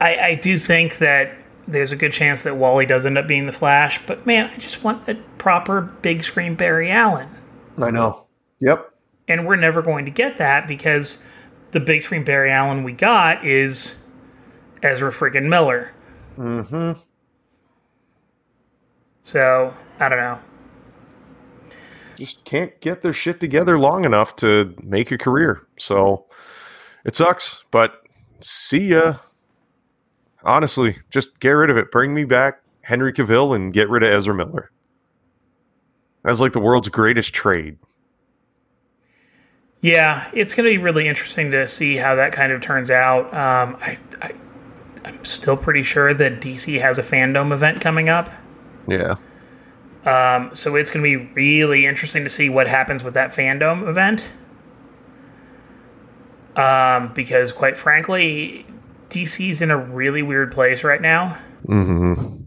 I, 0.00 0.16
I 0.18 0.34
do 0.34 0.58
think 0.58 0.98
that 0.98 1.32
there's 1.68 1.92
a 1.92 1.96
good 1.96 2.12
chance 2.12 2.42
that 2.42 2.56
Wally 2.56 2.84
does 2.84 3.06
end 3.06 3.16
up 3.16 3.28
being 3.28 3.46
the 3.46 3.52
Flash, 3.52 4.00
but 4.06 4.26
man, 4.26 4.50
I 4.52 4.56
just 4.56 4.82
want 4.82 5.08
a 5.08 5.14
proper 5.38 5.82
big 5.82 6.24
screen 6.24 6.56
Barry 6.56 6.90
Allen. 6.90 7.28
I 7.78 7.90
know. 7.90 8.26
Yep. 8.58 8.92
And 9.28 9.46
we're 9.46 9.56
never 9.56 9.80
going 9.80 10.04
to 10.06 10.10
get 10.10 10.38
that 10.38 10.66
because 10.66 11.18
the 11.70 11.78
big 11.78 12.02
screen 12.02 12.24
Barry 12.24 12.50
Allen 12.50 12.82
we 12.82 12.92
got 12.92 13.46
is 13.46 13.94
Ezra 14.82 15.10
freaking 15.10 15.48
Miller. 15.48 15.92
Mm-hmm. 16.38 16.98
So 19.22 19.74
I 19.98 20.08
don't 20.08 20.18
know. 20.18 20.38
just 22.16 22.44
can't 22.44 22.78
get 22.80 23.02
their 23.02 23.12
shit 23.12 23.40
together 23.40 23.78
long 23.78 24.04
enough 24.04 24.36
to 24.36 24.74
make 24.82 25.10
a 25.10 25.18
career. 25.18 25.66
So 25.78 26.26
it 27.04 27.14
sucks, 27.16 27.64
but 27.70 28.02
see 28.40 28.88
ya. 28.88 29.16
Honestly, 30.42 30.96
just 31.10 31.38
get 31.40 31.50
rid 31.50 31.70
of 31.70 31.76
it. 31.76 31.90
Bring 31.90 32.14
me 32.14 32.24
back 32.24 32.62
Henry 32.82 33.12
Cavill 33.12 33.54
and 33.54 33.72
get 33.72 33.90
rid 33.90 34.02
of 34.02 34.10
Ezra 34.12 34.34
Miller. 34.34 34.70
That's 36.24 36.40
like 36.40 36.52
the 36.52 36.60
world's 36.60 36.88
greatest 36.88 37.34
trade. 37.34 37.78
Yeah, 39.82 40.30
it's 40.34 40.54
going 40.54 40.64
to 40.64 40.70
be 40.70 40.82
really 40.82 41.08
interesting 41.08 41.50
to 41.52 41.66
see 41.66 41.96
how 41.96 42.14
that 42.16 42.32
kind 42.32 42.52
of 42.52 42.60
turns 42.60 42.90
out. 42.90 43.26
Um, 43.32 43.78
I, 43.80 43.96
I, 44.20 44.32
I'm 45.04 45.24
still 45.24 45.56
pretty 45.56 45.82
sure 45.82 46.12
that 46.14 46.40
DC 46.40 46.80
has 46.80 46.98
a 46.98 47.02
fandom 47.02 47.52
event 47.52 47.80
coming 47.80 48.08
up. 48.08 48.30
Yeah. 48.86 49.16
Um, 50.04 50.54
so 50.54 50.76
it's 50.76 50.90
going 50.90 51.04
to 51.04 51.18
be 51.18 51.32
really 51.34 51.86
interesting 51.86 52.24
to 52.24 52.30
see 52.30 52.48
what 52.48 52.66
happens 52.66 53.04
with 53.04 53.14
that 53.14 53.32
fandom 53.32 53.88
event. 53.88 54.30
Um, 56.56 57.12
because 57.14 57.52
quite 57.52 57.76
frankly, 57.76 58.66
DC's 59.08 59.62
in 59.62 59.70
a 59.70 59.76
really 59.76 60.22
weird 60.22 60.52
place 60.52 60.84
right 60.84 61.00
now. 61.00 61.38
Mm-hmm. 61.66 62.40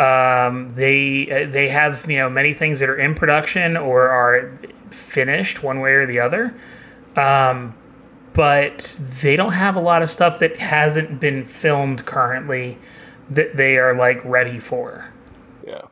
Um, 0.00 0.68
they 0.70 1.28
uh, 1.28 1.50
they 1.50 1.68
have 1.68 2.08
you 2.08 2.18
know 2.18 2.30
many 2.30 2.54
things 2.54 2.78
that 2.78 2.88
are 2.88 2.96
in 2.96 3.16
production 3.16 3.76
or 3.76 4.08
are 4.08 4.56
finished 4.90 5.62
one 5.62 5.80
way 5.80 5.92
or 5.92 6.06
the 6.06 6.20
other, 6.20 6.54
um, 7.16 7.74
but 8.34 8.98
they 9.20 9.36
don't 9.36 9.52
have 9.52 9.76
a 9.76 9.80
lot 9.80 10.02
of 10.02 10.10
stuff 10.10 10.38
that 10.38 10.56
hasn't 10.56 11.20
been 11.20 11.44
filmed 11.44 12.04
currently 12.06 12.78
that 13.30 13.56
they 13.56 13.76
are 13.78 13.94
like 13.94 14.24
ready 14.24 14.58
for. 14.58 15.12
Yeah. 15.66 15.82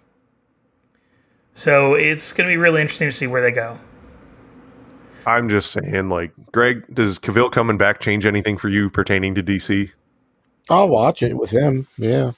So 1.54 1.94
it's 1.94 2.32
going 2.32 2.48
to 2.48 2.52
be 2.52 2.56
really 2.56 2.80
interesting 2.80 3.08
to 3.08 3.12
see 3.12 3.26
where 3.26 3.42
they 3.42 3.50
go. 3.50 3.78
I'm 5.26 5.48
just 5.48 5.72
saying, 5.72 6.08
like, 6.08 6.30
Greg, 6.52 6.84
does 6.94 7.18
Cavill 7.18 7.50
coming 7.50 7.76
back 7.76 7.98
change 7.98 8.26
anything 8.26 8.56
for 8.56 8.68
you 8.68 8.88
pertaining 8.88 9.34
to 9.34 9.42
DC? 9.42 9.90
I'll 10.70 10.88
watch 10.88 11.22
it 11.22 11.36
with 11.36 11.50
him. 11.50 11.86
Yeah. 11.98 12.32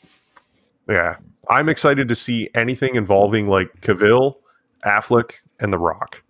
Yeah. 0.88 1.16
I'm 1.50 1.68
excited 1.68 2.08
to 2.08 2.14
see 2.14 2.48
anything 2.54 2.94
involving 2.94 3.48
like 3.48 3.80
Cavill, 3.82 4.36
Affleck, 4.86 5.34
and 5.60 5.72
The 5.72 5.78
Rock. 5.78 6.22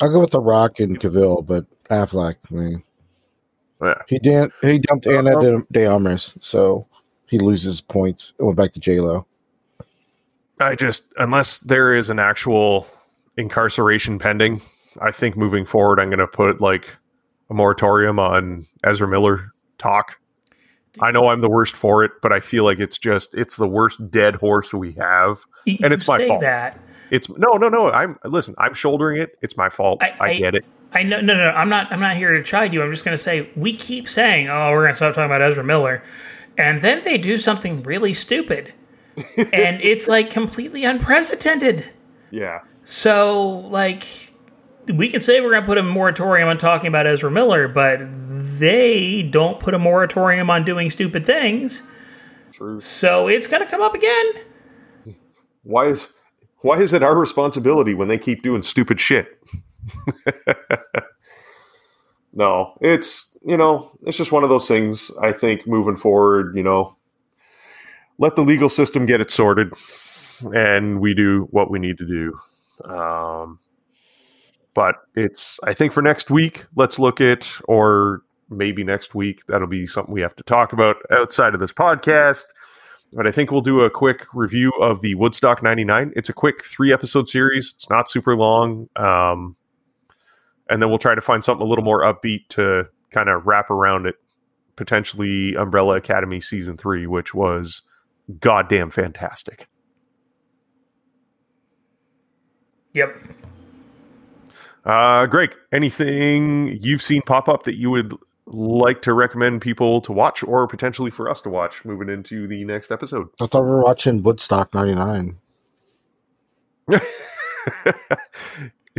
I'll 0.00 0.10
go 0.10 0.20
with 0.20 0.30
The 0.30 0.40
Rock 0.40 0.80
and 0.80 0.98
Cavill, 0.98 1.44
but 1.44 1.66
Affleck, 1.90 2.36
man. 2.50 2.82
Yeah. 3.82 3.94
He 4.08 4.18
didn't. 4.18 4.52
He 4.62 4.78
dumped 4.78 5.06
Ana 5.06 5.38
Uh, 5.38 5.40
de, 5.40 5.66
de 5.72 5.86
Armas, 5.86 6.34
so 6.40 6.86
he 7.26 7.38
loses 7.38 7.80
points. 7.80 8.32
It 8.38 8.42
went 8.42 8.56
back 8.56 8.72
to 8.72 8.80
J 8.80 9.00
Lo. 9.00 9.26
I 10.60 10.74
just, 10.74 11.12
unless 11.18 11.60
there 11.60 11.94
is 11.94 12.10
an 12.10 12.18
actual 12.18 12.86
incarceration 13.36 14.18
pending, 14.18 14.60
I 15.00 15.12
think 15.12 15.36
moving 15.36 15.64
forward, 15.64 16.00
I'm 16.00 16.08
going 16.08 16.18
to 16.18 16.26
put 16.26 16.60
like 16.60 16.88
a 17.50 17.54
moratorium 17.54 18.18
on 18.18 18.66
Ezra 18.82 19.06
Miller 19.06 19.52
talk. 19.78 20.18
I 21.00 21.12
know 21.12 21.28
I'm 21.28 21.38
the 21.40 21.48
worst 21.48 21.76
for 21.76 22.02
it, 22.02 22.10
but 22.20 22.32
I 22.32 22.40
feel 22.40 22.64
like 22.64 22.80
it's 22.80 22.98
just, 22.98 23.32
it's 23.34 23.54
the 23.56 23.68
worst 23.68 24.10
dead 24.10 24.34
horse 24.34 24.74
we 24.74 24.90
have. 24.94 25.38
You 25.64 25.78
And 25.84 25.92
it's 25.94 26.08
my 26.08 26.26
fault. 26.26 26.40
That 26.40 26.76
It's 27.12 27.28
no, 27.28 27.52
no, 27.52 27.68
no. 27.68 27.92
I'm, 27.92 28.18
listen, 28.24 28.56
I'm 28.58 28.74
shouldering 28.74 29.20
it. 29.20 29.38
It's 29.40 29.56
my 29.56 29.68
fault. 29.68 30.02
I- 30.02 30.16
I, 30.18 30.28
I- 30.30 30.38
get 30.38 30.54
it. 30.56 30.64
I 30.92 31.02
know. 31.02 31.20
No, 31.20 31.34
no, 31.34 31.50
no. 31.50 31.50
I'm 31.50 31.68
not. 31.68 31.92
I'm 31.92 32.00
not 32.00 32.16
here 32.16 32.32
to 32.32 32.42
chide 32.42 32.72
you. 32.72 32.82
I'm 32.82 32.90
just 32.90 33.04
going 33.04 33.16
to 33.16 33.22
say 33.22 33.50
we 33.56 33.74
keep 33.74 34.08
saying, 34.08 34.48
"Oh, 34.48 34.70
we're 34.70 34.82
going 34.84 34.92
to 34.92 34.96
stop 34.96 35.14
talking 35.14 35.26
about 35.26 35.42
Ezra 35.42 35.64
Miller," 35.64 36.02
and 36.56 36.82
then 36.82 37.02
they 37.04 37.18
do 37.18 37.38
something 37.38 37.82
really 37.82 38.14
stupid, 38.14 38.72
and 39.16 39.80
it's 39.82 40.08
like 40.08 40.30
completely 40.30 40.84
unprecedented. 40.84 41.90
Yeah. 42.30 42.60
So, 42.84 43.66
like, 43.70 44.32
we 44.94 45.10
can 45.10 45.20
say 45.20 45.40
we're 45.40 45.50
going 45.50 45.62
to 45.62 45.66
put 45.66 45.78
a 45.78 45.82
moratorium 45.82 46.48
on 46.48 46.56
talking 46.56 46.88
about 46.88 47.06
Ezra 47.06 47.30
Miller, 47.30 47.68
but 47.68 48.00
they 48.30 49.22
don't 49.22 49.60
put 49.60 49.74
a 49.74 49.78
moratorium 49.78 50.48
on 50.48 50.64
doing 50.64 50.90
stupid 50.90 51.26
things. 51.26 51.82
True. 52.52 52.80
So 52.80 53.28
it's 53.28 53.46
going 53.46 53.62
to 53.62 53.70
come 53.70 53.82
up 53.82 53.94
again. 53.94 54.26
Why 55.62 55.88
is, 55.88 56.08
why 56.62 56.78
is 56.78 56.92
it 56.92 57.02
our 57.02 57.16
responsibility 57.16 57.92
when 57.94 58.08
they 58.08 58.18
keep 58.18 58.42
doing 58.42 58.62
stupid 58.62 59.00
shit? 59.00 59.38
no, 62.32 62.74
it's 62.80 63.36
you 63.44 63.56
know, 63.56 63.90
it's 64.04 64.16
just 64.16 64.32
one 64.32 64.44
of 64.44 64.50
those 64.50 64.68
things. 64.68 65.10
I 65.22 65.32
think 65.32 65.66
moving 65.66 65.96
forward, 65.96 66.56
you 66.56 66.62
know, 66.62 66.96
let 68.18 68.36
the 68.36 68.42
legal 68.42 68.68
system 68.68 69.06
get 69.06 69.20
it 69.20 69.30
sorted, 69.30 69.72
and 70.52 71.00
we 71.00 71.14
do 71.14 71.48
what 71.50 71.70
we 71.70 71.78
need 71.78 71.98
to 71.98 72.06
do. 72.06 72.90
Um, 72.90 73.58
but 74.74 74.96
it's 75.14 75.58
I 75.64 75.74
think 75.74 75.92
for 75.92 76.02
next 76.02 76.30
week, 76.30 76.64
let's 76.76 76.98
look 76.98 77.20
at 77.20 77.46
or 77.64 78.22
maybe 78.50 78.84
next 78.84 79.14
week 79.14 79.44
that'll 79.46 79.66
be 79.66 79.86
something 79.86 80.12
we 80.12 80.20
have 80.20 80.36
to 80.36 80.42
talk 80.44 80.72
about 80.72 80.96
outside 81.10 81.54
of 81.54 81.60
this 81.60 81.72
podcast. 81.72 82.44
But 83.12 83.26
I 83.26 83.32
think 83.32 83.50
we'll 83.50 83.62
do 83.62 83.80
a 83.80 83.90
quick 83.90 84.26
review 84.34 84.70
of 84.80 85.00
the 85.00 85.14
Woodstock 85.14 85.62
99. 85.62 86.12
It's 86.14 86.28
a 86.28 86.34
quick 86.34 86.62
three 86.64 86.92
episode 86.92 87.26
series. 87.26 87.72
It's 87.74 87.88
not 87.88 88.08
super 88.08 88.36
long. 88.36 88.88
Um, 88.96 89.56
and 90.68 90.82
then 90.82 90.88
we'll 90.88 90.98
try 90.98 91.14
to 91.14 91.20
find 91.20 91.44
something 91.44 91.64
a 91.64 91.68
little 91.68 91.84
more 91.84 92.02
upbeat 92.02 92.48
to 92.50 92.88
kind 93.10 93.28
of 93.28 93.46
wrap 93.46 93.70
around 93.70 94.06
it. 94.06 94.16
Potentially 94.76 95.54
Umbrella 95.56 95.96
Academy 95.96 96.40
season 96.40 96.76
three, 96.76 97.06
which 97.06 97.34
was 97.34 97.82
goddamn 98.38 98.90
fantastic. 98.90 99.66
Yep. 102.92 103.16
Uh, 104.84 105.26
Greg, 105.26 105.54
anything 105.72 106.78
you've 106.80 107.02
seen 107.02 107.22
pop 107.22 107.48
up 107.48 107.64
that 107.64 107.76
you 107.76 107.90
would 107.90 108.14
like 108.46 109.02
to 109.02 109.12
recommend 109.12 109.60
people 109.60 110.00
to 110.00 110.12
watch 110.12 110.42
or 110.42 110.66
potentially 110.66 111.10
for 111.10 111.28
us 111.28 111.40
to 111.42 111.50
watch 111.50 111.84
moving 111.84 112.08
into 112.08 112.46
the 112.46 112.64
next 112.64 112.90
episode? 112.90 113.28
I 113.40 113.46
thought 113.46 113.64
we 113.64 113.68
were 113.68 113.82
watching 113.82 114.22
Woodstock 114.22 114.72
'99. 114.74 115.38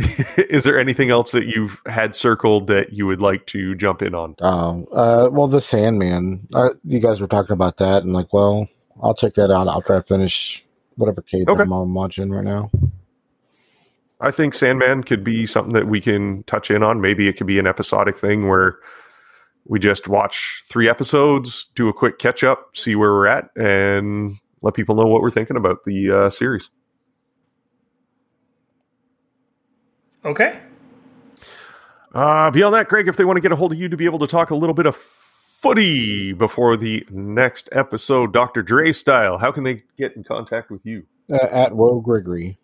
Is 0.48 0.64
there 0.64 0.78
anything 0.78 1.10
else 1.10 1.32
that 1.32 1.46
you've 1.46 1.80
had 1.86 2.14
circled 2.14 2.66
that 2.68 2.92
you 2.92 3.06
would 3.06 3.20
like 3.20 3.46
to 3.46 3.74
jump 3.74 4.02
in 4.02 4.14
on? 4.14 4.34
Oh, 4.40 4.84
uh, 4.92 5.30
well, 5.30 5.48
the 5.48 5.60
Sandman. 5.60 6.46
Uh, 6.54 6.70
you 6.84 7.00
guys 7.00 7.20
were 7.20 7.26
talking 7.26 7.52
about 7.52 7.76
that, 7.78 8.02
and 8.02 8.12
like, 8.12 8.32
well, 8.32 8.68
I'll 9.02 9.14
check 9.14 9.34
that 9.34 9.50
out. 9.50 9.68
after 9.68 9.70
I'll 9.70 9.82
try 9.82 9.96
to 9.96 10.02
finish 10.02 10.64
whatever 10.96 11.22
K 11.22 11.44
Okay. 11.46 11.62
I'm 11.62 11.94
watching 11.94 12.30
right 12.30 12.44
now. 12.44 12.70
I 14.20 14.30
think 14.30 14.54
Sandman 14.54 15.02
could 15.02 15.24
be 15.24 15.46
something 15.46 15.72
that 15.72 15.88
we 15.88 16.00
can 16.00 16.42
touch 16.44 16.70
in 16.70 16.82
on. 16.82 17.00
Maybe 17.00 17.26
it 17.28 17.36
could 17.36 17.46
be 17.46 17.58
an 17.58 17.66
episodic 17.66 18.18
thing 18.18 18.48
where 18.48 18.78
we 19.64 19.78
just 19.78 20.08
watch 20.08 20.62
three 20.68 20.88
episodes, 20.88 21.66
do 21.74 21.88
a 21.88 21.92
quick 21.92 22.18
catch 22.18 22.44
up, 22.44 22.76
see 22.76 22.96
where 22.96 23.12
we're 23.12 23.26
at, 23.26 23.48
and 23.56 24.34
let 24.62 24.74
people 24.74 24.94
know 24.94 25.06
what 25.06 25.22
we're 25.22 25.30
thinking 25.30 25.56
about 25.56 25.84
the 25.84 26.10
uh, 26.10 26.30
series. 26.30 26.70
Okay. 30.24 30.60
Uh, 32.14 32.50
beyond 32.50 32.74
that, 32.74 32.88
Greg, 32.88 33.08
if 33.08 33.16
they 33.16 33.24
want 33.24 33.36
to 33.36 33.40
get 33.40 33.52
a 33.52 33.56
hold 33.56 33.72
of 33.72 33.78
you 33.78 33.88
to 33.88 33.96
be 33.96 34.04
able 34.04 34.18
to 34.18 34.26
talk 34.26 34.50
a 34.50 34.56
little 34.56 34.74
bit 34.74 34.86
of 34.86 34.96
footy 34.96 36.32
before 36.32 36.76
the 36.76 37.06
next 37.10 37.68
episode, 37.72 38.32
Dr. 38.32 38.62
Dre 38.62 38.92
style, 38.92 39.38
how 39.38 39.52
can 39.52 39.64
they 39.64 39.82
get 39.96 40.16
in 40.16 40.24
contact 40.24 40.70
with 40.70 40.84
you? 40.84 41.04
Uh, 41.32 41.46
at 41.50 41.76
Woe 41.76 42.00
Gregory. 42.00 42.58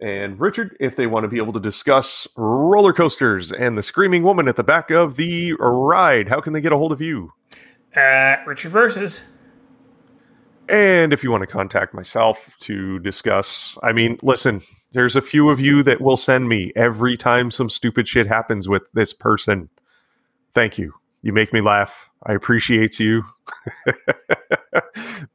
And 0.00 0.38
Richard, 0.40 0.76
if 0.80 0.96
they 0.96 1.06
want 1.06 1.24
to 1.24 1.28
be 1.28 1.38
able 1.38 1.52
to 1.52 1.60
discuss 1.60 2.26
roller 2.36 2.92
coasters 2.92 3.52
and 3.52 3.78
the 3.78 3.82
screaming 3.82 4.22
woman 4.22 4.48
at 4.48 4.56
the 4.56 4.64
back 4.64 4.90
of 4.90 5.16
the 5.16 5.54
ride, 5.54 6.28
how 6.28 6.40
can 6.40 6.52
they 6.52 6.60
get 6.60 6.72
a 6.72 6.76
hold 6.76 6.92
of 6.92 7.00
you? 7.00 7.32
Uh, 7.94 8.36
Richard 8.46 8.72
versus. 8.72 9.22
And 10.68 11.12
if 11.12 11.22
you 11.22 11.30
want 11.30 11.42
to 11.42 11.46
contact 11.46 11.94
myself 11.94 12.50
to 12.60 12.98
discuss, 13.00 13.78
I 13.82 13.92
mean, 13.92 14.18
listen, 14.22 14.62
there's 14.94 15.16
a 15.16 15.22
few 15.22 15.50
of 15.50 15.60
you 15.60 15.82
that 15.82 16.00
will 16.00 16.16
send 16.16 16.48
me 16.48 16.72
every 16.76 17.16
time 17.16 17.50
some 17.50 17.68
stupid 17.68 18.06
shit 18.08 18.28
happens 18.28 18.68
with 18.68 18.82
this 18.94 19.12
person. 19.12 19.68
Thank 20.52 20.78
you. 20.78 20.94
You 21.22 21.32
make 21.32 21.52
me 21.52 21.60
laugh. 21.60 22.10
I 22.26 22.32
appreciate 22.32 23.00
you. 23.00 23.24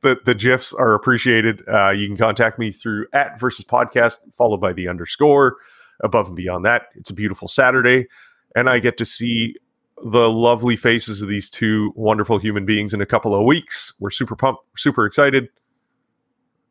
the 0.01 0.17
the 0.25 0.35
gifs 0.35 0.73
are 0.73 0.93
appreciated. 0.93 1.61
Uh, 1.67 1.89
you 1.89 2.07
can 2.07 2.15
contact 2.15 2.57
me 2.57 2.71
through 2.71 3.07
at 3.13 3.39
versus 3.39 3.65
podcast 3.65 4.17
followed 4.31 4.61
by 4.61 4.71
the 4.73 4.87
underscore. 4.87 5.57
Above 6.01 6.27
and 6.27 6.35
beyond 6.35 6.63
that, 6.63 6.83
it's 6.95 7.09
a 7.09 7.13
beautiful 7.13 7.49
Saturday, 7.49 8.07
and 8.55 8.69
I 8.69 8.79
get 8.79 8.97
to 8.99 9.05
see 9.05 9.55
the 10.01 10.29
lovely 10.29 10.77
faces 10.77 11.21
of 11.21 11.27
these 11.27 11.49
two 11.49 11.91
wonderful 11.95 12.37
human 12.37 12.65
beings 12.65 12.93
in 12.93 13.01
a 13.01 13.05
couple 13.05 13.35
of 13.35 13.45
weeks. 13.45 13.93
We're 13.99 14.11
super 14.11 14.37
pumped, 14.37 14.61
super 14.77 15.05
excited. 15.05 15.49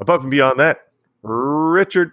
Above 0.01 0.23
and 0.23 0.31
beyond 0.31 0.59
that, 0.61 0.79
Richard. 1.23 2.13